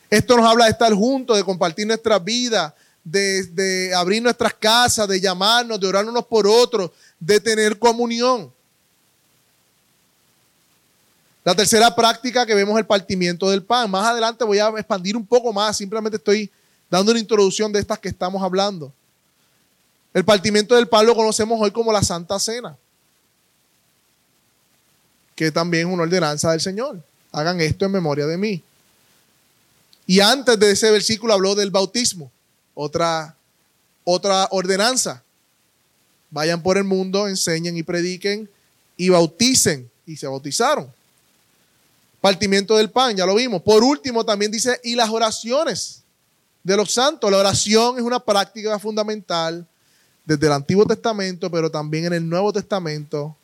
Esto 0.10 0.38
nos 0.38 0.46
habla 0.46 0.66
de 0.66 0.72
estar 0.72 0.94
juntos, 0.94 1.38
de 1.38 1.44
compartir 1.44 1.88
nuestra 1.88 2.20
vida, 2.20 2.76
de, 3.06 3.94
abrir 3.96 4.22
nuestras 4.22 4.54
casas, 4.54 5.08
de 5.08 5.22
llamarnos, 5.22 5.80
de 5.80 5.88
orar 5.88 6.06
unos 6.06 6.26
por 6.26 6.48
otros, 6.48 6.92
de 7.20 7.40
tener 7.40 7.78
comunión. 7.78 8.52
La 11.44 11.54
tercera 11.54 11.96
práctica 11.96 12.46
que 12.46 12.56
vemos 12.56 12.74
es 12.74 12.80
el 12.80 12.88
partimiento 12.88 13.50
del 13.52 13.64
pan. 13.64 13.90
Más 13.90 14.08
adelante 14.08 14.44
voy 14.44 14.58
a 14.58 14.70
expandir 14.70 15.16
un 15.16 15.26
poco 15.26 15.54
más, 15.54 15.78
simplemente 15.78 16.18
estoy 16.18 16.52
dando 16.90 17.12
una 17.12 17.20
introducción 17.20 17.72
de 17.72 17.80
estas 17.80 18.00
que 18.00 18.10
estamos 18.10 18.42
hablando. 18.42 18.92
El 20.12 20.26
partimiento 20.26 20.76
del 20.76 20.88
pan 20.88 21.06
lo 21.06 21.14
conocemos 21.14 21.60
hoy 21.62 21.70
como 21.70 21.94
la 21.94 22.02
Santa 22.02 22.40
Cena, 22.40 22.76
que 25.36 25.52
también 25.52 25.88
es 25.88 25.94
una 25.94 26.04
ordenanza 26.04 26.50
del 26.52 26.62
Señor. 26.62 27.04
Hagan 27.32 27.62
esto 27.62 27.86
en 27.86 27.92
memoria 27.92 28.26
de 28.26 28.38
mí. 28.38 28.64
Y 30.08 30.22
antes 30.22 30.58
de 30.58 30.72
ese 30.72 30.90
versículo 30.90 31.34
habló 31.34 31.54
del 31.54 31.70
bautismo, 31.70 32.32
otra, 32.76 33.36
otra 34.04 34.48
ordenanza. 34.52 35.24
Vayan 36.30 36.62
por 36.62 36.78
el 36.78 36.84
mundo, 36.84 37.28
enseñen 37.28 37.76
y 37.76 37.82
prediquen 37.82 38.48
y 38.96 39.10
bauticen. 39.10 39.90
Y 40.06 40.16
se 40.18 40.28
bautizaron. 40.28 40.94
Partimiento 42.22 42.78
del 42.78 42.92
pan, 42.92 43.16
ya 43.16 43.26
lo 43.26 43.34
vimos. 43.34 43.62
Por 43.64 43.84
último, 43.84 44.24
también 44.24 44.52
dice, 44.52 44.80
y 44.84 44.96
las 44.96 45.10
oraciones 45.10 46.04
de 46.64 46.76
los 46.76 46.92
santos. 46.92 47.32
La 47.32 47.38
oración 47.38 47.98
es 47.98 48.04
una 48.04 48.20
práctica 48.20 48.78
fundamental 48.78 49.66
desde 50.26 50.48
el 50.48 50.54
Antiguo 50.54 50.86
Testamento, 50.86 51.50
pero 51.50 51.70
también 51.70 52.06
en 52.06 52.14
el 52.14 52.28
Nuevo 52.28 52.52
Testamento 52.52 53.36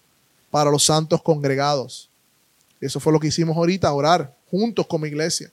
para 0.50 0.70
los 0.70 0.84
santos 0.84 1.22
congregados. 1.22 2.10
Eso 2.82 3.00
fue 3.00 3.14
lo 3.14 3.20
que 3.20 3.28
hicimos 3.28 3.56
ahorita, 3.56 3.94
orar 3.94 4.36
juntos 4.50 4.88
como 4.88 5.06
iglesia. 5.06 5.52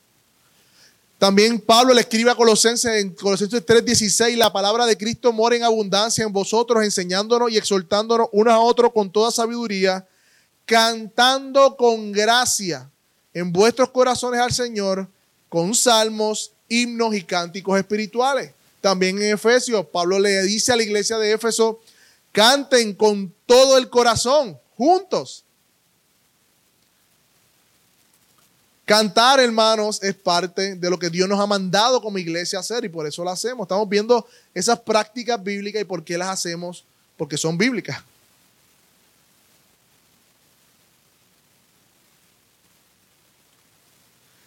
También 1.18 1.60
Pablo 1.60 1.94
le 1.94 2.02
escribe 2.02 2.30
a 2.30 2.36
Colosenses 2.36 3.02
en 3.02 3.12
Colosenses 3.12 3.66
3:16, 3.66 4.36
la 4.36 4.52
palabra 4.52 4.86
de 4.86 4.96
Cristo 4.96 5.32
mora 5.32 5.56
en 5.56 5.64
abundancia 5.64 6.24
en 6.24 6.32
vosotros, 6.32 6.84
enseñándonos 6.84 7.50
y 7.50 7.56
exhortándonos 7.56 8.28
unos 8.30 8.54
a 8.54 8.60
otros 8.60 8.92
con 8.92 9.10
toda 9.10 9.32
sabiduría, 9.32 10.06
cantando 10.64 11.76
con 11.76 12.12
gracia 12.12 12.88
en 13.34 13.52
vuestros 13.52 13.90
corazones 13.90 14.40
al 14.40 14.52
Señor, 14.52 15.08
con 15.48 15.74
salmos, 15.74 16.52
himnos 16.68 17.12
y 17.16 17.24
cánticos 17.24 17.76
espirituales. 17.76 18.52
También 18.80 19.20
en 19.20 19.34
Efesios, 19.34 19.86
Pablo 19.86 20.20
le 20.20 20.42
dice 20.44 20.72
a 20.72 20.76
la 20.76 20.84
iglesia 20.84 21.18
de 21.18 21.32
Éfeso, 21.32 21.80
canten 22.30 22.94
con 22.94 23.34
todo 23.44 23.76
el 23.76 23.90
corazón, 23.90 24.56
juntos, 24.76 25.44
Cantar, 28.88 29.38
hermanos, 29.38 30.02
es 30.02 30.14
parte 30.14 30.74
de 30.74 30.88
lo 30.88 30.98
que 30.98 31.10
Dios 31.10 31.28
nos 31.28 31.38
ha 31.38 31.46
mandado 31.46 32.00
como 32.00 32.16
iglesia 32.16 32.58
hacer 32.58 32.86
y 32.86 32.88
por 32.88 33.06
eso 33.06 33.22
lo 33.22 33.28
hacemos. 33.28 33.66
Estamos 33.66 33.86
viendo 33.86 34.26
esas 34.54 34.80
prácticas 34.80 35.44
bíblicas 35.44 35.82
y 35.82 35.84
por 35.84 36.02
qué 36.02 36.16
las 36.16 36.30
hacemos, 36.30 36.84
porque 37.18 37.36
son 37.36 37.58
bíblicas. 37.58 38.02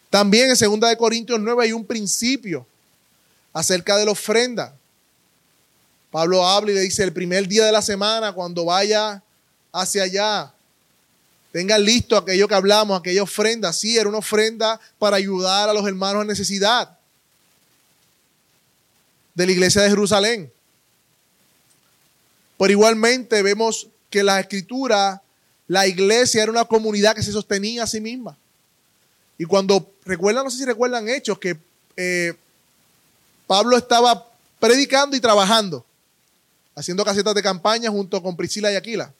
También 0.09 0.49
en 0.49 0.79
2 0.79 0.95
Corintios 0.95 1.39
9 1.39 1.65
hay 1.65 1.71
un 1.71 1.85
principio 1.85 2.65
acerca 3.53 3.95
de 3.95 4.05
la 4.05 4.11
ofrenda. 4.11 4.75
Pablo 6.09 6.43
habla 6.43 6.71
y 6.71 6.73
le 6.73 6.81
dice, 6.81 7.03
el 7.03 7.13
primer 7.13 7.47
día 7.47 7.63
de 7.63 7.71
la 7.71 7.83
semana, 7.83 8.33
cuando 8.33 8.65
vaya 8.65 9.21
hacia 9.71 10.01
allá, 10.01 10.51
tengan 11.51 11.83
listo 11.83 12.17
aquello 12.17 12.47
que 12.47 12.55
hablamos, 12.55 12.99
aquella 12.99 13.23
ofrenda. 13.23 13.73
Sí, 13.73 13.97
era 13.97 14.09
una 14.09 14.19
ofrenda 14.19 14.79
para 14.97 15.17
ayudar 15.17 15.69
a 15.69 15.73
los 15.73 15.85
hermanos 15.87 16.21
en 16.21 16.27
necesidad 16.27 16.97
de 19.33 19.45
la 19.45 19.51
iglesia 19.51 19.81
de 19.81 19.89
Jerusalén. 19.89 20.51
Pero 22.57 22.71
igualmente 22.71 23.41
vemos 23.41 23.87
que 24.09 24.23
la 24.23 24.39
escritura 24.39 25.21
la 25.71 25.87
iglesia 25.87 26.43
era 26.43 26.51
una 26.51 26.65
comunidad 26.65 27.15
que 27.15 27.23
se 27.23 27.31
sostenía 27.31 27.83
a 27.83 27.87
sí 27.87 28.01
misma. 28.01 28.37
Y 29.37 29.45
cuando 29.45 29.93
recuerdan, 30.03 30.43
no 30.43 30.51
sé 30.51 30.57
si 30.57 30.65
recuerdan 30.65 31.07
hechos, 31.07 31.39
que 31.39 31.57
eh, 31.95 32.33
Pablo 33.47 33.77
estaba 33.77 34.27
predicando 34.59 35.15
y 35.15 35.21
trabajando, 35.21 35.85
haciendo 36.75 37.05
casetas 37.05 37.33
de 37.35 37.41
campaña 37.41 37.89
junto 37.89 38.21
con 38.21 38.35
Priscila 38.35 38.69
y 38.69 38.75
Aquila. 38.75 39.13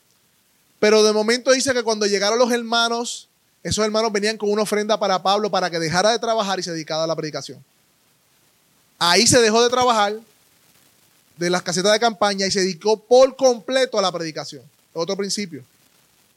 Pero 0.81 1.03
de 1.03 1.13
momento 1.13 1.51
dice 1.51 1.75
que 1.75 1.83
cuando 1.83 2.07
llegaron 2.07 2.39
los 2.39 2.51
hermanos, 2.51 3.29
esos 3.61 3.85
hermanos 3.85 4.11
venían 4.11 4.35
con 4.35 4.49
una 4.49 4.63
ofrenda 4.63 4.99
para 4.99 5.21
Pablo 5.21 5.51
para 5.51 5.69
que 5.69 5.77
dejara 5.77 6.09
de 6.09 6.17
trabajar 6.17 6.59
y 6.59 6.63
se 6.63 6.71
dedicara 6.71 7.03
a 7.03 7.07
la 7.07 7.15
predicación. 7.15 7.63
Ahí 8.97 9.27
se 9.27 9.39
dejó 9.39 9.61
de 9.61 9.69
trabajar 9.69 10.19
de 11.37 11.49
las 11.51 11.61
casetas 11.61 11.91
de 11.91 11.99
campaña 11.99 12.47
y 12.47 12.51
se 12.51 12.61
dedicó 12.61 12.97
por 12.99 13.35
completo 13.35 13.99
a 13.99 14.01
la 14.01 14.11
predicación. 14.11 14.63
Otro 14.91 15.15
principio. 15.15 15.63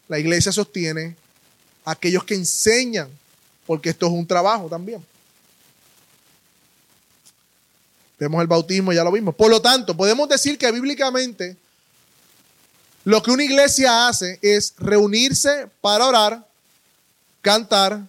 La 0.09 0.19
iglesia 0.19 0.53
sostiene 0.53 1.17
a 1.83 1.93
aquellos 1.93 2.23
que 2.25 2.35
enseñan, 2.35 3.09
porque 3.67 3.89
esto 3.89 4.05
es 4.09 4.13
un 4.13 4.27
trabajo 4.27 4.69
también. 4.69 5.03
Vemos 8.19 8.43
el 8.43 8.47
bautismo, 8.47 8.93
ya 8.93 9.05
lo 9.05 9.11
vimos. 9.11 9.35
Por 9.35 9.51
lo 9.51 9.63
tanto, 9.63 9.97
podemos 9.97 10.29
decir 10.29 10.59
que 10.59 10.71
bíblicamente 10.71 11.57
lo 13.05 13.23
que 13.23 13.31
una 13.31 13.45
iglesia 13.45 14.09
hace 14.09 14.39
es 14.41 14.75
reunirse 14.79 15.69
para 15.81 16.07
orar, 16.07 16.47
cantar, 17.43 18.01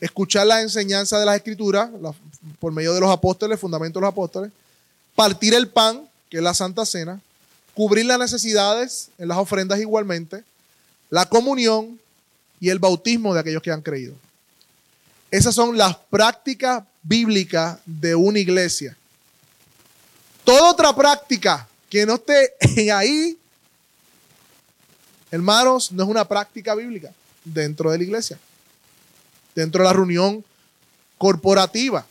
escuchar 0.00 0.46
las 0.46 0.62
enseñanzas 0.62 1.20
de 1.20 1.26
las 1.26 1.36
escrituras 1.36 1.90
por 2.60 2.72
medio 2.72 2.92
de 2.92 3.00
los 3.00 3.10
apóstoles, 3.10 3.58
fundamentos 3.58 4.00
de 4.00 4.04
los 4.04 4.12
apóstoles, 4.12 4.52
partir 5.14 5.54
el 5.54 5.68
pan, 5.68 6.08
que 6.28 6.36
es 6.36 6.42
la 6.42 6.54
Santa 6.54 6.84
Cena, 6.84 7.20
cubrir 7.74 8.06
las 8.06 8.18
necesidades 8.18 9.08
en 9.18 9.28
las 9.28 9.38
ofrendas 9.38 9.80
igualmente, 9.80 10.44
la 11.10 11.26
comunión 11.26 11.98
y 12.60 12.68
el 12.68 12.78
bautismo 12.78 13.32
de 13.32 13.40
aquellos 13.40 13.62
que 13.62 13.72
han 13.72 13.82
creído. 13.82 14.14
Esas 15.30 15.54
son 15.54 15.76
las 15.76 15.96
prácticas 15.96 16.84
bíblicas 17.02 17.78
de 17.86 18.14
una 18.14 18.38
iglesia. 18.38 18.96
Toda 20.44 20.70
otra 20.70 20.94
práctica 20.94 21.68
que 21.88 22.04
no 22.04 22.14
esté 22.14 22.54
ahí, 22.92 23.38
hermanos, 25.30 25.92
no 25.92 26.02
es 26.02 26.08
una 26.08 26.26
práctica 26.26 26.74
bíblica 26.74 27.12
dentro 27.44 27.90
de 27.90 27.98
la 27.98 28.04
iglesia, 28.04 28.38
dentro 29.54 29.82
de 29.82 29.88
la 29.88 29.92
reunión 29.92 30.44
corporativa. 31.16 32.06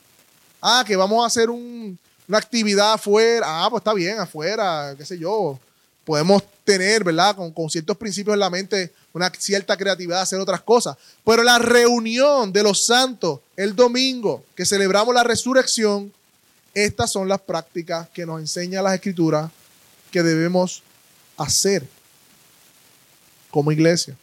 Ah, 0.61 0.83
que 0.85 0.95
vamos 0.95 1.23
a 1.23 1.27
hacer 1.27 1.49
una 1.49 1.97
actividad 2.37 2.93
afuera. 2.93 3.45
Ah, 3.47 3.67
pues 3.69 3.81
está 3.81 3.93
bien, 3.93 4.19
afuera, 4.19 4.93
qué 4.97 5.05
sé 5.05 5.17
yo. 5.17 5.59
Podemos 6.03 6.43
tener, 6.63 7.03
¿verdad? 7.03 7.35
Con, 7.35 7.51
con 7.51 7.69
ciertos 7.69 7.97
principios 7.97 8.33
en 8.33 8.39
la 8.39 8.49
mente, 8.49 8.93
una 9.13 9.29
cierta 9.37 9.75
creatividad, 9.75 10.21
hacer 10.21 10.39
otras 10.39 10.61
cosas. 10.61 10.97
Pero 11.25 11.43
la 11.43 11.59
reunión 11.59 12.51
de 12.51 12.63
los 12.63 12.85
santos 12.85 13.39
el 13.55 13.75
domingo, 13.75 14.45
que 14.55 14.65
celebramos 14.65 15.13
la 15.13 15.23
resurrección, 15.23 16.13
estas 16.73 17.11
son 17.11 17.27
las 17.27 17.41
prácticas 17.41 18.07
que 18.09 18.25
nos 18.25 18.39
enseña 18.39 18.81
las 18.81 18.93
escrituras 18.93 19.51
que 20.11 20.21
debemos 20.21 20.83
hacer 21.35 21.87
como 23.49 23.71
iglesia. 23.71 24.15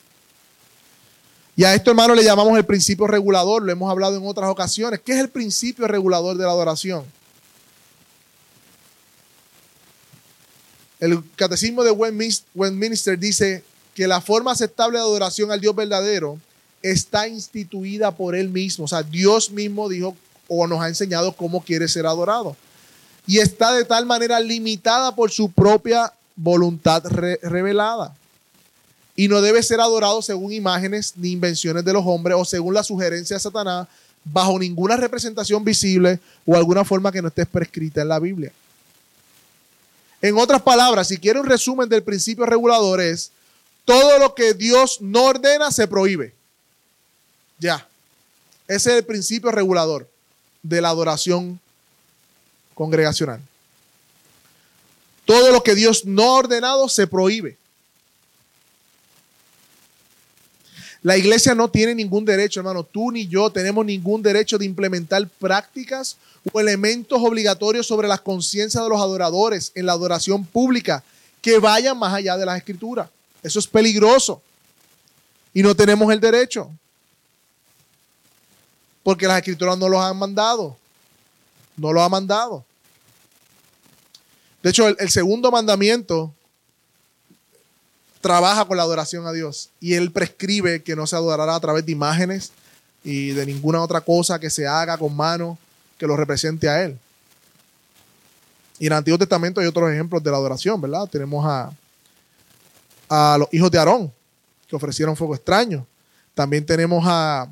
Y 1.57 1.65
a 1.65 1.75
esto, 1.75 1.91
hermano, 1.91 2.15
le 2.15 2.25
llamamos 2.25 2.57
el 2.59 2.65
principio 2.65 3.07
regulador. 3.07 3.63
Lo 3.63 3.71
hemos 3.71 3.91
hablado 3.91 4.17
en 4.17 4.27
otras 4.27 4.51
ocasiones. 4.51 5.01
¿Qué 5.05 5.13
es 5.13 5.21
el 5.21 5.29
principio 5.29 5.87
regulador 5.87 6.37
de 6.37 6.45
la 6.45 6.51
adoración? 6.51 7.05
El 10.99 11.23
catecismo 11.37 11.85
de 11.85 11.91
Westminster 11.91 13.19
dice 13.19 13.63
que 13.95 14.09
la 14.09 14.21
forma 14.21 14.53
aceptable 14.53 14.99
de 14.99 15.05
adoración 15.05 15.53
al 15.53 15.61
Dios 15.61 15.77
verdadero 15.77 16.41
está 16.83 17.29
instituida 17.29 18.11
por 18.11 18.35
Él 18.35 18.49
mismo. 18.49 18.87
O 18.87 18.89
sea, 18.89 19.03
Dios 19.03 19.51
mismo 19.51 19.89
dijo 19.89 20.17
o 20.49 20.67
nos 20.67 20.81
ha 20.81 20.89
enseñado 20.89 21.33
cómo 21.37 21.63
quiere 21.63 21.87
ser 21.89 22.07
adorado. 22.07 22.57
Y 23.27 23.39
está 23.39 23.73
de 23.75 23.85
tal 23.85 24.07
manera 24.07 24.41
limitada 24.41 25.15
por 25.15 25.31
su 25.31 25.51
propia 25.51 26.13
voluntad 26.37 27.05
revelada 27.07 28.15
y 29.17 29.29
no 29.29 29.41
debe 29.41 29.63
ser 29.63 29.81
adorado 29.81 30.23
según 30.23 30.53
imágenes 30.53 31.15
ni 31.17 31.33
invenciones 31.33 31.85
de 31.85 31.93
los 31.93 32.05
hombres 32.07 32.37
o 32.39 32.45
según 32.45 32.75
la 32.75 32.83
sugerencia 32.83 33.37
de 33.37 33.41
Satanás, 33.41 33.87
bajo 34.25 34.59
ninguna 34.59 34.97
representación 34.97 35.65
visible 35.65 36.19
o 36.47 36.57
alguna 36.57 36.85
forma 36.85 37.13
que 37.13 37.23
no 37.23 37.29
esté 37.29 37.47
prescrita 37.47 38.03
en 38.03 38.09
la 38.09 38.19
Biblia. 38.19 38.53
En 40.23 40.39
otras 40.39 40.63
palabras, 40.63 41.09
si 41.09 41.19
quiere 41.19 41.39
un 41.39 41.47
resumen 41.47 41.89
del 41.89 42.03
principio 42.03 42.47
regulador 42.47 43.01
es, 43.01 43.31
todo 43.85 44.19
lo 44.19 44.35
que 44.35 44.55
Dios 44.55 45.01
no 45.01 45.25
ordena 45.25 45.71
se 45.71 45.87
prohíbe. 45.87 46.33
Ya. 47.59 47.87
Ese 48.67 48.91
es 48.93 48.97
el 48.97 49.05
principio 49.05 49.51
regulador 49.51 50.09
de 50.63 50.81
la 50.81 50.89
adoración 50.89 51.61
congregacional. 52.75 53.41
Todo 55.27 55.53
lo 55.53 55.63
que 55.63 55.75
Dios 55.75 56.07
no 56.07 56.23
ha 56.23 56.39
ordenado 56.39 56.89
se 56.89 57.07
prohíbe. 57.07 57.59
La 61.05 61.19
iglesia 61.19 61.55
no 61.55 61.69
tiene 61.69 61.95
ningún 61.95 62.25
derecho, 62.25 62.61
hermano. 62.61 62.83
Tú 62.83 63.13
ni 63.13 63.29
yo 63.29 63.51
tenemos 63.51 63.85
ningún 63.85 64.23
derecho 64.23 64.57
de 64.57 64.65
implementar 64.65 65.29
prácticas 65.39 66.17
o 66.51 66.59
elementos 66.59 67.21
obligatorios 67.23 67.87
sobre 67.87 68.09
las 68.09 68.23
conciencias 68.23 68.83
de 68.83 68.89
los 68.89 68.99
adoradores 68.99 69.71
en 69.75 69.85
la 69.85 69.93
adoración 69.93 70.47
pública 70.47 71.05
que 71.43 71.59
vayan 71.59 71.99
más 71.99 72.15
allá 72.15 72.39
de 72.39 72.47
las 72.47 72.57
escrituras. 72.57 73.11
Eso 73.43 73.59
es 73.59 73.67
peligroso. 73.67 74.41
Y 75.53 75.63
no 75.63 75.77
tenemos 75.77 76.11
el 76.11 76.21
derecho. 76.21 76.71
Porque 79.03 79.27
las 79.27 79.37
escrituras 79.37 79.77
no 79.77 79.91
los 79.91 80.01
han 80.01 80.17
mandado. 80.17 80.75
No 81.77 81.93
lo 81.93 82.03
ha 82.03 82.09
mandado. 82.09 82.65
De 84.63 84.71
hecho, 84.71 84.89
el, 84.89 84.97
el 84.99 85.11
segundo 85.11 85.51
mandamiento 85.51 86.33
trabaja 88.25 88.65
con 88.65 88.79
la 88.79 88.85
adoración 88.85 89.27
a 89.27 89.33
Dios 89.33 89.69
y 89.81 89.93
Él 89.93 90.11
prescribe 90.11 90.83
que 90.83 90.97
no 90.97 91.07
se 91.07 91.15
adorará 91.15 91.55
a 91.57 91.61
través 91.61 91.85
de 91.85 91.93
imágenes 91.93 92.53
y 93.05 93.33
de 93.33 93.45
ninguna 93.45 93.83
otra 93.83 94.01
cosa 94.01 94.39
que 94.39 94.49
se 94.49 94.67
haga 94.67 94.97
con 94.97 95.15
mano 95.15 95.59
que 95.99 96.07
lo 96.07 96.17
represente 96.17 96.67
a 96.67 96.83
Él. 96.83 96.99
Y 98.79 98.87
en 98.87 98.93
el 98.95 98.97
Antiguo 98.97 99.19
Testamento 99.19 99.61
hay 99.61 99.67
otros 99.67 99.93
ejemplos 99.93 100.23
de 100.23 100.31
la 100.31 100.39
adoración, 100.39 100.81
¿verdad? 100.81 101.07
Tenemos 101.07 101.45
a, 101.45 101.71
a 103.11 103.37
los 103.37 103.53
hijos 103.53 103.71
de 103.71 103.77
Aarón 103.77 104.11
que 104.67 104.75
ofrecieron 104.75 105.15
fuego 105.15 105.35
extraño. 105.35 105.87
También 106.33 106.65
tenemos 106.65 107.05
a 107.07 107.47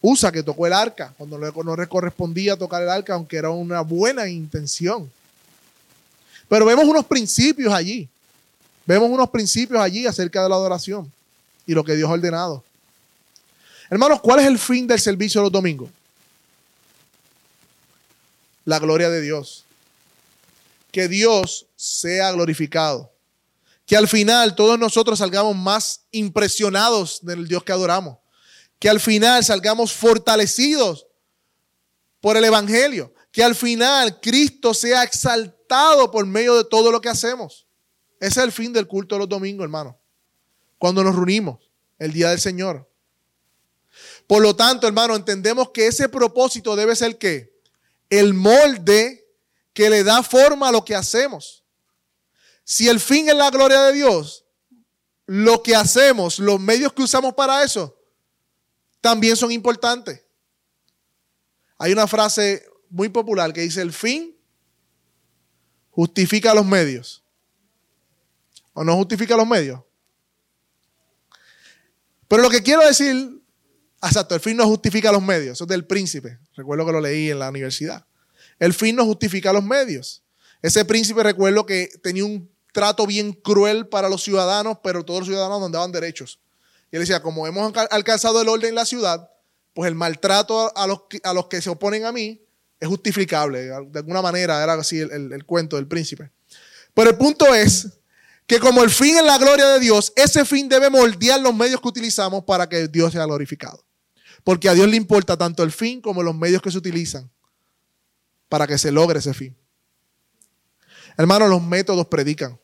Usa 0.00 0.32
que 0.32 0.42
tocó 0.42 0.66
el 0.66 0.72
arca 0.72 1.12
cuando 1.18 1.36
no 1.36 1.76
le 1.76 1.86
correspondía 1.86 2.56
tocar 2.56 2.80
el 2.80 2.88
arca, 2.88 3.12
aunque 3.12 3.36
era 3.36 3.50
una 3.50 3.82
buena 3.82 4.26
intención. 4.26 5.12
Pero 6.48 6.64
vemos 6.64 6.86
unos 6.86 7.04
principios 7.04 7.74
allí 7.74 8.08
Vemos 8.88 9.10
unos 9.10 9.28
principios 9.28 9.82
allí 9.82 10.06
acerca 10.06 10.42
de 10.42 10.48
la 10.48 10.54
adoración 10.54 11.12
y 11.66 11.74
lo 11.74 11.84
que 11.84 11.94
Dios 11.94 12.08
ha 12.08 12.14
ordenado. 12.14 12.64
Hermanos, 13.90 14.18
¿cuál 14.22 14.40
es 14.40 14.46
el 14.46 14.58
fin 14.58 14.86
del 14.86 14.98
servicio 14.98 15.42
de 15.42 15.44
los 15.44 15.52
domingos? 15.52 15.90
La 18.64 18.78
gloria 18.78 19.10
de 19.10 19.20
Dios. 19.20 19.66
Que 20.90 21.06
Dios 21.06 21.66
sea 21.76 22.32
glorificado. 22.32 23.12
Que 23.84 23.94
al 23.94 24.08
final 24.08 24.54
todos 24.54 24.78
nosotros 24.78 25.18
salgamos 25.18 25.54
más 25.54 26.00
impresionados 26.10 27.18
del 27.20 27.46
Dios 27.46 27.62
que 27.64 27.72
adoramos. 27.72 28.16
Que 28.78 28.88
al 28.88 29.00
final 29.00 29.44
salgamos 29.44 29.92
fortalecidos 29.92 31.06
por 32.22 32.38
el 32.38 32.44
Evangelio. 32.44 33.12
Que 33.32 33.44
al 33.44 33.54
final 33.54 34.18
Cristo 34.18 34.72
sea 34.72 35.02
exaltado 35.02 36.10
por 36.10 36.24
medio 36.24 36.56
de 36.56 36.64
todo 36.64 36.90
lo 36.90 37.02
que 37.02 37.10
hacemos. 37.10 37.67
Ese 38.20 38.40
es 38.40 38.44
el 38.46 38.52
fin 38.52 38.72
del 38.72 38.86
culto 38.86 39.14
de 39.14 39.20
los 39.20 39.28
domingos, 39.28 39.64
hermano. 39.64 39.98
Cuando 40.78 41.02
nos 41.02 41.14
reunimos, 41.14 41.58
el 41.98 42.12
día 42.12 42.30
del 42.30 42.40
Señor. 42.40 42.88
Por 44.26 44.42
lo 44.42 44.54
tanto, 44.54 44.86
hermano, 44.86 45.16
entendemos 45.16 45.70
que 45.70 45.86
ese 45.86 46.08
propósito 46.08 46.76
debe 46.76 46.94
ser 46.94 47.18
que 47.18 47.58
el 48.10 48.34
molde 48.34 49.26
que 49.72 49.90
le 49.90 50.02
da 50.02 50.22
forma 50.22 50.68
a 50.68 50.72
lo 50.72 50.84
que 50.84 50.94
hacemos. 50.94 51.64
Si 52.64 52.88
el 52.88 53.00
fin 53.00 53.28
es 53.28 53.34
la 53.34 53.50
gloria 53.50 53.82
de 53.84 53.92
Dios, 53.94 54.44
lo 55.26 55.62
que 55.62 55.74
hacemos, 55.74 56.38
los 56.38 56.60
medios 56.60 56.92
que 56.92 57.02
usamos 57.02 57.34
para 57.34 57.62
eso, 57.62 57.96
también 59.00 59.36
son 59.36 59.52
importantes. 59.52 60.22
Hay 61.78 61.92
una 61.92 62.06
frase 62.06 62.66
muy 62.90 63.08
popular 63.08 63.52
que 63.52 63.60
dice, 63.60 63.80
el 63.80 63.92
fin 63.92 64.36
justifica 65.90 66.54
los 66.54 66.66
medios. 66.66 67.22
¿O 68.78 68.84
no 68.84 68.94
justifica 68.94 69.36
los 69.36 69.44
medios? 69.48 69.80
Pero 72.28 72.44
lo 72.44 72.48
que 72.48 72.62
quiero 72.62 72.86
decir, 72.86 73.42
exacto, 74.00 74.36
el 74.36 74.40
fin 74.40 74.56
no 74.56 74.68
justifica 74.68 75.10
los 75.10 75.20
medios. 75.20 75.54
Eso 75.54 75.64
es 75.64 75.68
del 75.68 75.84
príncipe. 75.84 76.38
Recuerdo 76.54 76.86
que 76.86 76.92
lo 76.92 77.00
leí 77.00 77.28
en 77.28 77.40
la 77.40 77.48
universidad. 77.48 78.06
El 78.60 78.72
fin 78.72 78.94
no 78.94 79.04
justifica 79.04 79.52
los 79.52 79.64
medios. 79.64 80.22
Ese 80.62 80.84
príncipe 80.84 81.24
recuerdo 81.24 81.66
que 81.66 81.88
tenía 82.04 82.24
un 82.24 82.48
trato 82.72 83.04
bien 83.04 83.32
cruel 83.32 83.88
para 83.88 84.08
los 84.08 84.22
ciudadanos, 84.22 84.78
pero 84.80 85.04
todos 85.04 85.22
los 85.22 85.28
ciudadanos 85.28 85.58
no 85.58 85.68
daban 85.70 85.90
derechos. 85.90 86.38
Y 86.92 86.96
él 86.96 87.00
decía, 87.00 87.20
como 87.20 87.48
hemos 87.48 87.72
alcanzado 87.90 88.40
el 88.40 88.48
orden 88.48 88.68
en 88.68 88.74
la 88.76 88.84
ciudad, 88.84 89.28
pues 89.74 89.88
el 89.88 89.96
maltrato 89.96 90.72
a 90.76 90.86
los, 90.86 91.00
a 91.24 91.34
los 91.34 91.48
que 91.48 91.60
se 91.60 91.68
oponen 91.68 92.04
a 92.04 92.12
mí 92.12 92.40
es 92.78 92.86
justificable. 92.86 93.62
De 93.90 93.98
alguna 93.98 94.22
manera 94.22 94.62
era 94.62 94.74
así 94.74 95.00
el, 95.00 95.32
el 95.32 95.44
cuento 95.44 95.74
del 95.74 95.88
príncipe. 95.88 96.30
Pero 96.94 97.10
el 97.10 97.16
punto 97.16 97.52
es 97.52 97.98
que 98.48 98.58
como 98.58 98.82
el 98.82 98.88
fin 98.88 99.14
es 99.14 99.22
la 99.22 99.36
gloria 99.36 99.68
de 99.68 99.78
Dios, 99.78 100.10
ese 100.16 100.42
fin 100.46 100.70
debe 100.70 100.88
moldear 100.88 101.38
los 101.38 101.54
medios 101.54 101.82
que 101.82 101.88
utilizamos 101.88 102.44
para 102.44 102.66
que 102.66 102.88
Dios 102.88 103.12
sea 103.12 103.26
glorificado. 103.26 103.84
Porque 104.42 104.70
a 104.70 104.74
Dios 104.74 104.88
le 104.88 104.96
importa 104.96 105.36
tanto 105.36 105.62
el 105.62 105.70
fin 105.70 106.00
como 106.00 106.22
los 106.22 106.34
medios 106.34 106.62
que 106.62 106.70
se 106.70 106.78
utilizan 106.78 107.30
para 108.48 108.66
que 108.66 108.78
se 108.78 108.90
logre 108.90 109.18
ese 109.18 109.34
fin. 109.34 109.54
Hermanos, 111.18 111.50
los 111.50 111.62
métodos 111.62 112.06
predican. 112.06 112.58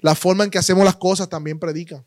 La 0.00 0.16
forma 0.16 0.42
en 0.42 0.50
que 0.50 0.58
hacemos 0.58 0.84
las 0.84 0.96
cosas 0.96 1.28
también 1.28 1.60
predican. 1.60 2.04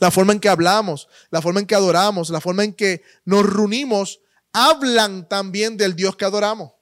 La 0.00 0.10
forma 0.10 0.32
en 0.32 0.40
que 0.40 0.48
hablamos, 0.48 1.06
la 1.30 1.42
forma 1.42 1.60
en 1.60 1.66
que 1.66 1.74
adoramos, 1.74 2.30
la 2.30 2.40
forma 2.40 2.64
en 2.64 2.72
que 2.72 3.02
nos 3.26 3.44
reunimos, 3.44 4.20
hablan 4.54 5.28
también 5.28 5.76
del 5.76 5.94
Dios 5.94 6.16
que 6.16 6.24
adoramos. 6.24 6.72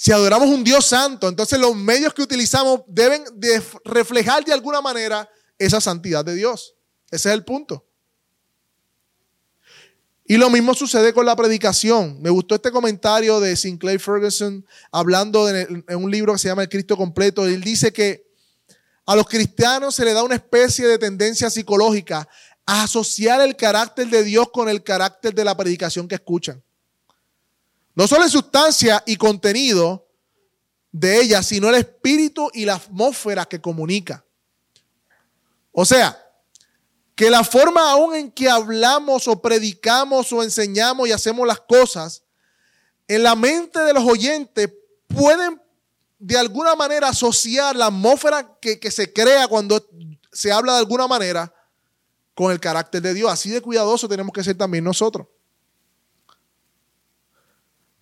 Si 0.00 0.12
adoramos 0.12 0.48
un 0.48 0.62
Dios 0.62 0.86
santo, 0.86 1.26
entonces 1.26 1.58
los 1.58 1.74
medios 1.74 2.14
que 2.14 2.22
utilizamos 2.22 2.82
deben 2.86 3.24
de 3.34 3.60
reflejar 3.84 4.44
de 4.44 4.52
alguna 4.52 4.80
manera 4.80 5.28
esa 5.58 5.80
santidad 5.80 6.24
de 6.24 6.36
Dios. 6.36 6.76
Ese 7.10 7.30
es 7.30 7.34
el 7.34 7.44
punto. 7.44 7.84
Y 10.24 10.36
lo 10.36 10.50
mismo 10.50 10.72
sucede 10.74 11.12
con 11.12 11.26
la 11.26 11.34
predicación. 11.34 12.22
Me 12.22 12.30
gustó 12.30 12.54
este 12.54 12.70
comentario 12.70 13.40
de 13.40 13.56
Sinclair 13.56 13.98
Ferguson 13.98 14.64
hablando 14.92 15.48
en, 15.48 15.84
un 15.88 16.10
libro 16.12 16.32
que 16.32 16.38
se 16.38 16.46
llama 16.46 16.62
El 16.62 16.68
Cristo 16.68 16.96
Completo. 16.96 17.44
Él 17.44 17.60
dice 17.60 17.92
que 17.92 18.24
a 19.04 19.16
los 19.16 19.26
cristianos 19.26 19.96
se 19.96 20.04
le 20.04 20.12
da 20.12 20.22
una 20.22 20.36
especie 20.36 20.86
de 20.86 20.98
tendencia 20.98 21.50
psicológica 21.50 22.28
a 22.66 22.84
asociar 22.84 23.40
el 23.40 23.56
carácter 23.56 24.06
de 24.06 24.22
Dios 24.22 24.48
con 24.52 24.68
el 24.68 24.84
carácter 24.84 25.34
de 25.34 25.44
la 25.44 25.56
predicación 25.56 26.06
que 26.06 26.14
escuchan. 26.14 26.62
No 27.98 28.06
solo 28.06 28.22
en 28.22 28.30
sustancia 28.30 29.02
y 29.06 29.16
contenido 29.16 30.06
de 30.92 31.20
ella, 31.20 31.42
sino 31.42 31.68
el 31.68 31.74
espíritu 31.74 32.48
y 32.54 32.64
la 32.64 32.76
atmósfera 32.76 33.44
que 33.44 33.60
comunica. 33.60 34.24
O 35.72 35.84
sea, 35.84 36.16
que 37.16 37.28
la 37.28 37.42
forma 37.42 37.90
aún 37.90 38.14
en 38.14 38.30
que 38.30 38.48
hablamos 38.48 39.26
o 39.26 39.42
predicamos 39.42 40.32
o 40.32 40.44
enseñamos 40.44 41.08
y 41.08 41.12
hacemos 41.12 41.44
las 41.44 41.58
cosas, 41.58 42.22
en 43.08 43.24
la 43.24 43.34
mente 43.34 43.80
de 43.80 43.92
los 43.92 44.04
oyentes 44.04 44.72
pueden 45.08 45.60
de 46.20 46.38
alguna 46.38 46.76
manera 46.76 47.08
asociar 47.08 47.74
la 47.74 47.86
atmósfera 47.86 48.58
que, 48.60 48.78
se 48.92 49.12
crea 49.12 49.48
cuando 49.48 49.84
se 50.30 50.52
habla 50.52 50.74
de 50.74 50.78
alguna 50.78 51.08
manera 51.08 51.52
con 52.32 52.52
el 52.52 52.60
carácter 52.60 53.02
de 53.02 53.12
Dios. 53.12 53.28
Así 53.28 53.50
de 53.50 53.60
cuidadoso 53.60 54.08
tenemos 54.08 54.32
que 54.32 54.44
ser 54.44 54.56
también 54.56 54.84
nosotros. 54.84 55.26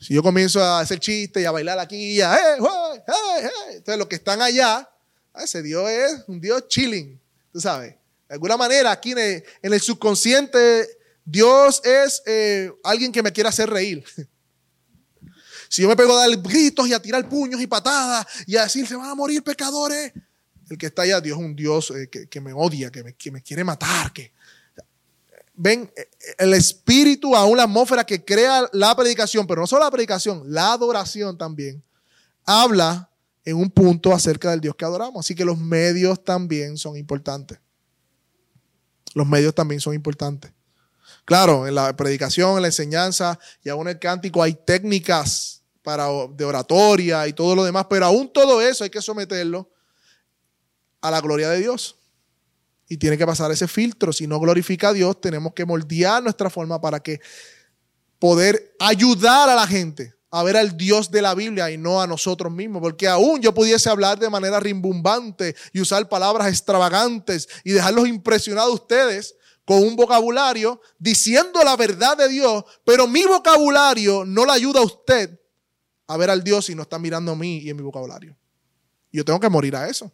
Si 0.06 0.14
yo 0.14 0.22
comienzo 0.22 0.62
a 0.62 0.78
hacer 0.78 1.00
chistes 1.00 1.42
y 1.42 1.46
a 1.46 1.50
bailar 1.50 1.80
aquí, 1.80 2.14
ya, 2.14 2.38
hey, 2.38 2.62
hey, 3.08 3.48
entonces 3.70 3.98
los 3.98 4.06
que 4.06 4.14
están 4.14 4.40
allá, 4.40 4.88
ese 5.34 5.64
Dios 5.64 5.90
es 5.90 6.22
un 6.28 6.40
Dios 6.40 6.68
chilling, 6.68 7.20
tú 7.52 7.60
sabes. 7.60 7.96
De 8.28 8.34
alguna 8.34 8.56
manera, 8.56 8.92
aquí 8.92 9.10
en 9.10 9.42
el, 9.62 9.80
subconsciente, 9.80 10.86
Dios 11.24 11.82
es 11.82 12.22
eh, 12.24 12.70
alguien 12.84 13.10
que 13.10 13.20
me 13.20 13.32
quiere 13.32 13.48
hacer 13.48 13.68
reír. 13.68 14.04
Si 15.68 15.82
yo 15.82 15.88
me 15.88 15.96
pego 15.96 16.16
a 16.16 16.28
dar 16.28 16.40
gritos 16.40 16.86
y 16.86 16.92
a 16.92 17.02
tirar 17.02 17.28
puños 17.28 17.60
y 17.60 17.66
patadas 17.66 18.24
y 18.46 18.56
a 18.56 18.62
decir, 18.62 18.86
se 18.86 18.94
van 18.94 19.10
a 19.10 19.16
morir 19.16 19.42
pecadores, 19.42 20.12
el 20.70 20.78
que 20.78 20.86
está 20.86 21.02
allá, 21.02 21.20
Dios 21.20 21.36
es 21.36 21.44
un 21.44 21.56
Dios 21.56 21.90
eh, 21.90 22.08
que, 22.08 22.40
me 22.40 22.52
odia, 22.52 22.92
que 22.92 23.02
me, 23.02 23.14
que 23.14 23.32
me 23.32 23.42
quiere 23.42 23.64
matar. 23.64 24.12
Que... 24.12 24.32
Ven, 25.56 25.90
eh, 25.96 26.08
el 26.38 26.54
espíritu, 26.54 27.34
aún 27.34 27.56
la 27.56 27.64
atmósfera 27.64 28.04
que 28.04 28.24
crea 28.24 28.68
la 28.72 28.94
predicación, 28.94 29.46
pero 29.46 29.62
no 29.62 29.66
solo 29.66 29.84
la 29.84 29.90
predicación, 29.90 30.42
la 30.46 30.72
adoración 30.72 31.36
también, 31.38 31.82
habla 32.44 33.10
en 33.44 33.56
un 33.56 33.70
punto 33.70 34.12
acerca 34.12 34.50
del 34.50 34.60
Dios 34.60 34.74
que 34.76 34.84
adoramos. 34.84 35.24
Así 35.24 35.34
que 35.34 35.44
los 35.44 35.56
medios 35.56 36.22
también 36.22 36.76
son 36.76 36.96
importantes. 36.96 37.58
Los 39.14 39.26
medios 39.26 39.54
también 39.54 39.80
son 39.80 39.94
importantes. 39.94 40.52
Claro, 41.24 41.66
en 41.66 41.74
la 41.74 41.96
predicación, 41.96 42.56
en 42.56 42.62
la 42.62 42.68
enseñanza 42.68 43.38
y 43.62 43.68
aún 43.68 43.88
en 43.88 43.94
el 43.94 43.98
cántico 43.98 44.42
hay 44.42 44.54
técnicas 44.54 45.62
para, 45.82 46.06
de 46.34 46.44
oratoria 46.44 47.26
y 47.26 47.32
todo 47.32 47.54
lo 47.54 47.64
demás, 47.64 47.86
pero 47.88 48.06
aún 48.06 48.32
todo 48.32 48.60
eso 48.60 48.84
hay 48.84 48.90
que 48.90 49.00
someterlo 49.00 49.70
a 51.00 51.10
la 51.10 51.20
gloria 51.20 51.48
de 51.50 51.60
Dios. 51.60 51.96
Y 52.88 52.96
tiene 52.96 53.18
que 53.18 53.26
pasar 53.26 53.50
ese 53.50 53.66
filtro. 53.66 54.12
Si 54.12 54.26
no 54.26 54.38
glorifica 54.38 54.88
a 54.88 54.92
Dios, 54.92 55.20
tenemos 55.20 55.52
que 55.52 55.64
moldear 55.64 56.22
nuestra 56.22 56.50
forma 56.50 56.80
para 56.80 57.00
que 57.00 57.20
poder 58.18 58.74
ayudar 58.78 59.48
a 59.48 59.54
la 59.54 59.66
gente 59.66 60.14
a 60.30 60.42
ver 60.42 60.56
al 60.56 60.76
Dios 60.76 61.10
de 61.10 61.22
la 61.22 61.34
Biblia 61.34 61.70
y 61.70 61.78
no 61.78 62.00
a 62.00 62.06
nosotros 62.06 62.52
mismos. 62.52 62.82
Porque 62.82 63.08
aún 63.08 63.40
yo 63.40 63.54
pudiese 63.54 63.88
hablar 63.88 64.18
de 64.18 64.30
manera 64.30 64.60
rimbombante 64.60 65.56
y 65.72 65.80
usar 65.80 66.08
palabras 66.08 66.48
extravagantes 66.48 67.48
y 67.64 67.72
dejarlos 67.72 68.06
impresionados 68.06 68.74
ustedes 68.74 69.34
con 69.64 69.82
un 69.82 69.96
vocabulario 69.96 70.80
diciendo 70.98 71.60
la 71.64 71.76
verdad 71.76 72.16
de 72.16 72.28
Dios, 72.28 72.64
pero 72.84 73.08
mi 73.08 73.24
vocabulario 73.24 74.24
no 74.24 74.46
le 74.46 74.52
ayuda 74.52 74.80
a 74.80 74.84
usted 74.84 75.40
a 76.06 76.16
ver 76.16 76.30
al 76.30 76.44
Dios 76.44 76.70
y 76.70 76.74
no 76.74 76.82
está 76.82 76.98
mirando 76.98 77.32
a 77.32 77.36
mí 77.36 77.58
y 77.58 77.70
en 77.70 77.76
mi 77.76 77.82
vocabulario. 77.82 78.36
Yo 79.12 79.24
tengo 79.24 79.40
que 79.40 79.48
morir 79.48 79.74
a 79.74 79.88
eso. 79.88 80.12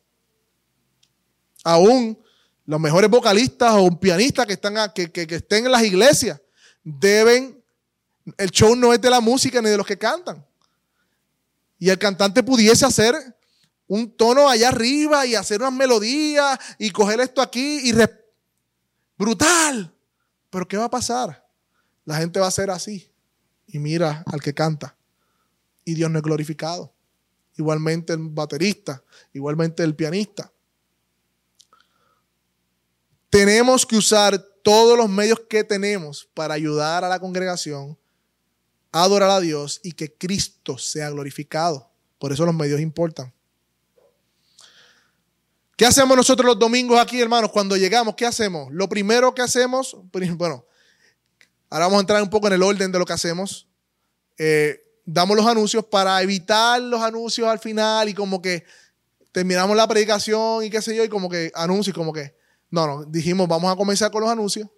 Aún 1.64 2.18
los 2.66 2.80
mejores 2.80 3.10
vocalistas 3.10 3.72
o 3.74 3.82
un 3.82 3.98
pianista 3.98 4.46
que, 4.46 4.52
están 4.54 4.92
que, 4.94 5.10
que 5.10 5.34
estén 5.34 5.66
en 5.66 5.72
las 5.72 5.82
iglesias 5.82 6.40
deben 6.82 7.62
el 8.36 8.50
show 8.50 8.76
no 8.76 8.92
es 8.92 9.00
de 9.00 9.10
la 9.10 9.20
música 9.20 9.60
ni 9.60 9.68
de 9.68 9.76
los 9.76 9.86
que 9.86 9.98
cantan. 9.98 10.44
Y 11.78 11.90
el 11.90 11.98
cantante 11.98 12.42
pudiese 12.42 12.86
hacer 12.86 13.14
un 13.88 14.10
tono 14.16 14.48
allá 14.48 14.68
arriba 14.68 15.26
y 15.26 15.34
hacer 15.34 15.60
unas 15.60 15.72
melodías 15.72 16.58
y 16.78 16.90
coger 16.90 17.20
esto 17.20 17.42
aquí 17.42 17.90
y 17.90 17.94
brutal. 19.18 19.92
Pero 20.50 20.68
¿qué 20.68 20.76
va 20.76 20.84
a 20.84 20.90
pasar? 20.90 21.44
La 22.04 22.16
gente 22.16 22.38
va 22.38 22.46
a 22.46 22.52
ser 22.52 22.70
así 22.70 23.10
y 23.66 23.78
mira 23.78 24.22
al 24.26 24.40
que 24.40 24.54
canta 24.54 24.96
y 25.84 25.94
Dios 25.94 26.10
no 26.10 26.18
es 26.18 26.22
glorificado. 26.22 26.92
Igualmente 27.56 28.12
el 28.12 28.20
baterista, 28.30 29.02
igualmente 29.32 29.82
el 29.82 29.94
pianista. 29.94 30.52
Tenemos 33.32 33.86
que 33.86 33.96
usar 33.96 34.38
todos 34.62 34.98
los 34.98 35.08
medios 35.08 35.40
que 35.48 35.64
tenemos 35.64 36.28
para 36.34 36.52
ayudar 36.52 37.02
a 37.02 37.08
la 37.08 37.18
congregación 37.18 37.96
adorar 38.92 39.30
a 39.30 39.40
Dios 39.40 39.80
y 39.82 39.92
que 39.92 40.12
Cristo 40.12 40.76
sea 40.76 41.08
glorificado. 41.08 41.90
Por 42.18 42.30
eso 42.30 42.44
los 42.44 42.54
medios 42.54 42.78
importan. 42.78 43.32
¿Qué 45.78 45.86
hacemos 45.86 46.14
nosotros 46.14 46.46
los 46.46 46.58
domingos 46.58 47.00
aquí, 47.00 47.22
hermanos? 47.22 47.50
Cuando 47.50 47.74
llegamos, 47.78 48.16
¿qué 48.16 48.26
hacemos? 48.26 48.70
Lo 48.70 48.86
primero 48.86 49.34
que 49.34 49.40
hacemos, 49.40 49.96
bueno, 50.36 50.66
ahora 51.70 51.86
vamos 51.86 51.96
a 51.96 52.00
entrar 52.00 52.22
un 52.22 52.28
poco 52.28 52.48
en 52.48 52.52
el 52.52 52.62
orden 52.62 52.92
de 52.92 52.98
lo 52.98 53.06
que 53.06 53.14
hacemos. 53.14 53.66
Eh, 54.36 54.84
damos 55.06 55.38
los 55.38 55.46
anuncios 55.46 55.86
para 55.86 56.20
evitar 56.20 56.82
los 56.82 57.00
anuncios 57.00 57.48
al 57.48 57.60
final 57.60 58.10
y 58.10 58.14
como 58.14 58.42
que 58.42 58.66
terminamos 59.32 59.74
la 59.74 59.88
predicación 59.88 60.64
y 60.64 60.68
qué 60.68 60.82
sé 60.82 60.94
yo, 60.94 61.02
y 61.02 61.08
como 61.08 61.30
que 61.30 61.50
anuncios, 61.54 61.96
como 61.96 62.12
que, 62.12 62.41
no, 62.72 62.86
no, 62.88 63.04
dijimos, 63.04 63.46
vamos 63.46 63.72
a 63.72 63.76
comenzar 63.76 64.10
con 64.10 64.22
los 64.22 64.30
anuncios 64.30 64.68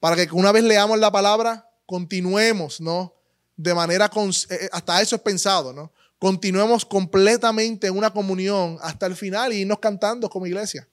para 0.00 0.16
que 0.16 0.28
una 0.32 0.50
vez 0.50 0.64
leamos 0.64 0.98
la 0.98 1.12
palabra, 1.12 1.70
continuemos, 1.86 2.80
¿no? 2.80 3.14
de 3.56 3.74
manera, 3.74 4.06
eh, 4.06 4.30
eh, 4.50 4.68
hasta 4.72 5.00
eso 5.00 5.16
es 5.16 5.22
pensado, 5.22 5.72
¿no? 5.72 5.92
Continuemos 6.18 6.84
completamente 6.84 7.86
en 7.86 7.96
una 7.96 8.10
comunión 8.12 8.78
hasta 8.80 9.06
el 9.06 9.14
final 9.14 9.52
y 9.52 9.58
irnos 9.58 9.78
cantando 9.78 10.28
como 10.28 10.46
iglesia. 10.46 10.88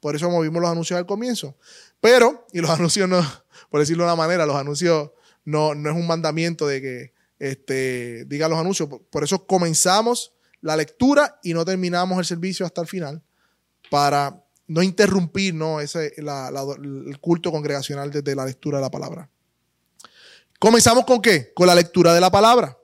Por 0.00 0.16
eso 0.16 0.28
movimos 0.30 0.60
los 0.60 0.70
anuncios 0.70 0.98
al 0.98 1.06
comienzo. 1.06 1.56
Pero, 2.00 2.46
y 2.52 2.60
los 2.60 2.70
anuncios 2.78 3.08
no, 3.08 3.24
por 3.70 3.80
decirlo 3.80 4.04
de 4.04 4.08
una 4.08 4.16
manera, 4.16 4.46
los 4.46 4.56
anuncios 4.56 5.10
no, 5.44 5.74
no 5.74 5.90
es 5.90 5.96
un 5.96 6.06
mandamiento 6.06 6.66
de 6.66 6.80
que 6.80 7.12
este, 7.38 8.24
diga 8.26 8.48
los 8.48 8.58
anuncios. 8.58 8.88
Por 9.10 9.24
eso 9.24 9.46
comenzamos 9.46 10.32
la 10.60 10.76
lectura 10.76 11.38
y 11.42 11.54
no 11.54 11.64
terminamos 11.64 12.18
el 12.18 12.24
servicio 12.24 12.66
hasta 12.66 12.80
el 12.80 12.88
final 12.88 13.22
para 13.90 14.42
no 14.66 14.82
interrumpir 14.82 15.54
¿no? 15.54 15.80
Ese, 15.80 16.14
el 16.16 17.18
culto 17.20 17.50
congregacional 17.52 18.10
desde 18.10 18.34
la 18.34 18.44
lectura 18.44 18.78
de 18.78 18.82
la 18.82 18.90
palabra. 18.90 19.30
Comenzamos 20.58 21.04
con 21.04 21.20
qué? 21.20 21.52
Con 21.54 21.66
la 21.66 21.74
lectura 21.74 22.14
de 22.14 22.20
la 22.20 22.30
palabra. 22.30 22.76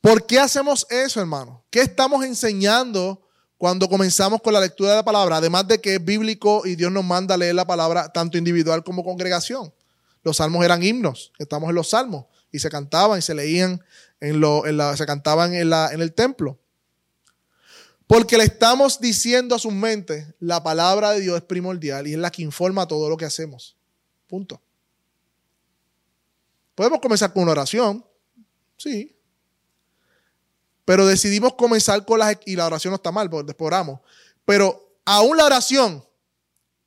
¿Por 0.00 0.26
qué 0.26 0.38
hacemos 0.38 0.86
eso, 0.90 1.20
hermano? 1.20 1.64
¿Qué 1.70 1.80
estamos 1.80 2.24
enseñando 2.24 3.22
cuando 3.56 3.88
comenzamos 3.88 4.42
con 4.42 4.52
la 4.52 4.60
lectura 4.60 4.90
de 4.90 4.96
la 4.96 5.04
palabra? 5.04 5.36
Además 5.36 5.66
de 5.66 5.80
que 5.80 5.94
es 5.94 6.04
bíblico 6.04 6.62
y 6.66 6.76
Dios 6.76 6.92
nos 6.92 7.04
manda 7.04 7.36
a 7.36 7.38
leer 7.38 7.54
la 7.54 7.66
palabra 7.66 8.12
tanto 8.12 8.36
individual 8.36 8.84
como 8.84 9.04
congregación. 9.04 9.72
Los 10.22 10.38
salmos 10.38 10.64
eran 10.64 10.82
himnos, 10.82 11.32
estamos 11.38 11.68
en 11.68 11.74
los 11.76 11.90
salmos 11.90 12.26
y 12.50 12.58
se 12.58 12.70
cantaban 12.70 13.18
y 13.18 13.22
se 13.22 13.34
leían 13.34 13.82
en, 14.20 14.40
lo, 14.40 14.64
la, 14.66 14.96
se 14.96 15.06
cantaban 15.06 15.54
en, 15.54 15.70
la, 15.70 15.90
en 15.92 16.00
el 16.00 16.12
templo. 16.12 16.58
Porque 18.06 18.36
le 18.36 18.44
estamos 18.44 19.00
diciendo 19.00 19.54
a 19.54 19.58
sus 19.58 19.72
mentes, 19.72 20.26
la 20.38 20.62
palabra 20.62 21.12
de 21.12 21.20
Dios 21.20 21.36
es 21.36 21.42
primordial 21.42 22.06
y 22.06 22.12
es 22.12 22.18
la 22.18 22.30
que 22.30 22.42
informa 22.42 22.86
todo 22.86 23.08
lo 23.08 23.16
que 23.16 23.24
hacemos. 23.24 23.76
Punto. 24.26 24.60
Podemos 26.74 27.00
comenzar 27.00 27.32
con 27.32 27.44
una 27.44 27.52
oración, 27.52 28.04
sí. 28.76 29.16
Pero 30.84 31.06
decidimos 31.06 31.54
comenzar 31.54 32.04
con 32.04 32.18
las... 32.18 32.36
Y 32.44 32.56
la 32.56 32.66
oración 32.66 32.90
no 32.90 32.96
está 32.96 33.10
mal, 33.10 33.30
porque 33.30 33.46
después 33.46 33.68
oramos. 33.68 34.00
Pero 34.44 34.98
aún 35.04 35.36
la 35.36 35.46
oración, 35.46 36.04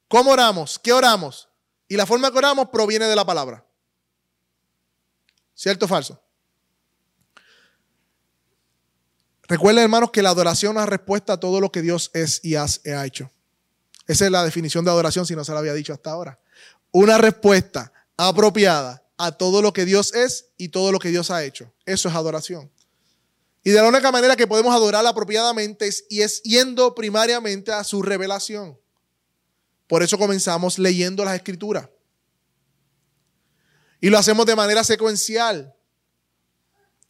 ¿cómo 0.07 0.31
oramos? 0.31 0.77
¿Qué 0.77 0.93
oramos? 0.93 1.49
Y 1.87 1.95
la 1.95 2.05
forma 2.05 2.29
que 2.31 2.37
oramos 2.37 2.69
proviene 2.69 3.05
de 3.05 3.15
la 3.15 3.25
palabra. 3.25 3.65
¿Cierto 5.55 5.85
o 5.85 5.87
falso? 5.87 6.21
Recuerden, 9.47 9.83
hermanos, 9.83 10.11
que 10.11 10.21
la 10.21 10.29
adoración 10.29 10.77
es 10.77 10.85
respuesta 10.85 11.33
a 11.33 11.39
todo 11.39 11.61
lo 11.61 11.71
que 11.71 11.81
Dios 11.81 12.11
es 12.13 12.41
y 12.43 12.55
ha 12.55 13.05
hecho. 13.05 13.31
Esa 14.07 14.25
es 14.25 14.31
la 14.31 14.43
definición 14.43 14.85
de 14.85 14.91
adoración, 14.91 15.25
si 15.25 15.35
no 15.35 15.43
se 15.43 15.51
la 15.51 15.59
había 15.59 15.73
dicho 15.73 15.93
hasta 15.93 16.11
ahora. 16.11 16.39
Una 16.91 17.17
respuesta 17.17 17.91
apropiada 18.15 19.03
a 19.17 19.31
todo 19.31 19.61
lo 19.61 19.73
que 19.73 19.85
Dios 19.85 20.13
es 20.13 20.49
y 20.57 20.69
todo 20.69 20.91
lo 20.91 20.99
que 20.99 21.09
Dios 21.09 21.29
ha 21.31 21.43
hecho. 21.43 21.73
Eso 21.85 22.07
es 22.07 22.15
adoración. 22.15 22.71
Y 23.63 23.71
de 23.71 23.81
la 23.81 23.87
única 23.89 24.11
manera 24.11 24.35
que 24.35 24.47
podemos 24.47 24.73
adorar 24.73 25.05
apropiadamente 25.05 25.87
es, 25.87 26.05
es 26.09 26.41
yendo 26.43 26.95
primariamente 26.95 27.71
a 27.71 27.83
su 27.83 28.01
revelación. 28.01 28.79
Por 29.87 30.03
eso 30.03 30.17
comenzamos 30.17 30.79
leyendo 30.79 31.25
las 31.25 31.35
escrituras. 31.35 31.89
Y 33.99 34.09
lo 34.09 34.17
hacemos 34.17 34.45
de 34.45 34.55
manera 34.55 34.83
secuencial. 34.83 35.75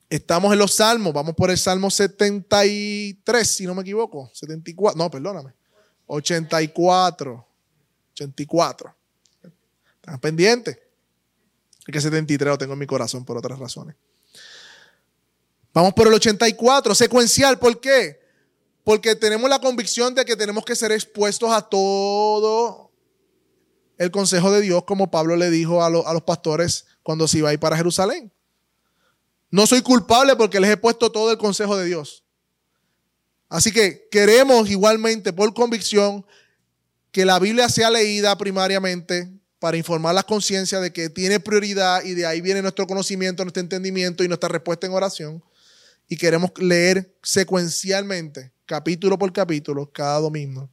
Estamos 0.10 0.54
en 0.54 0.60
los 0.60 0.76
salmos, 0.76 1.14
vamos 1.14 1.36
por 1.36 1.52
el 1.52 1.58
salmo 1.58 1.92
73, 1.92 3.48
si 3.48 3.66
no 3.66 3.76
me 3.76 3.82
equivoco. 3.82 4.30
74, 4.34 4.98
no, 4.98 5.12
perdóname. 5.12 5.54
84. 6.06 7.48
84. 8.14 8.96
¿Están 9.96 10.20
pendientes? 10.20 10.78
Es 11.86 11.94
que 11.94 12.02
73 12.02 12.52
lo 12.52 12.58
tengo 12.58 12.74
en 12.74 12.80
mi 12.80 12.88
corazón 12.88 13.26
por 13.26 13.38
otras 13.38 13.60
razones. 13.60 13.96
Vamos 15.74 15.94
por 15.94 16.08
el 16.08 16.14
84, 16.14 16.96
secuencial. 16.96 17.60
¿Por 17.60 17.80
qué? 17.80 18.20
Porque 18.84 19.16
tenemos 19.16 19.50
la 19.50 19.60
convicción 19.60 20.16
de 20.16 20.26
que 20.26 20.36
tenemos 20.36 20.66
que 20.66 20.76
ser 20.76 20.92
expuestos 20.92 21.52
a 21.52 21.62
todo 21.62 22.92
el 23.98 24.12
consejo 24.12 24.52
de 24.52 24.62
Dios, 24.62 24.84
como 24.86 25.12
Pablo 25.12 25.36
le 25.36 25.50
dijo 25.50 25.84
a, 25.84 25.90
los 25.90 26.24
pastores 26.24 26.86
cuando 27.04 27.28
se 27.28 27.40
iba 27.40 27.50
a 27.50 27.54
ir 27.54 27.60
para 27.60 27.78
Jerusalén. 27.78 28.32
No 29.50 29.66
soy 29.66 29.82
culpable 29.82 30.36
porque 30.36 30.60
les 30.60 30.72
he 30.72 30.78
puesto 30.78 31.12
todo 31.12 31.32
el 31.32 31.38
consejo 31.38 31.78
de 31.78 31.86
Dios. 31.86 32.24
Así 33.50 33.72
que 33.72 34.08
queremos 34.12 34.70
igualmente, 34.70 35.32
por 35.32 35.54
convicción, 35.54 36.26
que 37.12 37.26
la 37.26 37.40
Biblia 37.40 37.70
sea 37.70 37.90
leída 37.90 38.38
primariamente 38.38 39.32
para 39.60 39.78
informar 39.78 40.14
la 40.14 40.24
conciencia 40.24 40.80
de 40.80 40.92
que 40.92 41.10
tiene 41.10 41.40
prioridad 41.40 42.04
y 42.04 42.14
de 42.14 42.26
ahí 42.26 42.42
viene 42.42 42.62
nuestro 42.62 42.86
conocimiento, 42.86 43.44
nuestro 43.44 43.62
entendimiento 43.62 44.24
y 44.24 44.28
nuestra 44.28 44.50
respuesta 44.50 44.86
en 44.86 44.94
oración. 44.94 45.44
Y 46.10 46.18
queremos 46.18 46.52
leer 46.58 47.16
secuencialmente, 47.24 48.52
capítulo 48.66 49.18
por 49.18 49.32
capítulo, 49.34 49.92
cada 49.92 50.20
domingo, 50.20 50.70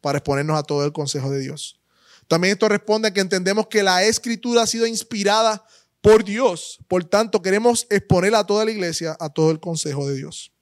para 0.00 0.18
exponernos 0.18 0.58
a 0.58 0.62
todo 0.62 0.84
el 0.84 0.92
consejo 0.92 1.30
de 1.30 1.40
Dios. 1.40 1.80
También 2.28 2.52
esto 2.52 2.68
responde 2.68 3.08
a 3.08 3.12
que 3.12 3.20
entendemos 3.20 3.66
que 3.66 3.82
la 3.82 4.04
escritura 4.04 4.62
ha 4.62 4.66
sido 4.66 4.86
inspirada 4.86 5.64
por 6.00 6.24
Dios. 6.24 6.78
Por 6.88 7.04
tanto, 7.04 7.42
queremos 7.42 7.86
exponer 7.90 8.34
a 8.34 8.44
toda 8.44 8.64
la 8.64 8.70
iglesia 8.70 9.16
a 9.20 9.28
todo 9.28 9.50
el 9.50 9.60
consejo 9.60 10.06
de 10.08 10.16
Dios. 10.16 10.52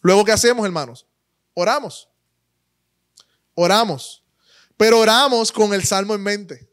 Luego, 0.00 0.24
¿qué 0.24 0.32
hacemos, 0.32 0.64
hermanos? 0.64 1.06
Oramos. 1.54 2.08
Oramos. 3.54 4.22
Pero 4.76 4.98
oramos 4.98 5.52
con 5.52 5.74
el 5.74 5.84
salmo 5.84 6.14
en 6.14 6.22
mente. 6.22 6.68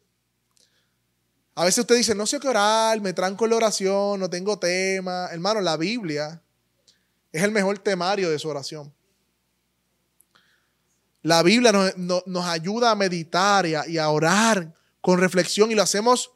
A 1.56 1.66
veces 1.66 1.80
usted 1.80 1.96
dice, 1.96 2.16
no 2.16 2.26
sé 2.26 2.40
qué 2.40 2.48
orar, 2.48 3.02
me 3.02 3.12
tranco 3.12 3.44
en 3.44 3.52
la 3.52 3.58
oración, 3.58 4.20
no 4.20 4.30
tengo 4.30 4.58
tema. 4.58 5.28
Hermano, 5.32 5.60
la 5.60 5.76
Biblia 5.76 6.42
es 7.32 7.44
el 7.44 7.52
mejor 7.52 7.80
temario 7.80 8.30
de 8.30 8.40
su 8.40 8.48
oración. 8.48 8.94
La 11.22 11.44
Biblia 11.44 11.74
nos, 11.98 12.46
ayuda 12.46 12.92
a 12.92 12.96
meditar 12.96 13.66
y 13.66 13.76
a, 13.76 13.86
y 13.88 13.98
a, 13.98 14.10
orar 14.10 14.74
con 15.02 15.20
reflexión 15.20 15.70
y 15.70 15.76
lo 15.76 15.84
hacemos 15.84 16.32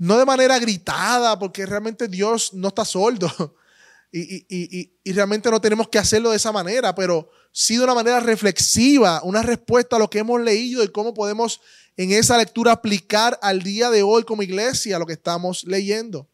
no 0.00 0.16
de 0.16 0.24
manera 0.24 0.58
gritada, 0.58 1.38
porque 1.38 1.66
realmente 1.66 2.08
Dios 2.08 2.54
no 2.54 2.68
está 2.68 2.84
sordo. 2.84 3.54
Y, 4.12 5.12
realmente 5.12 5.48
no 5.52 5.60
tenemos 5.60 5.88
que 5.88 5.96
hacerlo 5.96 6.30
de 6.30 6.36
esa 6.36 6.50
manera, 6.50 6.92
pero 6.96 7.30
sí 7.52 7.76
de 7.76 7.84
una 7.84 7.94
manera 7.94 8.18
reflexiva, 8.18 9.20
una 9.22 9.40
respuesta 9.40 9.94
a 9.94 9.98
lo 10.00 10.10
que 10.10 10.18
hemos 10.18 10.40
leído 10.40 10.82
y 10.82 10.88
cómo 10.88 11.14
podemos 11.14 11.60
en 11.96 12.10
esa 12.10 12.36
lectura 12.36 12.72
aplicar 12.72 13.38
al 13.40 13.62
día 13.62 13.88
de 13.88 14.02
hoy 14.02 14.24
como 14.24 14.42
iglesia 14.42 14.98
lo 14.98 15.06
que 15.06 15.12
estamos 15.12 15.62
leyendo. 15.62 16.28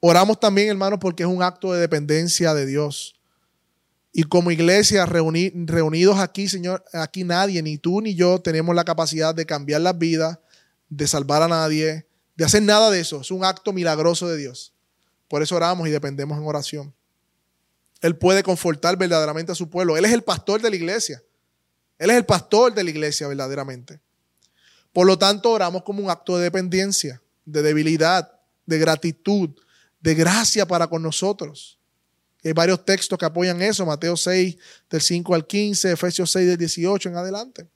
Oramos 0.00 0.40
también, 0.40 0.70
hermanos, 0.70 0.98
porque 0.98 1.24
es 1.24 1.28
un 1.28 1.42
acto 1.42 1.74
de 1.74 1.80
dependencia 1.80 2.54
de 2.54 2.64
Dios. 2.64 3.15
Y 4.18 4.22
como 4.24 4.50
iglesia 4.50 5.04
reunidos 5.04 6.18
aquí, 6.20 6.48
Señor, 6.48 6.82
aquí 6.94 7.22
nadie, 7.22 7.62
ni 7.62 7.76
tú 7.76 8.00
ni 8.00 8.14
yo, 8.14 8.40
tenemos 8.40 8.74
la 8.74 8.82
capacidad 8.82 9.34
de 9.34 9.44
cambiar 9.44 9.82
las 9.82 9.98
vidas, 9.98 10.38
de 10.88 11.06
salvar 11.06 11.42
a 11.42 11.48
nadie, 11.48 12.06
de 12.34 12.44
hacer 12.46 12.62
nada 12.62 12.90
de 12.90 12.98
eso. 12.98 13.20
Es 13.20 13.30
un 13.30 13.44
acto 13.44 13.74
milagroso 13.74 14.26
de 14.26 14.38
Dios. 14.38 14.72
Por 15.28 15.42
eso 15.42 15.54
oramos 15.54 15.86
y 15.86 15.90
dependemos 15.90 16.38
en 16.38 16.46
oración. 16.46 16.94
Él 18.00 18.16
puede 18.16 18.42
confortar 18.42 18.96
verdaderamente 18.96 19.52
a 19.52 19.54
su 19.54 19.68
pueblo. 19.68 19.98
Él 19.98 20.06
es 20.06 20.12
el 20.14 20.22
pastor 20.22 20.62
de 20.62 20.70
la 20.70 20.76
iglesia. 20.76 21.22
Él 21.98 22.08
es 22.08 22.16
el 22.16 22.24
pastor 22.24 22.72
de 22.72 22.84
la 22.84 22.88
iglesia 22.88 23.28
verdaderamente. 23.28 24.00
Por 24.94 25.06
lo 25.06 25.18
tanto, 25.18 25.50
oramos 25.50 25.82
como 25.82 26.02
un 26.02 26.08
acto 26.08 26.38
de 26.38 26.44
dependencia, 26.44 27.20
de 27.44 27.60
debilidad, 27.60 28.32
de 28.64 28.78
gratitud, 28.78 29.50
de 30.00 30.14
gracia 30.14 30.66
para 30.66 30.86
con 30.86 31.02
nosotros. 31.02 31.75
Hay 32.46 32.52
varios 32.52 32.84
textos 32.84 33.18
que 33.18 33.24
apoyan 33.24 33.60
eso, 33.60 33.84
Mateo 33.84 34.16
6 34.16 34.56
del 34.88 35.00
5 35.00 35.34
al 35.34 35.46
15, 35.46 35.92
Efesios 35.92 36.30
6 36.30 36.46
del 36.46 36.56
18 36.56 37.08
en 37.08 37.16
adelante. 37.16 37.68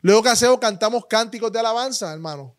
Luego 0.00 0.22
que 0.22 0.28
hacemos, 0.28 0.58
cantamos 0.60 1.06
cánticos 1.06 1.50
de 1.50 1.58
alabanza, 1.58 2.12
hermano. 2.12 2.54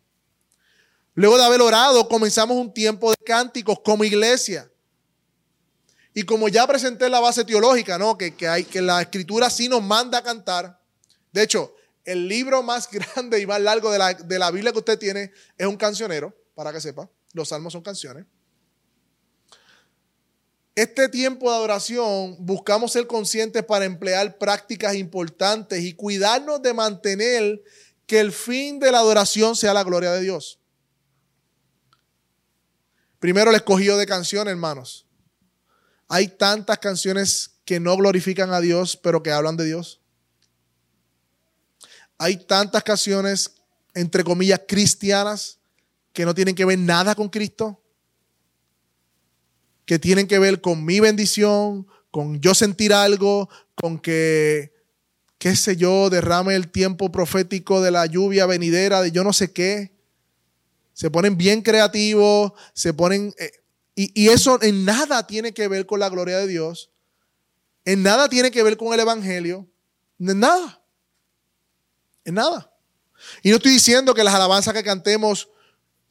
Luego 1.14 1.38
de 1.38 1.44
haber 1.44 1.62
orado, 1.62 2.06
comenzamos 2.08 2.56
un 2.56 2.72
tiempo 2.72 3.10
de 3.10 3.16
cánticos 3.24 3.78
como 3.82 4.04
iglesia. 4.04 4.70
Y 6.12 6.24
como 6.24 6.48
ya 6.48 6.66
presenté 6.66 7.08
la 7.08 7.20
base 7.20 7.44
teológica, 7.44 7.98
¿no? 7.98 8.18
Que, 8.18 8.34
hay, 8.46 8.64
que 8.64 8.82
la 8.82 9.00
escritura 9.00 9.48
sí 9.48 9.68
nos 9.68 9.82
manda 9.82 10.18
a 10.18 10.22
cantar. 10.22 10.78
De 11.32 11.42
hecho, 11.42 11.74
el 12.04 12.28
libro 12.28 12.62
más 12.62 12.88
grande 13.14 13.40
y 13.40 13.46
más 13.46 13.60
largo 13.60 13.90
de 13.90 13.98
la, 13.98 14.12
de 14.12 14.38
la 14.38 14.50
Biblia 14.50 14.70
que 14.72 14.78
usted 14.78 14.98
tiene 14.98 15.32
es 15.56 15.66
un 15.66 15.76
cancionero, 15.76 16.36
para 16.54 16.72
que 16.72 16.80
sepa. 16.80 17.08
Los 17.32 17.48
salmos 17.48 17.72
son 17.72 17.82
canciones. 17.82 18.26
Este 20.74 21.08
tiempo 21.08 21.48
de 21.48 21.56
adoración 21.56 22.36
buscamos 22.40 22.92
ser 22.92 23.06
conscientes 23.06 23.62
para 23.62 23.84
emplear 23.84 24.38
prácticas 24.38 24.96
importantes 24.96 25.82
y 25.84 25.94
cuidarnos 25.94 26.60
de 26.62 26.74
mantener 26.74 27.62
que 28.06 28.18
el 28.18 28.32
fin 28.32 28.80
de 28.80 28.90
la 28.90 28.98
adoración 28.98 29.54
sea 29.54 29.72
la 29.72 29.84
gloria 29.84 30.10
de 30.12 30.20
Dios. 30.20 30.58
Primero 33.20 33.50
el 33.50 33.56
escogido 33.56 33.96
de 33.96 34.06
canciones, 34.06 34.50
hermanos. 34.50 35.06
Hay 36.08 36.28
tantas 36.28 36.78
canciones 36.78 37.52
que 37.64 37.80
no 37.80 37.96
glorifican 37.96 38.52
a 38.52 38.60
Dios, 38.60 38.96
pero 38.96 39.22
que 39.22 39.30
hablan 39.30 39.56
de 39.56 39.64
Dios. 39.64 40.00
Hay 42.18 42.36
tantas 42.36 42.82
canciones, 42.82 43.52
entre 43.94 44.24
comillas, 44.24 44.60
cristianas, 44.66 45.58
que 46.12 46.24
no 46.24 46.34
tienen 46.34 46.54
que 46.54 46.64
ver 46.64 46.78
nada 46.78 47.14
con 47.14 47.28
Cristo, 47.28 47.80
que 49.86 49.98
tienen 49.98 50.26
que 50.26 50.38
ver 50.38 50.60
con 50.60 50.84
mi 50.84 51.00
bendición, 51.00 51.86
con 52.10 52.40
yo 52.40 52.54
sentir 52.54 52.92
algo, 52.92 53.48
con 53.74 53.98
que, 53.98 54.72
qué 55.38 55.56
sé 55.56 55.76
yo, 55.76 56.10
derrame 56.10 56.54
el 56.54 56.70
tiempo 56.70 57.10
profético 57.12 57.82
de 57.82 57.90
la 57.90 58.06
lluvia 58.06 58.46
venidera, 58.46 59.02
de 59.02 59.12
yo 59.12 59.24
no 59.24 59.32
sé 59.32 59.52
qué 59.52 59.94
se 60.94 61.10
ponen 61.10 61.36
bien 61.36 61.60
creativos, 61.60 62.52
se 62.72 62.94
ponen... 62.94 63.34
Eh, 63.36 63.52
y, 63.96 64.28
eso 64.28 64.60
en 64.60 64.84
nada 64.84 65.24
tiene 65.24 65.54
que 65.54 65.68
ver 65.68 65.86
con 65.86 66.00
la 66.00 66.08
gloria 66.08 66.38
de 66.38 66.48
Dios, 66.48 66.90
en 67.84 68.02
nada 68.02 68.28
tiene 68.28 68.50
que 68.50 68.62
ver 68.64 68.76
con 68.76 68.92
el 68.92 68.98
Evangelio, 68.98 69.68
en 70.18 70.40
nada, 70.40 70.82
en 72.24 72.34
nada. 72.34 72.72
Y 73.42 73.50
no 73.50 73.56
estoy 73.56 73.70
diciendo 73.70 74.12
que 74.12 74.24
las 74.24 74.34
alabanzas 74.34 74.74
que 74.74 74.82
cantemos 74.82 75.48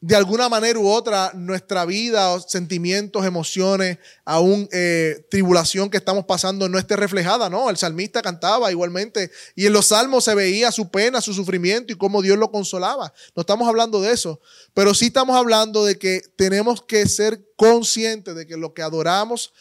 de 0.06 0.18
alguna 0.18 0.50
manera 0.50 0.78
u 0.78 0.90
otra 0.90 1.32
nuestra 1.34 1.86
vida, 1.86 2.38
sentimientos, 2.42 3.26
emociones, 3.26 4.00
aún 4.26 4.68
eh, 4.74 5.26
tribulación 5.32 5.90
que 5.90 5.96
estamos 5.96 6.26
pasando 6.26 6.68
no 6.68 6.78
esté 6.78 6.98
reflejada, 6.98 7.50
¿no? 7.50 7.70
El 7.70 7.78
salmista 7.78 8.22
cantaba 8.22 8.70
igualmente 8.70 9.32
y 9.56 9.66
en 9.66 9.72
los 9.72 9.86
salmos 9.86 10.26
se 10.26 10.36
veía 10.36 10.74
su 10.74 10.92
pena, 10.92 11.22
su 11.22 11.34
sufrimiento 11.34 11.94
y 11.94 11.96
cómo 11.96 12.22
Dios 12.22 12.38
lo 12.38 12.52
consolaba. 12.52 13.14
No 13.34 13.42
estamos 13.44 13.66
hablando 13.66 14.02
de 14.02 14.12
eso, 14.12 14.42
pero 14.74 14.94
sí 14.94 15.06
estamos 15.06 15.38
hablando 15.38 15.86
de 15.86 15.98
que 15.98 16.22
tenemos 16.36 16.82
que 16.82 17.08
ser 17.08 17.42
conscientes 17.56 18.36
de 18.36 18.46
que 18.46 18.58
lo 18.58 18.74
que 18.74 18.82
adoramos 18.82 19.54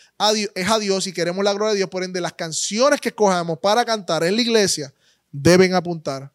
es 0.56 0.68
a 0.68 0.80
Dios 0.80 1.06
y 1.06 1.12
queremos 1.12 1.44
la 1.44 1.52
gloria 1.52 1.70
de 1.70 1.76
Dios, 1.76 1.88
por 1.88 2.02
ende 2.02 2.20
las 2.20 2.32
canciones 2.32 3.00
que 3.00 3.10
escojamos 3.10 3.60
para 3.60 3.84
cantar 3.84 4.24
en 4.24 4.34
la 4.34 4.42
iglesia 4.42 4.92
deben 5.30 5.72
apuntar 5.74 6.32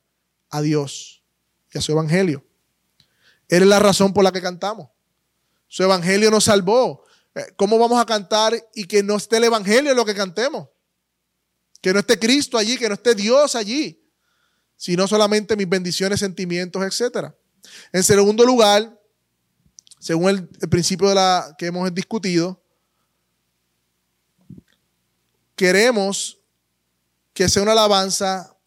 a 0.50 0.62
Dios 0.62 1.22
y 1.74 1.78
a 1.78 1.82
su 1.82 1.92
evangelio. 1.92 2.47
Él 3.48 3.64
es 3.64 3.70
la 3.70 3.80
razón 3.80 4.14
por 4.14 4.24
la 4.24 4.32
que 4.32 4.42
cantamos. 4.42 4.90
Su 5.68 5.84
evangelio 5.84 6.32
nos 6.32 6.46
salvó. 6.46 7.06
Eh, 7.36 7.46
¿Cómo 7.56 7.78
vamos 7.78 8.00
a 8.00 8.06
cantar 8.06 8.54
y 8.74 8.86
que 8.86 9.04
no 9.04 9.16
esté 9.16 9.38
el 9.38 9.46
evangelio 9.46 9.92
en 9.92 9.98
lo 9.98 10.06
que 10.06 10.16
cantemos? 10.16 10.68
Que 11.82 11.94
no 11.94 12.00
esté 12.00 12.18
Cristo 12.18 12.58
allí, 12.58 12.78
que 12.78 12.88
no 12.88 12.96
esté 12.96 13.16
Dios 13.16 13.56
allí, 13.56 14.04
sino 14.76 15.08
solamente 15.08 15.56
mis 15.56 15.70
bendiciones, 15.70 16.20
sentimientos, 16.20 16.82
etc. 16.84 17.32
En 17.92 18.04
segundo 18.04 18.46
lugar, 18.46 19.00
según 20.00 20.30
el, 20.30 20.50
el 20.62 20.70
principio 20.70 21.10
de 21.10 21.16
la 21.16 21.56
que 21.58 21.68
hemos 21.68 21.94
discutido, 21.94 22.62
queremos 25.56 26.40
que 27.34 27.48
sea 27.48 27.62
una 27.62 27.74
alabanza 27.74 28.58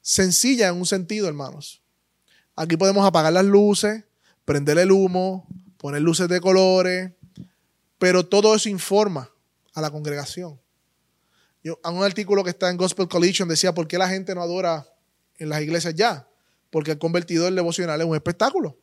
sencilla 0.00 0.68
en 0.68 0.76
un 0.76 0.86
sentido, 0.86 1.28
hermanos. 1.28 1.81
Aquí 2.62 2.76
podemos 2.76 3.04
apagar 3.04 3.32
las 3.32 3.44
luces, 3.44 4.04
prender 4.44 4.78
el 4.78 4.92
humo, 4.92 5.48
poner 5.78 6.00
luces 6.00 6.28
de 6.28 6.40
colores, 6.40 7.10
pero 7.98 8.24
todo 8.24 8.54
eso 8.54 8.68
informa 8.68 9.28
a 9.74 9.80
la 9.80 9.90
congregación. 9.90 10.60
Yo, 11.64 11.80
en 11.84 11.96
un 11.96 12.04
artículo 12.04 12.44
que 12.44 12.50
está 12.50 12.70
en 12.70 12.76
Gospel 12.76 13.08
Collision 13.08 13.48
decía, 13.48 13.74
¿por 13.74 13.88
qué 13.88 13.98
la 13.98 14.08
gente 14.08 14.32
no 14.36 14.42
adora 14.42 14.86
en 15.38 15.48
las 15.48 15.60
iglesias 15.60 15.92
ya? 15.96 16.28
Porque 16.70 16.92
el 16.92 16.98
convertido 16.98 17.48
el 17.48 17.56
devocional 17.56 18.00
es 18.00 18.06
un 18.06 18.14
espectáculo. 18.14 18.78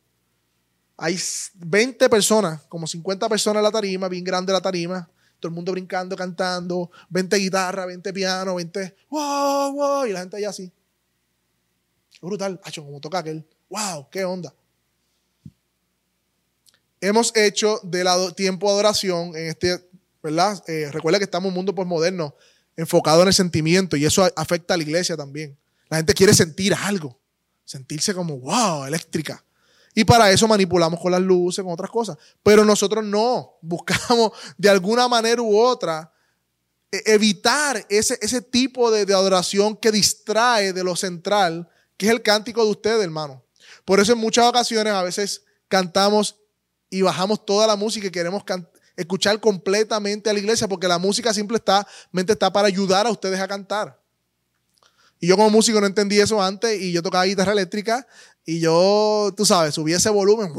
Hay 0.98 1.18
20 1.54 2.10
personas, 2.10 2.60
como 2.68 2.86
50 2.86 3.30
personas 3.30 3.60
en 3.60 3.64
la 3.64 3.70
tarima, 3.70 4.10
bien 4.10 4.24
grande 4.24 4.52
la 4.52 4.60
tarima, 4.60 5.08
todo 5.38 5.48
el 5.48 5.54
mundo 5.54 5.72
brincando, 5.72 6.16
cantando, 6.16 6.90
20 7.08 7.34
guitarras, 7.34 7.86
20 7.86 8.12
piano, 8.12 8.56
20, 8.56 8.94
wow, 9.08 9.72
wow, 9.72 10.04
y 10.04 10.12
la 10.12 10.20
gente 10.20 10.36
allá 10.36 10.50
así. 10.50 10.70
brutal, 12.20 12.60
hacho, 12.62 12.84
como 12.84 13.00
toca 13.00 13.20
aquel 13.20 13.46
wow, 13.70 14.08
qué 14.10 14.24
onda. 14.24 14.52
Hemos 17.00 17.34
hecho 17.34 17.80
del 17.82 18.06
tiempo 18.34 18.66
de 18.66 18.72
adoración 18.74 19.34
en 19.34 19.46
este, 19.46 19.88
¿verdad? 20.22 20.62
Eh, 20.68 20.90
recuerda 20.92 21.18
que 21.18 21.24
estamos 21.24 21.46
en 21.46 21.52
un 21.52 21.54
mundo 21.54 21.74
postmoderno 21.74 22.34
enfocado 22.76 23.22
en 23.22 23.28
el 23.28 23.34
sentimiento 23.34 23.96
y 23.96 24.04
eso 24.04 24.28
afecta 24.36 24.74
a 24.74 24.76
la 24.76 24.82
iglesia 24.82 25.16
también. 25.16 25.56
La 25.88 25.96
gente 25.96 26.12
quiere 26.12 26.34
sentir 26.34 26.74
algo, 26.74 27.18
sentirse 27.64 28.12
como, 28.12 28.38
wow, 28.38 28.84
eléctrica. 28.84 29.42
Y 29.94 30.04
para 30.04 30.30
eso 30.30 30.46
manipulamos 30.46 31.00
con 31.00 31.10
las 31.10 31.20
luces, 31.20 31.64
con 31.64 31.72
otras 31.72 31.90
cosas. 31.90 32.16
Pero 32.42 32.64
nosotros 32.64 33.04
no, 33.04 33.58
buscamos 33.62 34.32
de 34.58 34.68
alguna 34.68 35.08
manera 35.08 35.40
u 35.40 35.58
otra 35.58 36.12
e, 36.92 37.02
evitar 37.06 37.84
ese, 37.88 38.18
ese 38.20 38.42
tipo 38.42 38.90
de, 38.90 39.06
de 39.06 39.14
adoración 39.14 39.76
que 39.76 39.90
distrae 39.90 40.72
de 40.72 40.84
lo 40.84 40.96
central, 40.96 41.68
que 41.96 42.06
es 42.06 42.12
el 42.12 42.22
cántico 42.22 42.62
de 42.64 42.70
ustedes, 42.70 43.02
hermano. 43.02 43.42
Por 43.90 43.98
eso 43.98 44.12
en 44.12 44.18
muchas 44.18 44.46
ocasiones 44.46 44.92
a 44.92 45.02
veces 45.02 45.42
cantamos 45.66 46.36
y 46.90 47.02
bajamos 47.02 47.44
toda 47.44 47.66
la 47.66 47.74
música 47.74 48.06
y 48.06 48.10
queremos 48.12 48.44
escuchar 48.94 49.40
completamente 49.40 50.30
a 50.30 50.32
la 50.32 50.38
iglesia 50.38 50.68
porque 50.68 50.86
la 50.86 50.98
música 50.98 51.34
simplemente 51.34 52.32
está 52.32 52.52
para 52.52 52.68
ayudar 52.68 53.08
a 53.08 53.10
ustedes 53.10 53.40
a 53.40 53.48
cantar. 53.48 54.00
Y 55.18 55.26
yo 55.26 55.36
como 55.36 55.50
músico 55.50 55.80
no 55.80 55.88
entendí 55.88 56.20
eso 56.20 56.40
antes 56.40 56.80
y 56.80 56.92
yo 56.92 57.02
tocaba 57.02 57.24
guitarra 57.24 57.50
eléctrica 57.50 58.06
y 58.46 58.60
yo, 58.60 59.34
tú 59.36 59.44
sabes, 59.44 59.74
subí 59.74 59.92
ese 59.92 60.08
volumen. 60.08 60.52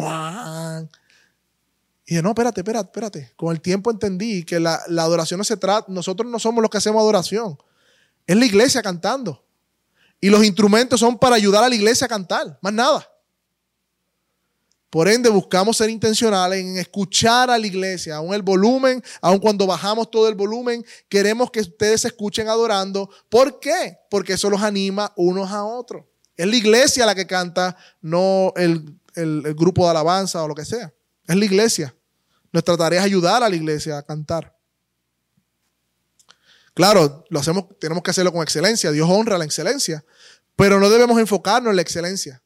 Y 2.05 2.15
dije, 2.15 2.21
no, 2.21 2.31
espérate, 2.31 2.59
espérate, 2.59 2.87
espérate. 2.87 3.33
Con 3.37 3.53
el 3.53 3.61
tiempo 3.61 3.91
entendí 3.91 4.43
que 4.43 4.59
la, 4.59 4.81
la 4.89 5.03
adoración 5.03 5.37
no 5.37 5.45
se 5.45 5.55
trata, 5.55 5.89
nosotros 5.89 6.29
no 6.29 6.37
somos 6.37 6.61
los 6.61 6.69
que 6.69 6.79
hacemos 6.79 6.99
adoración. 6.99 7.57
Es 8.27 8.35
la 8.35 8.45
iglesia 8.45 8.81
cantando. 8.81 9.41
Y 10.19 10.29
los 10.29 10.43
instrumentos 10.43 10.99
son 10.99 11.17
para 11.17 11.37
ayudar 11.37 11.63
a 11.63 11.69
la 11.69 11.75
iglesia 11.75 12.07
a 12.07 12.09
cantar, 12.09 12.59
más 12.61 12.73
nada. 12.73 13.07
Por 14.91 15.07
ende, 15.07 15.29
buscamos 15.29 15.77
ser 15.77 15.89
intencionales 15.89 16.59
en 16.59 16.77
escuchar 16.77 17.49
a 17.49 17.57
la 17.57 17.65
iglesia, 17.65 18.17
aún 18.17 18.33
el 18.33 18.41
volumen, 18.41 19.01
aun 19.21 19.39
cuando 19.39 19.65
bajamos 19.65 20.11
todo 20.11 20.27
el 20.27 20.35
volumen, 20.35 20.85
queremos 21.07 21.49
que 21.49 21.61
ustedes 21.61 22.03
escuchen 22.03 22.49
adorando. 22.49 23.09
¿Por 23.29 23.61
qué? 23.61 23.97
Porque 24.09 24.33
eso 24.33 24.49
los 24.49 24.61
anima 24.61 25.13
unos 25.15 25.49
a 25.49 25.63
otros. 25.63 26.03
Es 26.35 26.45
la 26.45 26.57
iglesia 26.57 27.05
la 27.05 27.15
que 27.15 27.25
canta, 27.25 27.77
no 28.01 28.51
el, 28.57 28.99
el 29.15 29.55
grupo 29.55 29.85
de 29.85 29.91
alabanza 29.91 30.43
o 30.43 30.47
lo 30.49 30.55
que 30.55 30.65
sea. 30.65 30.93
Es 31.25 31.37
la 31.37 31.45
iglesia. 31.45 31.95
Nuestra 32.51 32.75
tarea 32.75 32.99
es 32.99 33.05
ayudar 33.05 33.43
a 33.43 33.49
la 33.49 33.55
iglesia 33.55 33.97
a 33.97 34.03
cantar. 34.03 34.57
Claro, 36.73 37.23
lo 37.29 37.39
hacemos, 37.39 37.65
tenemos 37.79 38.03
que 38.03 38.11
hacerlo 38.11 38.33
con 38.33 38.43
excelencia. 38.43 38.91
Dios 38.91 39.07
honra 39.09 39.37
la 39.37 39.45
excelencia, 39.45 40.03
pero 40.57 40.81
no 40.81 40.89
debemos 40.89 41.17
enfocarnos 41.17 41.69
en 41.69 41.77
la 41.77 41.81
excelencia. 41.81 42.40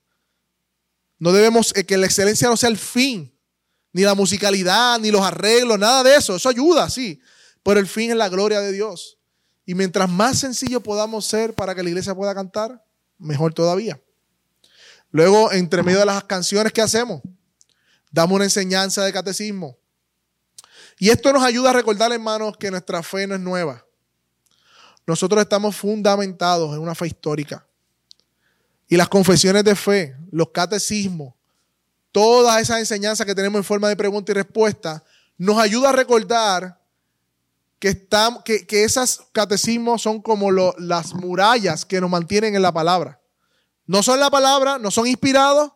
No 1.20 1.32
debemos, 1.32 1.74
eh, 1.76 1.86
que 1.86 1.98
la 1.98 2.06
excelencia 2.06 2.50
no 2.50 2.58
sea 2.58 2.70
el 2.70 2.78
fin, 2.78 3.34
ni 3.94 4.02
la 4.04 4.16
musicalidad, 4.16 5.00
ni 5.00 5.12
los 5.12 5.22
arreglos, 5.22 5.80
nada 5.80 6.04
de 6.04 6.16
eso. 6.16 6.36
Eso 6.36 6.50
ayuda, 6.50 6.90
sí, 6.90 7.22
pero 7.64 7.80
el 7.80 7.88
fin 7.88 8.12
es 8.12 8.18
la 8.18 8.30
gloria 8.30 8.60
de 8.60 8.72
Dios. 8.72 9.18
Y 9.66 9.74
mientras 9.74 10.10
más 10.10 10.40
sencillo 10.40 10.82
podamos 10.82 11.26
ser 11.26 11.54
para 11.54 11.74
que 11.74 11.82
la 11.82 11.90
iglesia 11.90 12.14
pueda 12.14 12.36
cantar, 12.36 12.84
mejor 13.18 13.54
todavía. 13.54 14.00
Luego, 15.12 15.52
entre 15.54 15.82
medio 15.82 16.00
de 16.00 16.06
las 16.06 16.24
canciones 16.26 16.74
que 16.74 16.82
hacemos, 16.82 17.22
damos 18.12 18.36
una 18.36 18.44
enseñanza 18.44 19.04
de 19.04 19.14
catecismo. 19.14 19.78
Y 21.00 21.10
esto 21.10 21.32
nos 21.34 21.44
ayuda 21.44 21.72
a 21.72 21.74
recordar, 21.74 22.12
hermanos, 22.12 22.58
que 22.58 22.70
nuestra 22.70 23.02
fe 23.02 23.26
no 23.28 23.36
es 23.36 23.42
nueva. 23.42 23.86
Nosotros 25.08 25.42
estamos 25.42 25.76
fundamentados 25.76 26.74
en 26.76 26.82
una 26.82 26.96
fe 26.96 27.08
histórica. 27.08 27.66
Y 28.88 28.98
las 28.98 29.10
confesiones 29.10 29.64
de 29.64 29.76
fe, 29.76 30.16
los 30.32 30.50
catecismos, 30.50 31.34
todas 32.12 32.62
esas 32.62 32.80
enseñanzas 32.80 33.26
que 33.26 33.36
tenemos 33.36 33.60
en 33.60 33.64
forma 33.64 33.90
de 33.90 33.96
pregunta 33.96 34.32
y 34.32 34.36
respuesta, 34.36 35.04
nos 35.38 35.58
ayuda 35.58 35.90
a 35.90 35.94
recordar 35.94 36.80
que, 37.80 37.90
estamos, 37.90 38.44
que, 38.44 38.66
que 38.66 38.84
esos 38.84 39.24
catecismos 39.32 40.02
son 40.02 40.22
como 40.22 40.52
las 40.52 41.14
murallas 41.14 41.86
que 41.86 42.00
nos 42.00 42.10
mantienen 42.10 42.56
en 42.56 42.62
la 42.62 42.72
palabra. 42.72 43.20
No 43.86 44.02
son 44.02 44.20
la 44.20 44.30
palabra, 44.30 44.80
no 44.80 44.92
son 44.92 45.08
inspirados, 45.08 45.72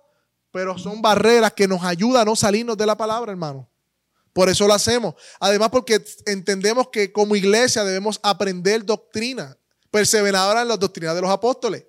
pero 0.52 0.78
son 0.78 1.02
barreras 1.02 1.54
que 1.54 1.68
nos 1.68 1.84
ayudan 1.84 2.24
a 2.24 2.26
no 2.26 2.36
salirnos 2.36 2.78
de 2.78 2.86
la 2.86 2.98
palabra, 2.98 3.32
hermano. 3.32 3.70
Por 4.34 4.50
eso 4.50 4.68
lo 4.68 4.74
hacemos. 4.74 5.16
Además, 5.40 5.70
porque 5.70 6.04
entendemos 6.26 6.90
que 6.90 7.12
como 7.12 7.36
iglesia 7.36 7.84
debemos 7.84 8.20
aprender 8.24 8.86
doctrina, 8.86 9.58
perseverar 9.92 10.58
en 10.58 10.68
las 10.68 10.80
doctrinas 10.80 11.16
de 11.16 11.22
los 11.22 11.30
apóstoles. 11.30 11.86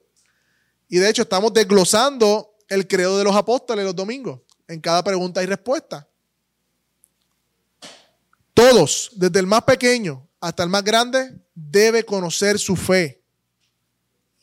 Y 0.90 0.98
de 0.98 1.08
hecho 1.08 1.22
estamos 1.22 1.54
desglosando 1.54 2.56
el 2.68 2.86
credo 2.88 3.16
de 3.16 3.24
los 3.24 3.34
apóstoles 3.34 3.84
los 3.84 3.94
domingos, 3.94 4.40
en 4.66 4.80
cada 4.80 5.02
pregunta 5.02 5.40
y 5.42 5.46
respuesta. 5.46 6.06
Todos, 8.52 9.10
desde 9.14 9.38
el 9.38 9.46
más 9.46 9.62
pequeño 9.62 10.28
hasta 10.40 10.64
el 10.64 10.68
más 10.68 10.82
grande, 10.82 11.40
debe 11.54 12.04
conocer 12.04 12.58
su 12.58 12.74
fe. 12.74 13.22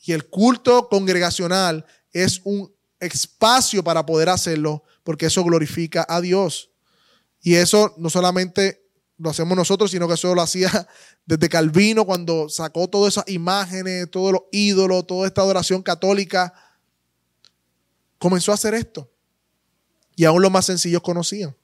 Y 0.04 0.14
el 0.14 0.30
culto 0.30 0.88
congregacional 0.88 1.86
es 2.14 2.39
un 2.45 2.74
espacio 3.00 3.84
para 3.84 4.06
poder 4.06 4.30
hacerlo, 4.30 4.84
porque 5.04 5.26
eso 5.26 5.43
glorifica 5.43 6.06
a 6.08 6.22
Dios. 6.22 6.72
Y 7.41 7.56
eso 7.56 7.93
no 7.98 8.10
solamente 8.10 8.86
lo 9.18 9.30
hacemos 9.30 9.57
nosotros, 9.57 9.91
sino 9.91 10.07
que 10.07 10.13
eso 10.13 10.34
lo 10.36 10.41
hacía 10.41 10.88
desde 11.26 11.49
Calvino 11.49 12.05
cuando 12.05 12.49
sacó 12.49 12.88
todas 12.88 13.13
esas 13.13 13.28
imágenes, 13.30 14.09
todos 14.11 14.34
los 14.34 14.41
ídolos, 14.51 15.07
toda 15.07 15.28
esta 15.28 15.41
adoración 15.41 15.82
católica. 15.82 16.53
Comenzó 18.18 18.51
a 18.51 18.55
hacer 18.55 18.74
esto. 18.74 19.11
Y 20.15 20.26
aún 20.26 20.41
los 20.41 20.51
más 20.51 20.65
sencillos 20.65 21.01
conocían. 21.01 21.55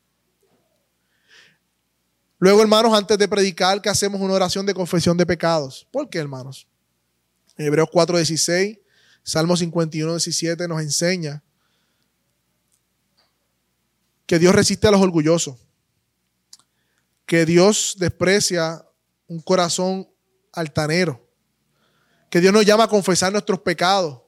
Luego, 2.37 2.61
hermanos, 2.61 2.93
antes 2.93 3.17
de 3.17 3.27
predicar, 3.27 3.81
que 3.81 3.89
hacemos 3.89 4.19
una 4.19 4.33
oración 4.33 4.65
de 4.65 4.73
confesión 4.73 5.17
de 5.17 5.25
pecados. 5.25 5.87
¿Por 5.91 6.09
qué, 6.09 6.19
hermanos? 6.19 6.67
Hebreos 7.57 7.89
4:16, 7.91 8.79
Salmo 9.23 9.55
51:17 9.55 10.67
nos 10.67 10.81
enseña 10.81 11.43
que 14.25 14.39
Dios 14.39 14.53
resiste 14.53 14.87
a 14.87 14.91
los 14.91 15.01
orgullosos 15.01 15.57
que 17.33 17.47
Dios 17.47 17.95
desprecia 17.97 18.85
un 19.25 19.41
corazón 19.41 20.07
altanero, 20.51 21.27
que 22.29 22.39
Dios 22.39 22.53
nos 22.53 22.63
llama 22.63 22.83
a 22.83 22.87
confesar 22.87 23.31
nuestros 23.31 23.61
pecados 23.61 24.21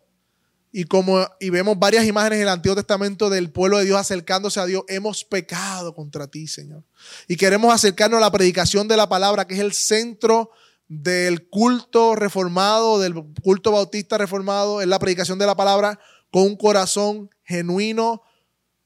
y 0.71 0.85
como 0.85 1.23
y 1.39 1.51
vemos 1.51 1.77
varias 1.77 2.05
imágenes 2.05 2.37
en 2.37 2.41
el 2.41 2.49
Antiguo 2.49 2.75
Testamento 2.75 3.29
del 3.29 3.51
pueblo 3.51 3.77
de 3.77 3.85
Dios 3.85 3.99
acercándose 3.99 4.59
a 4.59 4.65
Dios, 4.65 4.85
hemos 4.87 5.23
pecado 5.23 5.93
contra 5.93 6.25
ti, 6.25 6.47
Señor. 6.47 6.83
Y 7.27 7.35
queremos 7.35 7.71
acercarnos 7.71 8.17
a 8.17 8.21
la 8.21 8.31
predicación 8.31 8.87
de 8.87 8.97
la 8.97 9.07
palabra, 9.07 9.45
que 9.45 9.53
es 9.53 9.59
el 9.59 9.73
centro 9.73 10.49
del 10.87 11.47
culto 11.47 12.15
reformado, 12.15 12.99
del 12.99 13.13
culto 13.43 13.71
bautista 13.71 14.17
reformado, 14.17 14.81
es 14.81 14.87
la 14.87 14.97
predicación 14.97 15.37
de 15.37 15.45
la 15.45 15.55
palabra 15.55 15.99
con 16.31 16.41
un 16.41 16.57
corazón 16.57 17.29
genuino, 17.43 18.23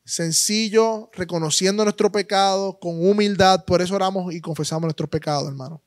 sencillo, 0.10 1.10
reconociendo 1.14 1.84
nuestro 1.84 2.12
pecado, 2.12 2.80
con 2.80 3.06
humildad. 3.08 3.64
Por 3.66 3.82
eso 3.82 3.96
oramos 3.96 4.34
y 4.34 4.42
confesamos 4.42 4.84
nuestros 4.84 5.10
pecados, 5.10 5.48
hermano. 5.48 5.82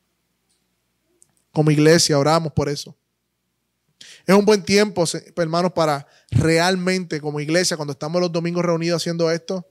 Como 1.53 1.71
iglesia 1.71 2.19
oramos 2.19 2.53
por 2.53 2.69
eso. 2.69 2.97
Es 4.27 4.35
un 4.35 4.45
buen 4.45 4.63
tiempo, 4.63 5.05
hermanos, 5.37 5.73
para 5.73 6.07
realmente 6.31 7.21
como 7.21 7.41
iglesia, 7.41 7.77
cuando 7.77 7.93
estamos 7.93 8.21
los 8.21 8.31
domingos 8.31 8.65
reunidos 8.65 9.03
haciendo 9.03 9.31
esto, 9.31 9.67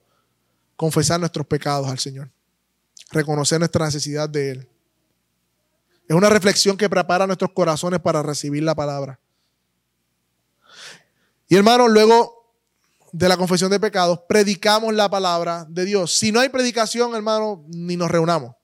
confesar 0.76 1.20
nuestros 1.20 1.48
pecados 1.48 1.88
al 1.88 2.00
Señor. 2.00 2.30
Reconocer 3.12 3.60
nuestra 3.60 3.86
necesidad 3.86 4.30
de 4.30 4.52
Él. 4.52 4.70
Es 6.08 6.16
una 6.16 6.30
reflexión 6.30 6.76
que 6.76 6.90
prepara 6.90 7.26
nuestros 7.26 7.52
corazones 7.52 8.02
para 8.02 8.22
recibir 8.22 8.64
la 8.64 8.76
palabra. 8.76 9.20
Y 11.48 11.56
hermanos, 11.56 11.90
luego 11.90 12.41
de 13.12 13.30
la 13.30 13.38
confesión 13.38 13.72
de 13.72 13.80
pecados, 13.80 14.20
predicamos 14.28 14.94
la 14.94 15.10
palabra 15.10 15.66
de 15.70 15.86
Dios. 15.86 16.14
Si 16.18 16.32
no 16.32 16.40
hay 16.40 16.50
predicación, 16.50 17.16
hermano, 17.16 17.66
ni 17.68 17.98
nos 17.98 18.12
reunamos. 18.12 18.56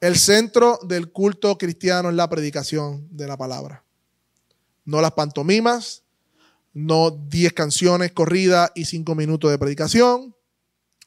El 0.00 0.16
centro 0.16 0.78
del 0.82 1.12
culto 1.12 1.56
cristiano 1.56 2.10
es 2.10 2.14
la 2.14 2.28
predicación 2.28 3.08
de 3.10 3.26
la 3.26 3.36
palabra 3.36 3.84
no 4.84 5.00
las 5.00 5.12
pantomimas, 5.12 6.02
no 6.72 7.10
10 7.10 7.52
canciones 7.52 8.12
corridas 8.12 8.70
y 8.74 8.84
5 8.84 9.14
minutos 9.14 9.50
de 9.50 9.58
predicación, 9.58 10.34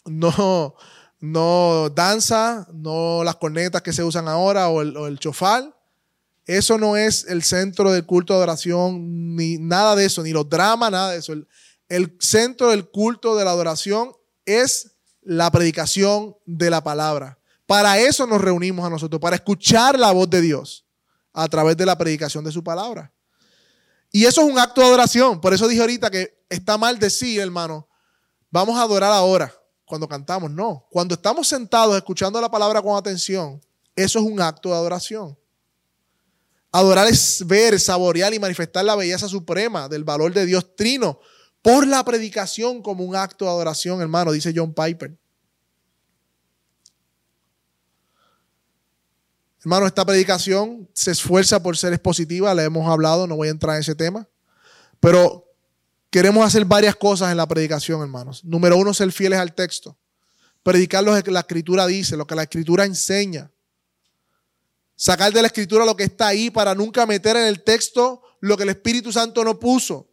no, 0.05 0.75
no 1.19 1.89
danza, 1.93 2.67
no 2.73 3.23
las 3.23 3.35
cornetas 3.35 3.81
que 3.81 3.93
se 3.93 4.03
usan 4.03 4.27
ahora 4.27 4.69
o 4.69 4.81
el, 4.81 5.19
chofal. 5.19 5.73
Eso 6.45 6.77
no 6.77 6.95
es 6.95 7.25
el 7.25 7.43
centro 7.43 7.91
del 7.91 8.05
culto 8.05 8.33
de 8.33 8.37
adoración, 8.37 9.35
ni 9.35 9.57
nada 9.57 9.95
de 9.97 10.05
eso, 10.05 10.23
ni 10.23 10.31
los 10.31 10.47
dramas, 10.47 10.91
nada 10.91 11.11
de 11.11 11.17
eso. 11.17 11.33
El 11.89 12.17
centro 12.19 12.69
del 12.69 12.89
culto 12.89 13.35
de 13.35 13.45
la 13.45 13.51
adoración 13.51 14.13
es 14.45 14.91
la 15.21 15.51
predicación 15.51 16.35
de 16.45 16.69
la 16.69 16.83
palabra. 16.83 17.39
Para 17.65 17.99
eso 17.99 18.25
nos 18.25 18.41
reunimos 18.41 18.85
a 18.85 18.89
nosotros, 18.89 19.21
para 19.21 19.35
escuchar 19.35 19.99
la 19.99 20.11
voz 20.11 20.29
de 20.29 20.41
Dios 20.41 20.85
a 21.33 21.47
través 21.47 21.75
de 21.77 21.85
la 21.85 21.97
predicación 21.97 22.43
de 22.43 22.51
su 22.51 22.63
palabra. 22.63 23.13
Y 24.11 24.25
eso 24.25 24.41
es 24.41 24.49
un 24.49 24.57
acto 24.57 24.81
de 24.81 24.87
adoración. 24.87 25.41
Por 25.41 25.53
eso 25.53 25.67
dije 25.67 25.81
ahorita 25.81 26.09
que 26.09 26.39
está 26.49 26.77
mal 26.77 26.97
decir, 26.97 27.39
hermano, 27.41 27.87
vamos 28.49 28.77
a 28.77 28.83
adorar 28.83 29.11
ahora, 29.11 29.53
cuando 29.85 30.07
cantamos. 30.07 30.49
No, 30.49 30.87
cuando 30.89 31.15
estamos 31.15 31.47
sentados 31.47 31.95
escuchando 31.95 32.39
la 32.39 32.49
palabra 32.49 32.81
con 32.81 32.95
atención, 32.97 33.61
eso 33.95 34.19
es 34.19 34.25
un 34.25 34.39
acto 34.39 34.69
de 34.69 34.75
adoración. 34.75 35.37
Adorar 36.71 37.07
es 37.07 37.45
ver, 37.45 37.79
saborear 37.79 38.33
y 38.33 38.39
manifestar 38.39 38.85
la 38.85 38.95
belleza 38.95 39.27
suprema 39.27 39.89
del 39.89 40.03
valor 40.03 40.33
de 40.33 40.45
Dios 40.45 40.75
trino 40.75 41.19
por 41.67 41.85
la 41.85 42.01
predicación 42.05 42.81
como 42.81 43.03
un 43.03 43.13
acto 43.13 43.43
de 43.43 43.51
adoración, 43.51 43.99
hermano, 43.99 44.31
dice 44.31 44.53
John 44.55 44.73
Piper. 44.73 45.17
Hermano, 49.59 49.85
esta 49.85 50.05
predicación 50.05 50.89
se 50.93 51.11
esfuerza 51.11 51.61
por 51.61 51.75
ser 51.75 51.91
expositiva, 51.91 52.55
le 52.55 52.63
hemos 52.63 52.89
hablado, 52.89 53.27
no 53.27 53.35
voy 53.35 53.49
a 53.49 53.51
entrar 53.51 53.75
en 53.75 53.81
ese 53.81 53.95
tema, 53.95 54.29
pero 55.01 55.45
queremos 56.09 56.45
hacer 56.45 56.63
varias 56.63 56.95
cosas 56.95 57.31
en 57.31 57.37
la 57.37 57.45
predicación, 57.45 57.99
hermanos. 58.01 58.45
Número 58.45 58.77
uno, 58.77 58.93
ser 58.93 59.11
fieles 59.11 59.37
al 59.37 59.53
texto. 59.53 59.97
Predicar 60.63 61.03
lo 61.03 61.21
que 61.21 61.31
la 61.31 61.41
escritura 61.41 61.85
dice, 61.85 62.15
lo 62.15 62.25
que 62.25 62.35
la 62.35 62.43
escritura 62.43 62.85
enseña. 62.85 63.51
Sacar 64.95 65.33
de 65.33 65.41
la 65.41 65.47
escritura 65.47 65.83
lo 65.83 65.97
que 65.97 66.05
está 66.05 66.27
ahí 66.27 66.49
para 66.49 66.73
nunca 66.73 67.05
meter 67.05 67.35
en 67.35 67.43
el 67.43 67.61
texto 67.65 68.21
lo 68.39 68.55
que 68.55 68.63
el 68.63 68.69
Espíritu 68.69 69.11
Santo 69.11 69.43
no 69.43 69.59
puso. 69.59 70.07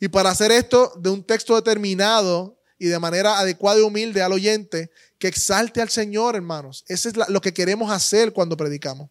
Y 0.00 0.08
para 0.08 0.30
hacer 0.30 0.52
esto 0.52 0.92
de 0.98 1.10
un 1.10 1.24
texto 1.24 1.54
determinado 1.54 2.58
y 2.78 2.86
de 2.86 2.98
manera 2.98 3.38
adecuada 3.38 3.80
y 3.80 3.82
humilde 3.82 4.22
al 4.22 4.32
oyente, 4.32 4.90
que 5.18 5.28
exalte 5.28 5.80
al 5.80 5.88
Señor, 5.88 6.36
hermanos. 6.36 6.84
Eso 6.88 7.08
es 7.08 7.16
lo 7.28 7.40
que 7.40 7.54
queremos 7.54 7.90
hacer 7.90 8.32
cuando 8.32 8.56
predicamos. 8.56 9.08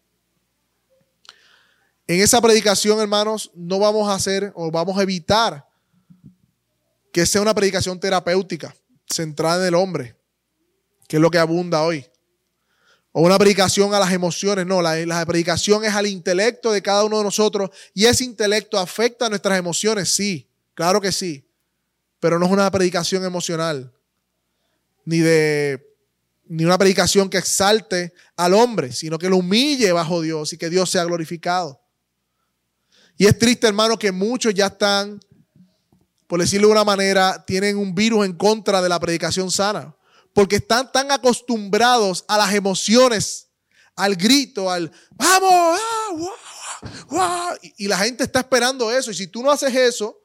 En 2.06 2.20
esa 2.20 2.40
predicación, 2.40 3.00
hermanos, 3.00 3.50
no 3.54 3.80
vamos 3.80 4.08
a 4.08 4.14
hacer 4.14 4.52
o 4.54 4.70
vamos 4.70 4.96
a 4.96 5.02
evitar 5.02 5.66
que 7.12 7.26
sea 7.26 7.40
una 7.40 7.54
predicación 7.54 7.98
terapéutica, 7.98 8.76
centrada 9.10 9.62
en 9.62 9.68
el 9.68 9.74
hombre, 9.74 10.16
que 11.08 11.16
es 11.16 11.22
lo 11.22 11.30
que 11.30 11.38
abunda 11.38 11.82
hoy. 11.82 12.06
O 13.10 13.22
una 13.22 13.38
predicación 13.38 13.94
a 13.94 13.98
las 13.98 14.12
emociones, 14.12 14.66
no, 14.66 14.82
la, 14.82 14.94
la 15.06 15.26
predicación 15.26 15.84
es 15.84 15.94
al 15.94 16.06
intelecto 16.06 16.70
de 16.70 16.82
cada 16.82 17.02
uno 17.02 17.18
de 17.18 17.24
nosotros 17.24 17.70
y 17.94 18.04
ese 18.04 18.22
intelecto 18.22 18.78
afecta 18.78 19.26
a 19.26 19.28
nuestras 19.30 19.58
emociones, 19.58 20.10
sí, 20.10 20.45
claro 20.76 21.00
que 21.00 21.10
sí, 21.10 21.50
pero 22.20 22.38
no 22.38 22.46
es 22.46 22.52
una 22.52 22.70
predicación 22.70 23.24
emocional, 23.24 23.92
ni 25.04 25.18
de 25.18 25.82
ni 26.48 26.64
una 26.64 26.78
predicación 26.78 27.28
que 27.28 27.38
exalte 27.38 28.12
al 28.36 28.54
hombre, 28.54 28.92
sino 28.92 29.18
que 29.18 29.28
lo 29.28 29.38
humille 29.38 29.90
bajo 29.92 30.20
Dios 30.20 30.52
y 30.52 30.58
que 30.58 30.70
Dios 30.70 30.88
sea 30.88 31.04
glorificado. 31.04 31.80
Y 33.16 33.26
es 33.26 33.38
triste, 33.38 33.66
hermano, 33.66 33.98
que 33.98 34.12
muchos 34.12 34.54
ya 34.54 34.66
están, 34.66 35.20
por 36.26 36.40
decirlo 36.40 36.68
de 36.68 36.72
una 36.72 36.84
manera, 36.84 37.44
tienen 37.46 37.76
un 37.76 37.94
virus 37.94 38.26
en 38.26 38.34
contra 38.34 38.82
de 38.82 38.88
la 38.88 39.00
predicación 39.00 39.50
sana, 39.50 39.96
porque 40.32 40.56
están 40.56 40.92
tan 40.92 41.10
acostumbrados 41.10 42.24
a 42.28 42.36
las 42.36 42.54
emociones, 42.54 43.48
al 43.96 44.14
grito, 44.14 44.70
al 44.70 44.92
vamos, 45.12 45.80
ah, 47.10 47.54
y, 47.62 47.88
la 47.88 47.98
gente 47.98 48.24
está 48.24 48.40
esperando 48.40 48.92
eso. 48.92 49.10
Y 49.10 49.14
si 49.14 49.26
tú 49.26 49.42
no 49.42 49.50
haces 49.50 49.74
eso, 49.74 50.20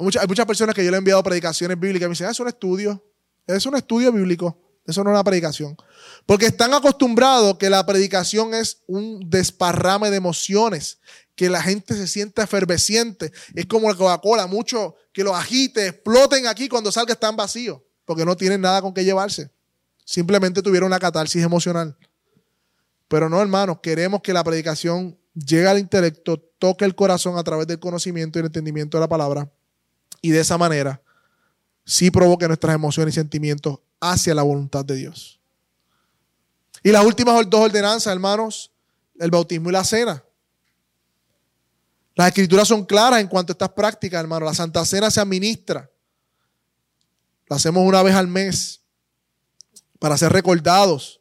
hay 0.00 0.26
muchas, 0.26 0.46
personas 0.46 0.74
que 0.74 0.84
yo 0.84 0.90
le 0.90 0.96
he 0.96 0.98
enviado 0.98 1.22
predicaciones 1.22 1.78
bíblicas 1.78 2.06
y 2.06 2.08
me 2.08 2.12
dicen, 2.12 2.26
ah, 2.26 2.30
es 2.30 2.40
un 2.40 2.48
estudio. 2.48 3.04
Es 3.46 3.66
un 3.66 3.76
estudio 3.76 4.12
bíblico. 4.12 4.58
Eso 4.86 5.04
no 5.04 5.10
es 5.10 5.14
una 5.14 5.24
predicación. 5.24 5.76
Porque 6.24 6.46
están 6.46 6.72
acostumbrados 6.72 7.58
que 7.58 7.68
la 7.68 7.84
predicación 7.84 8.54
es 8.54 8.82
un 8.86 9.28
desparrame 9.28 10.10
de 10.10 10.16
emociones, 10.16 10.98
que 11.34 11.50
la 11.50 11.62
gente 11.62 11.94
se 11.94 12.06
siente 12.06 12.42
efervesciente. 12.42 13.30
Es 13.54 13.66
como 13.66 13.88
la 13.88 13.94
Coca-Cola, 13.94 14.46
mucho 14.46 14.96
que 15.12 15.22
los 15.22 15.34
agite, 15.34 15.88
exploten 15.88 16.46
aquí 16.46 16.68
cuando 16.68 16.90
salga 16.90 17.12
están 17.12 17.36
vacíos, 17.36 17.80
porque 18.04 18.24
no 18.24 18.36
tienen 18.36 18.62
nada 18.62 18.80
con 18.80 18.94
qué 18.94 19.04
llevarse. 19.04 19.50
Simplemente 20.04 20.62
tuvieron 20.62 20.86
una 20.86 20.98
catarsis 20.98 21.42
emocional. 21.42 21.96
Pero 23.06 23.28
no, 23.28 23.40
hermanos, 23.40 23.78
queremos 23.82 24.22
que 24.22 24.32
la 24.32 24.42
predicación 24.42 25.18
llegue 25.34 25.68
al 25.68 25.78
intelecto, 25.78 26.38
toque 26.58 26.84
el 26.84 26.94
corazón 26.94 27.36
a 27.38 27.44
través 27.44 27.66
del 27.66 27.78
conocimiento 27.78 28.38
y 28.38 28.40
el 28.40 28.46
entendimiento 28.46 28.96
de 28.96 29.02
la 29.02 29.08
palabra. 29.08 29.50
Y 30.20 30.30
de 30.30 30.40
esa 30.40 30.58
manera 30.58 31.00
sí 31.84 32.10
provoque 32.10 32.46
nuestras 32.46 32.74
emociones 32.74 33.14
y 33.14 33.20
sentimientos 33.20 33.80
hacia 34.00 34.34
la 34.34 34.42
voluntad 34.42 34.84
de 34.84 34.96
Dios. 34.96 35.40
Y 36.82 36.90
las 36.90 37.04
últimas 37.04 37.48
dos 37.48 37.60
ordenanzas, 37.60 38.12
hermanos, 38.12 38.70
el 39.18 39.30
bautismo 39.30 39.68
y 39.68 39.72
la 39.72 39.84
cena. 39.84 40.24
Las 42.14 42.28
escrituras 42.28 42.66
son 42.66 42.84
claras 42.84 43.20
en 43.20 43.28
cuanto 43.28 43.52
a 43.52 43.54
estas 43.54 43.68
prácticas, 43.70 44.20
hermanos. 44.20 44.48
La 44.48 44.54
Santa 44.54 44.84
Cena 44.84 45.10
se 45.10 45.20
administra. 45.20 45.90
La 47.48 47.56
hacemos 47.56 47.86
una 47.86 48.02
vez 48.02 48.14
al 48.14 48.28
mes 48.28 48.80
para 49.98 50.16
ser 50.16 50.32
recordados. 50.32 51.20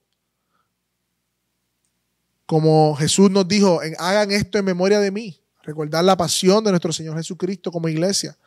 Como 2.46 2.96
Jesús 2.96 3.30
nos 3.30 3.48
dijo, 3.48 3.82
hagan 3.98 4.32
esto 4.32 4.58
en 4.58 4.66
memoria 4.66 5.00
de 5.00 5.12
mí. 5.12 5.42
Recordar 5.64 6.04
la 6.04 6.18
pasión 6.18 6.64
de 6.64 6.72
nuestro 6.72 6.94
Señor 6.94 7.18
Jesucristo 7.18 7.72
como 7.72 7.90
iglesia 7.90 8.38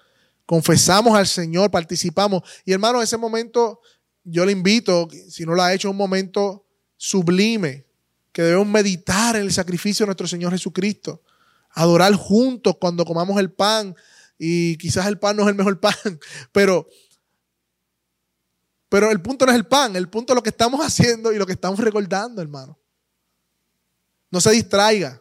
confesamos 0.47 1.15
al 1.15 1.27
Señor, 1.27 1.71
participamos. 1.71 2.43
Y 2.65 2.73
hermano, 2.73 3.03
ese 3.03 3.17
momento 3.17 3.81
yo 4.25 4.45
le 4.45 4.53
invito, 4.53 5.09
si 5.29 5.45
no 5.45 5.55
lo 5.55 5.63
ha 5.63 5.73
hecho, 5.73 5.91
un 5.91 5.97
momento 5.97 6.67
sublime, 6.97 7.87
que 8.33 8.43
debemos 8.43 8.67
meditar 8.67 9.37
en 9.37 9.43
el 9.43 9.53
sacrificio 9.53 10.05
de 10.05 10.09
nuestro 10.09 10.27
Señor 10.27 10.53
Jesucristo, 10.53 11.23
adorar 11.71 12.15
juntos 12.15 12.77
cuando 12.81 13.05
comamos 13.05 13.39
el 13.39 13.53
pan. 13.53 13.95
Y 14.39 14.77
quizás 14.79 15.07
el 15.07 15.19
pan 15.19 15.37
no 15.37 15.43
es 15.43 15.49
el 15.49 15.55
mejor 15.55 15.79
pan, 15.81 15.95
pero, 16.51 16.89
pero 18.89 19.11
el 19.11 19.21
punto 19.21 19.47
no 19.47 19.53
es 19.53 19.59
el 19.59 19.67
pan, 19.67 19.97
el 19.97 20.09
punto 20.09 20.33
es 20.33 20.35
lo 20.35 20.43
que 20.43 20.51
estamos 20.51 20.85
haciendo 20.85 21.33
y 21.33 21.39
lo 21.39 21.47
que 21.47 21.53
estamos 21.53 21.79
recordando, 21.79 22.41
hermano. 22.41 22.79
No 24.31 24.41
se 24.41 24.51
distraiga, 24.51 25.21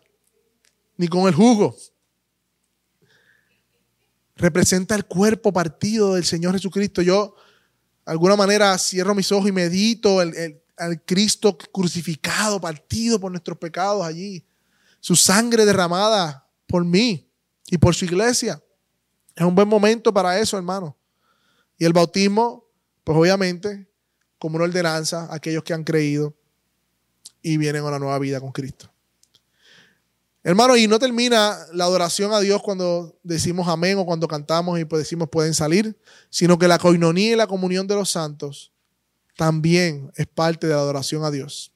ni 0.96 1.08
con 1.08 1.28
el 1.28 1.36
jugo 1.36 1.76
representa 4.36 4.96
el 4.96 5.06
cuerpo 5.06 5.52
partido 5.54 6.16
del 6.16 6.26
Señor 6.26 6.54
Jesucristo. 6.54 7.02
Yo, 7.02 7.36
de 8.06 8.12
alguna 8.12 8.36
manera, 8.36 8.78
cierro 8.78 9.14
mis 9.16 9.32
ojos 9.32 9.50
y 9.50 9.52
medito 9.52 10.20
al 10.20 11.04
Cristo 11.06 11.58
crucificado, 11.58 12.60
partido 12.60 13.20
por 13.20 13.32
nuestros 13.32 13.58
pecados 13.58 14.06
allí. 14.06 14.46
Su 15.00 15.16
sangre 15.16 15.66
derramada 15.66 16.48
por 16.68 16.86
mí. 16.86 17.28
y 17.72 17.78
por 17.78 17.96
su 17.96 18.04
iglesia. 18.04 18.62
Es 19.34 19.46
un 19.46 19.56
buen 19.56 19.68
momento 19.68 20.14
para 20.14 20.38
eso, 20.38 20.58
hermano. 20.58 20.96
Y 21.78 21.86
el 21.86 21.94
bautismo, 21.94 22.66
pues 23.04 23.18
obviamente, 23.18 23.88
como 24.38 24.58
una 24.58 24.66
ordenanza 24.66 25.26
a 25.28 25.36
aquellos 25.36 25.64
que 25.64 25.74
han 25.74 25.86
creído 25.86 26.36
y 27.42 27.58
vienen 27.58 27.84
a 27.84 27.88
una 27.88 28.00
nueva 28.00 28.20
vida 28.20 28.42
con 28.42 28.52
Cristo. 28.52 28.92
Hermano, 30.44 30.76
y 30.76 30.88
no 30.88 30.98
termina 30.98 31.56
la 31.72 31.84
adoración 31.84 32.34
a 32.34 32.40
Dios 32.40 32.64
cuando 32.64 33.16
decimos 33.22 33.68
amén 33.68 34.00
o 34.00 34.06
cuando 34.06 34.28
cantamos 34.28 34.80
y 34.80 34.86
pues 34.86 35.04
decimos 35.04 35.30
pueden 35.30 35.54
salir, 35.54 35.96
sino 36.32 36.58
que 36.58 36.68
la 36.68 36.80
coinonía 36.80 37.34
y 37.34 37.36
la 37.36 37.46
comunión 37.46 37.86
de 37.86 37.96
los 37.96 38.10
santos 38.10 38.72
también 39.38 40.12
es 40.16 40.26
parte 40.26 40.66
de 40.66 40.74
la 40.74 40.80
adoración 40.80 41.24
a 41.24 41.32
Dios. 41.32 41.72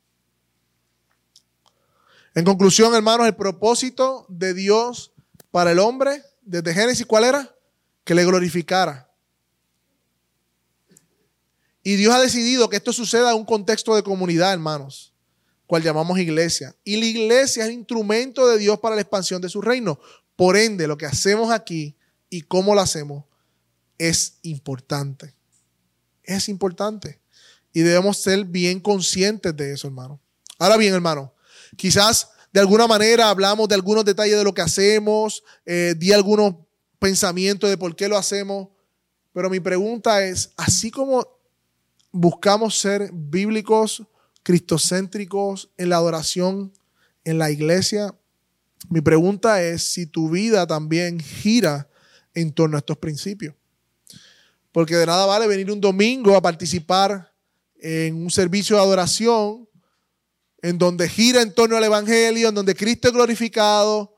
En 2.33 2.43
conclusión, 2.43 2.93
hermanos, 2.95 3.27
el 3.27 3.35
propósito 3.35 4.25
de 4.29 4.53
Dios 4.53 5.13
para 5.51 5.71
el 5.71 5.79
hombre 5.79 6.23
desde 6.41 6.73
Génesis, 6.73 7.05
¿cuál 7.05 7.23
era? 7.23 7.55
Que 8.03 8.13
le 8.13 8.25
glorificara. 8.25 9.09
Y 11.81 11.95
Dios 11.95 12.13
ha 12.13 12.19
decidido 12.19 12.67
que 12.67 12.77
esto 12.77 12.91
suceda 12.91 13.31
en 13.31 13.37
un 13.37 13.45
contexto 13.45 13.95
de 13.95 14.03
comunidad, 14.03 14.51
hermanos, 14.51 15.14
cual 15.67 15.83
llamamos 15.83 16.19
iglesia. 16.19 16.75
Y 16.83 16.97
la 16.97 17.05
iglesia 17.05 17.65
es 17.65 17.71
instrumento 17.71 18.47
de 18.47 18.57
Dios 18.57 18.79
para 18.79 18.95
la 18.95 19.01
expansión 19.01 19.41
de 19.41 19.49
su 19.49 19.61
reino. 19.61 19.99
Por 20.35 20.57
ende, 20.57 20.87
lo 20.87 20.97
que 20.97 21.05
hacemos 21.05 21.51
aquí 21.51 21.95
y 22.29 22.41
cómo 22.41 22.75
lo 22.75 22.81
hacemos 22.81 23.23
es 23.97 24.39
importante. 24.43 25.33
Es 26.23 26.49
importante. 26.49 27.19
Y 27.73 27.81
debemos 27.81 28.17
ser 28.17 28.45
bien 28.45 28.79
conscientes 28.79 29.55
de 29.55 29.73
eso, 29.73 29.87
hermano. 29.87 30.19
Ahora 30.57 30.77
bien, 30.77 30.93
hermano, 30.93 31.35
Quizás 31.75 32.29
de 32.53 32.59
alguna 32.59 32.87
manera 32.87 33.29
hablamos 33.29 33.67
de 33.67 33.75
algunos 33.75 34.05
detalles 34.05 34.37
de 34.37 34.43
lo 34.43 34.53
que 34.53 34.61
hacemos, 34.61 35.43
eh, 35.65 35.93
di 35.97 36.11
algunos 36.11 36.55
pensamientos 36.99 37.69
de 37.69 37.77
por 37.77 37.95
qué 37.95 38.07
lo 38.07 38.17
hacemos, 38.17 38.69
pero 39.33 39.49
mi 39.49 39.59
pregunta 39.59 40.23
es, 40.23 40.51
así 40.55 40.89
como 40.89 41.27
buscamos 42.11 42.77
ser 42.79 43.09
bíblicos, 43.11 44.03
cristocéntricos 44.45 45.71
en 45.75 45.89
la 45.89 45.95
adoración, 45.95 46.71
en 47.23 47.39
la 47.39 47.49
iglesia, 47.49 48.13
mi 48.89 49.01
pregunta 49.01 49.63
es 49.63 49.81
si 49.81 50.05
tu 50.05 50.29
vida 50.29 50.67
también 50.67 51.19
gira 51.19 51.89
en 52.35 52.53
torno 52.53 52.77
a 52.77 52.79
estos 52.79 52.97
principios. 52.97 53.55
Porque 54.71 54.95
de 54.95 55.07
nada 55.07 55.25
vale 55.25 55.47
venir 55.47 55.71
un 55.71 55.81
domingo 55.81 56.35
a 56.35 56.43
participar 56.43 57.33
en 57.79 58.15
un 58.15 58.29
servicio 58.29 58.75
de 58.75 58.83
adoración 58.83 59.67
en 60.61 60.77
donde 60.77 61.09
gira 61.09 61.41
en 61.41 61.51
torno 61.51 61.77
al 61.77 61.83
Evangelio, 61.83 62.49
en 62.49 62.55
donde 62.55 62.75
Cristo 62.75 63.07
es 63.07 63.15
glorificado, 63.15 64.15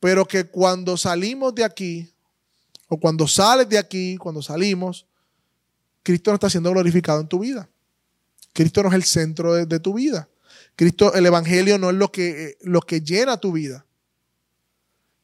pero 0.00 0.26
que 0.26 0.44
cuando 0.44 0.96
salimos 0.96 1.54
de 1.54 1.64
aquí, 1.64 2.10
o 2.88 2.98
cuando 2.98 3.28
sales 3.28 3.68
de 3.68 3.76
aquí, 3.76 4.16
cuando 4.16 4.40
salimos, 4.40 5.06
Cristo 6.02 6.30
no 6.30 6.36
está 6.36 6.48
siendo 6.48 6.70
glorificado 6.70 7.20
en 7.20 7.28
tu 7.28 7.40
vida. 7.40 7.68
Cristo 8.54 8.82
no 8.82 8.88
es 8.88 8.94
el 8.94 9.04
centro 9.04 9.66
de, 9.66 9.80
tu 9.80 9.92
vida. 9.92 10.28
Cristo, 10.76 11.12
el 11.12 11.26
Evangelio 11.26 11.76
no 11.76 11.90
es 11.90 11.96
lo 11.96 12.10
que, 12.10 12.56
lo 12.62 12.80
que 12.80 13.02
llena 13.02 13.36
tu 13.36 13.52
vida. 13.52 13.84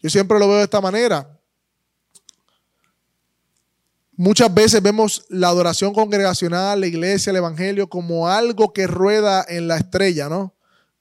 Yo 0.01 0.11
siempre 0.11 0.39
lo 0.39 0.49
veo 0.49 0.59
de 0.59 0.65
esta 0.65 0.81
manera. 0.81 1.39
Muchas 4.17 4.53
veces 4.53 4.83
vemos 4.83 5.25
la 5.29 5.49
adoración 5.49 5.95
congregacional, 5.95 6.81
la 6.81 6.87
iglesia, 6.87 7.31
el 7.31 7.37
evangelio 7.37 7.89
como 7.89 8.29
algo 8.29 8.73
que 8.73 8.87
rueda 8.87 9.47
en 9.49 9.67
la 9.67 9.79
estrella, 9.79 10.29
¿no? 10.29 10.55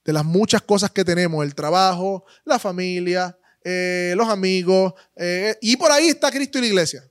De 0.04 0.12
las 0.14 0.24
muchas 0.24 0.62
cosas 0.62 0.90
que 0.90 1.04
tenemos, 1.04 1.44
el 1.44 1.54
trabajo, 1.54 2.24
la 2.46 2.58
familia, 2.58 3.36
eh, 3.62 4.14
los 4.16 4.28
amigos, 4.28 4.94
eh, 5.16 5.54
y 5.60 5.76
por 5.76 5.92
ahí 5.92 6.08
está 6.08 6.30
Cristo 6.30 6.56
y 6.58 6.62
la 6.62 6.66
iglesia. 6.68 7.10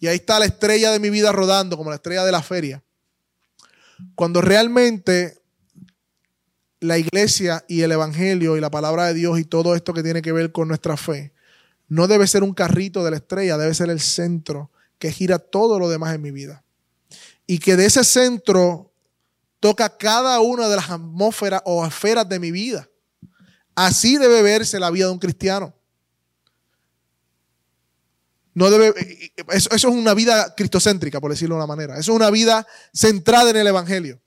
Y 0.00 0.08
ahí 0.08 0.16
está 0.16 0.40
la 0.40 0.46
estrella 0.46 0.90
de 0.90 0.98
mi 0.98 1.10
vida 1.10 1.30
rodando, 1.30 1.76
como 1.76 1.90
la 1.90 1.96
estrella 1.96 2.24
de 2.24 2.32
la 2.32 2.42
feria. 2.42 2.82
Cuando 4.14 4.40
realmente 4.40 5.42
la 6.80 6.98
iglesia 6.98 7.64
y 7.68 7.82
el 7.82 7.92
evangelio 7.92 8.56
y 8.56 8.60
la 8.60 8.70
palabra 8.70 9.06
de 9.06 9.14
Dios 9.14 9.38
y 9.38 9.44
todo 9.44 9.74
esto 9.74 9.94
que 9.94 10.02
tiene 10.02 10.22
que 10.22 10.32
ver 10.32 10.52
con 10.52 10.68
nuestra 10.68 10.96
fe, 10.96 11.32
no 11.88 12.06
debe 12.06 12.26
ser 12.26 12.42
un 12.42 12.54
carrito 12.54 13.04
de 13.04 13.10
la 13.10 13.16
estrella, 13.16 13.56
debe 13.56 13.74
ser 13.74 13.90
el 13.90 14.00
centro 14.00 14.70
que 14.98 15.12
gira 15.12 15.38
todo 15.38 15.78
lo 15.78 15.88
demás 15.88 16.14
en 16.14 16.22
mi 16.22 16.30
vida. 16.30 16.64
Y 17.46 17.58
que 17.58 17.76
de 17.76 17.86
ese 17.86 18.04
centro 18.04 18.92
toca 19.60 19.96
cada 19.96 20.40
una 20.40 20.68
de 20.68 20.76
las 20.76 20.90
atmósferas 20.90 21.62
o 21.64 21.86
esferas 21.86 22.28
de 22.28 22.38
mi 22.38 22.50
vida. 22.50 22.88
Así 23.74 24.16
debe 24.18 24.42
verse 24.42 24.78
la 24.78 24.90
vida 24.90 25.06
de 25.06 25.12
un 25.12 25.18
cristiano. 25.18 25.74
No 28.54 28.70
debe, 28.70 28.94
eso, 29.48 29.68
eso, 29.70 29.88
es 29.88 29.94
una 29.94 30.14
vida 30.14 30.54
cristocéntrica, 30.54 31.20
por 31.20 31.32
decirlo 31.32 31.56
de 31.56 31.58
una 31.58 31.66
manera. 31.66 31.94
Eso 31.98 32.12
es 32.12 32.16
una 32.16 32.30
vida 32.30 32.66
centrada 32.92 33.50
en 33.50 33.56
el 33.56 33.66
Evangelio. 33.66 34.20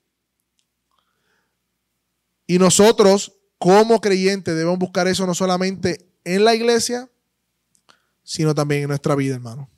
Y 2.46 2.58
nosotros, 2.58 3.32
como 3.58 4.00
creyentes, 4.00 4.54
debemos 4.54 4.78
buscar 4.78 5.08
eso 5.08 5.26
no 5.26 5.34
solamente 5.34 6.06
en 6.24 6.44
la 6.44 6.54
iglesia, 6.54 7.08
sino 8.22 8.54
también 8.54 8.82
en 8.82 8.88
nuestra 8.88 9.14
vida, 9.14 9.34
hermano. 9.34 9.70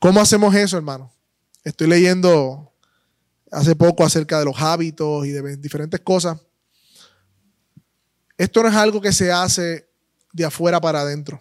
¿Cómo 0.00 0.20
hacemos 0.20 0.52
eso, 0.54 0.76
hermano? 0.76 1.12
Estoy 1.62 1.86
leyendo 1.86 2.72
hace 3.52 3.76
poco 3.76 4.04
acerca 4.04 4.40
de 4.40 4.46
los 4.46 4.60
hábitos 4.60 5.24
y 5.26 5.30
de 5.30 5.56
diferentes 5.56 6.00
cosas. 6.00 6.40
Esto 8.36 8.62
no 8.64 8.68
es 8.68 8.74
algo 8.74 9.00
que 9.00 9.12
se 9.12 9.30
hace 9.30 9.88
de 10.32 10.44
afuera 10.44 10.80
para 10.80 11.02
adentro. 11.02 11.40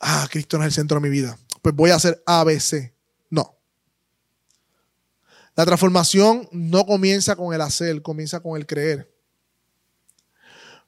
Ah, 0.00 0.26
Cristo 0.30 0.58
no 0.58 0.64
es 0.64 0.68
el 0.68 0.72
centro 0.72 1.00
de 1.00 1.08
mi 1.08 1.10
vida. 1.10 1.38
Pues 1.62 1.74
voy 1.74 1.90
a 1.90 1.96
hacer 1.96 2.22
ABC. 2.26 2.92
No. 3.30 3.56
La 5.54 5.66
transformación 5.66 6.48
no 6.52 6.86
comienza 6.86 7.34
con 7.34 7.52
el 7.52 7.60
hacer, 7.60 8.00
comienza 8.02 8.40
con 8.40 8.56
el 8.56 8.66
creer. 8.66 9.12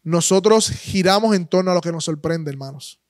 Nosotros 0.02 0.70
giramos 0.70 1.34
en 1.34 1.46
torno 1.46 1.72
a 1.72 1.74
lo 1.74 1.80
que 1.80 1.92
nos 1.92 2.04
sorprende, 2.04 2.50
hermanos. 2.50 3.00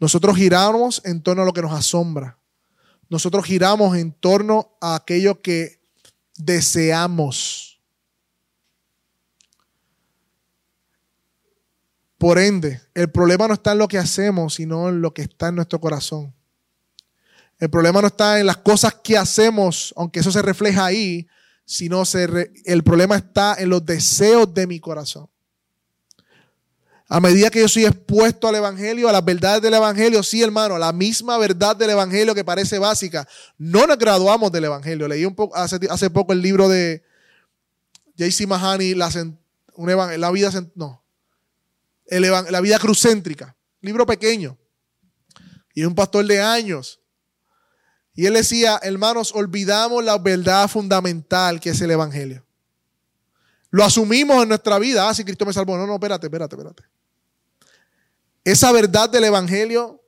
Nosotros 0.00 0.36
giramos 0.36 1.02
en 1.04 1.22
torno 1.22 1.42
a 1.42 1.44
lo 1.44 1.52
que 1.52 1.62
nos 1.62 1.72
asombra. 1.72 2.38
Nosotros 3.10 3.44
giramos 3.44 3.96
en 3.96 4.12
torno 4.12 4.76
a 4.80 4.94
aquello 4.94 5.42
que 5.42 5.80
deseamos. 6.36 7.69
Por 12.20 12.38
ende, 12.38 12.82
el 12.92 13.10
problema 13.10 13.48
no 13.48 13.54
está 13.54 13.72
en 13.72 13.78
lo 13.78 13.88
que 13.88 13.96
hacemos, 13.96 14.56
sino 14.56 14.90
en 14.90 15.00
lo 15.00 15.14
que 15.14 15.22
está 15.22 15.48
en 15.48 15.54
nuestro 15.54 15.80
corazón. 15.80 16.34
El 17.58 17.70
problema 17.70 18.02
no 18.02 18.08
está 18.08 18.38
en 18.38 18.44
las 18.44 18.58
cosas 18.58 18.94
que 19.02 19.16
hacemos, 19.16 19.94
aunque 19.96 20.20
eso 20.20 20.30
se 20.30 20.42
refleja 20.42 20.84
ahí, 20.84 21.26
sino 21.64 22.02
el 22.66 22.84
problema 22.84 23.16
está 23.16 23.54
en 23.58 23.70
los 23.70 23.86
deseos 23.86 24.52
de 24.52 24.66
mi 24.66 24.78
corazón. 24.80 25.30
A 27.08 27.20
medida 27.20 27.48
que 27.48 27.60
yo 27.60 27.68
soy 27.68 27.86
expuesto 27.86 28.48
al 28.48 28.56
Evangelio, 28.56 29.08
a 29.08 29.12
las 29.12 29.24
verdades 29.24 29.62
del 29.62 29.72
Evangelio, 29.72 30.22
sí, 30.22 30.42
hermano, 30.42 30.76
la 30.76 30.92
misma 30.92 31.38
verdad 31.38 31.74
del 31.74 31.88
Evangelio 31.88 32.34
que 32.34 32.44
parece 32.44 32.78
básica. 32.78 33.26
No 33.56 33.86
nos 33.86 33.96
graduamos 33.96 34.52
del 34.52 34.64
Evangelio. 34.64 35.08
Leí 35.08 35.26
poco, 35.30 35.56
hace, 35.56 36.10
poco 36.10 36.34
el 36.34 36.42
libro 36.42 36.68
de 36.68 37.02
J.C. 38.18 38.46
Mahani, 38.46 38.94
la, 38.94 39.10
la, 40.18 40.30
vida, 40.30 40.50
no, 40.74 40.99
la 42.10 42.60
vida 42.60 42.78
crucéntrica. 42.78 43.56
Libro 43.80 44.04
pequeño. 44.04 44.58
Y 45.74 45.84
un 45.84 45.94
pastor 45.94 46.26
de 46.26 46.40
años. 46.40 47.00
Y 48.14 48.26
él 48.26 48.34
decía, 48.34 48.78
hermanos, 48.82 49.32
olvidamos 49.34 50.04
la 50.04 50.18
verdad 50.18 50.68
fundamental 50.68 51.60
que 51.60 51.70
es 51.70 51.80
el 51.80 51.90
Evangelio. 51.90 52.44
Lo 53.70 53.84
asumimos 53.84 54.42
en 54.42 54.48
nuestra 54.48 54.78
vida. 54.78 55.08
Ah, 55.08 55.14
si 55.14 55.24
Cristo 55.24 55.46
me 55.46 55.52
salvó. 55.52 55.76
No, 55.76 55.86
no, 55.86 55.94
espérate, 55.94 56.26
espérate, 56.26 56.56
espérate. 56.56 56.82
Esa 58.44 58.72
verdad 58.72 59.08
del 59.08 59.24
Evangelio 59.24 60.02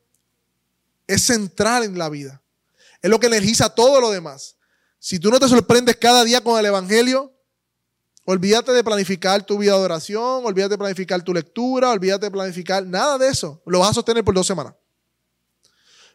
es 1.06 1.22
central 1.22 1.84
en 1.84 1.96
la 1.96 2.08
vida. 2.08 2.42
Es 3.00 3.10
lo 3.10 3.20
que 3.20 3.28
energiza 3.28 3.68
todo 3.68 4.00
lo 4.00 4.10
demás. 4.10 4.56
Si 4.98 5.18
tú 5.18 5.30
no 5.30 5.38
te 5.38 5.48
sorprendes 5.48 5.96
cada 5.96 6.24
día 6.24 6.42
con 6.42 6.58
el 6.58 6.66
Evangelio, 6.66 7.32
olvídate 8.24 8.72
de 8.72 8.84
planificar 8.84 9.44
tu 9.44 9.58
vida 9.58 9.72
de 9.72 9.84
oración, 9.84 10.44
olvídate 10.44 10.74
de 10.74 10.78
planificar 10.78 11.22
tu 11.22 11.32
lectura, 11.32 11.90
olvídate 11.90 12.26
de 12.26 12.30
planificar 12.30 12.86
nada 12.86 13.18
de 13.18 13.28
eso. 13.28 13.60
Lo 13.66 13.80
vas 13.80 13.90
a 13.90 13.94
sostener 13.94 14.24
por 14.24 14.34
dos 14.34 14.46
semanas. 14.46 14.74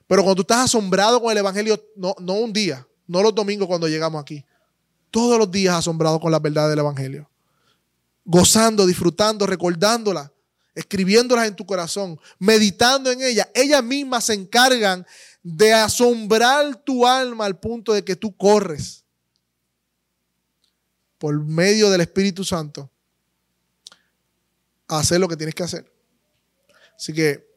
Pero 0.08 0.24
cuando 0.24 0.36
tú 0.36 0.42
estás 0.42 0.66
asombrado 0.66 1.22
con 1.22 1.32
el 1.32 1.38
Evangelio, 1.38 1.84
no, 1.96 2.16
no 2.20 2.34
un 2.34 2.54
día, 2.54 2.88
no 3.08 3.22
los 3.22 3.36
domingos 3.36 3.68
cuando 3.68 3.88
llegamos 3.88 4.22
aquí, 4.22 4.46
todos 5.12 5.38
los 5.38 5.52
días 5.52 5.76
asombrado 5.76 6.20
con 6.20 6.32
la 6.32 6.40
verdad 6.40 6.70
del 6.70 6.80
Evangelio. 6.80 7.30
Gozando, 8.24 8.86
disfrutando, 8.86 9.46
recordándola 9.46 10.32
escribiéndolas 10.78 11.48
en 11.48 11.56
tu 11.56 11.66
corazón, 11.66 12.20
meditando 12.38 13.10
en 13.10 13.20
ellas, 13.24 13.48
ellas 13.56 13.84
mismas 13.84 14.26
se 14.26 14.36
encargan 14.36 15.08
de 15.42 15.74
asombrar 15.74 16.76
tu 16.84 17.08
alma 17.08 17.46
al 17.46 17.60
punto 17.60 17.94
de 17.94 18.04
que 18.04 18.16
tú 18.16 18.38
corres 18.38 19.04
por 21.18 21.44
medio 21.44 21.90
del 21.90 22.02
Espíritu 22.02 22.44
Santo 22.44 22.92
hacer 24.88 25.20
lo 25.20 25.28
que 25.28 25.38
tienes 25.38 25.56
que 25.56 25.64
hacer. 25.64 25.92
Así 26.96 27.14
que 27.14 27.48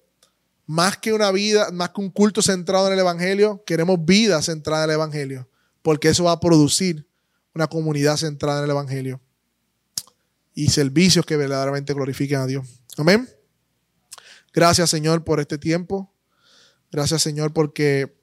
más 0.66 0.96
que 0.96 1.12
una 1.12 1.30
vida, 1.32 1.70
más 1.72 1.90
que 1.90 2.00
un 2.00 2.10
culto 2.10 2.42
centrado 2.42 2.86
en 2.86 2.92
el 2.92 2.98
Evangelio, 3.00 3.62
queremos 3.64 4.04
vida 4.04 4.40
centrada 4.42 4.84
en 4.84 4.90
el 4.90 4.94
Evangelio, 4.94 5.48
porque 5.82 6.08
eso 6.08 6.24
va 6.24 6.32
a 6.32 6.40
producir 6.40 7.06
una 7.54 7.66
comunidad 7.66 8.16
centrada 8.16 8.58
en 8.58 8.64
el 8.64 8.70
Evangelio 8.70 9.20
y 10.54 10.68
servicios 10.68 11.24
que 11.24 11.36
verdaderamente 11.36 11.94
glorifiquen 11.94 12.40
a 12.40 12.46
Dios. 12.46 12.66
Amén. 12.96 13.28
Gracias 14.52 14.90
Señor 14.90 15.24
por 15.24 15.40
este 15.40 15.58
tiempo. 15.58 16.12
Gracias 16.90 17.22
Señor 17.22 17.52
porque 17.52 18.14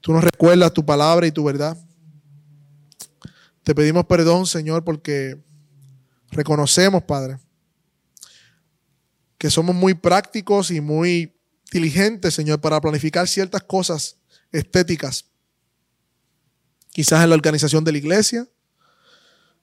tú 0.00 0.12
nos 0.12 0.24
recuerdas 0.24 0.72
tu 0.72 0.84
palabra 0.84 1.26
y 1.26 1.32
tu 1.32 1.44
verdad. 1.44 1.76
Te 3.62 3.74
pedimos 3.74 4.06
perdón 4.06 4.46
Señor 4.46 4.84
porque 4.84 5.42
reconocemos, 6.30 7.04
Padre, 7.04 7.38
que 9.38 9.50
somos 9.50 9.74
muy 9.74 9.94
prácticos 9.94 10.70
y 10.70 10.80
muy 10.80 11.36
diligentes, 11.70 12.34
Señor, 12.34 12.60
para 12.60 12.80
planificar 12.80 13.26
ciertas 13.28 13.62
cosas 13.62 14.16
estéticas. 14.50 15.26
Quizás 16.90 17.24
en 17.24 17.30
la 17.30 17.34
organización 17.34 17.84
de 17.84 17.92
la 17.92 17.98
iglesia, 17.98 18.48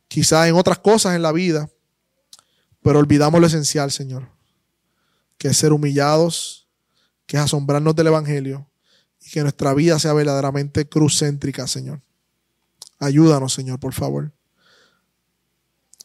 quizás 0.07 0.47
en 0.47 0.55
otras 0.55 0.79
cosas 0.79 1.15
en 1.15 1.21
la 1.21 1.31
vida, 1.31 1.69
pero 2.81 2.99
olvidamos 2.99 3.39
lo 3.39 3.47
esencial, 3.47 3.91
Señor, 3.91 4.29
que 5.37 5.49
es 5.49 5.57
ser 5.57 5.71
humillados, 5.71 6.67
que 7.25 7.37
es 7.37 7.43
asombrarnos 7.43 7.95
del 7.95 8.07
Evangelio 8.07 8.69
y 9.21 9.29
que 9.29 9.41
nuestra 9.41 9.73
vida 9.73 9.99
sea 9.99 10.13
verdaderamente 10.13 10.89
crucéntrica, 10.89 11.67
Señor. 11.67 12.01
Ayúdanos, 12.99 13.53
Señor, 13.53 13.79
por 13.79 13.93
favor. 13.93 14.31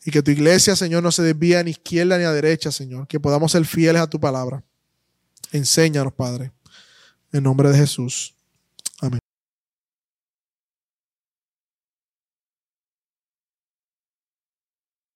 Y 0.05 0.11
que 0.11 0.23
tu 0.23 0.31
iglesia, 0.31 0.77
Señor, 0.77 1.03
no 1.03 1.11
se 1.11 1.23
desvíe 1.23 1.63
ni 1.65 1.71
a 1.71 1.73
izquierda 1.73 2.19
ni 2.19 2.25
a 2.25 2.33
derecha, 2.33 2.71
Señor. 2.71 3.09
Que 3.09 3.19
podamos 3.19 3.53
ser 3.53 3.65
fieles 3.65 4.01
a 4.01 4.07
tu 4.07 4.21
palabra. 4.21 4.63
Enséñanos, 5.51 6.13
Padre. 6.13 6.53
En 7.33 7.43
nombre 7.43 7.71
de 7.71 7.79
Jesús. 7.79 8.35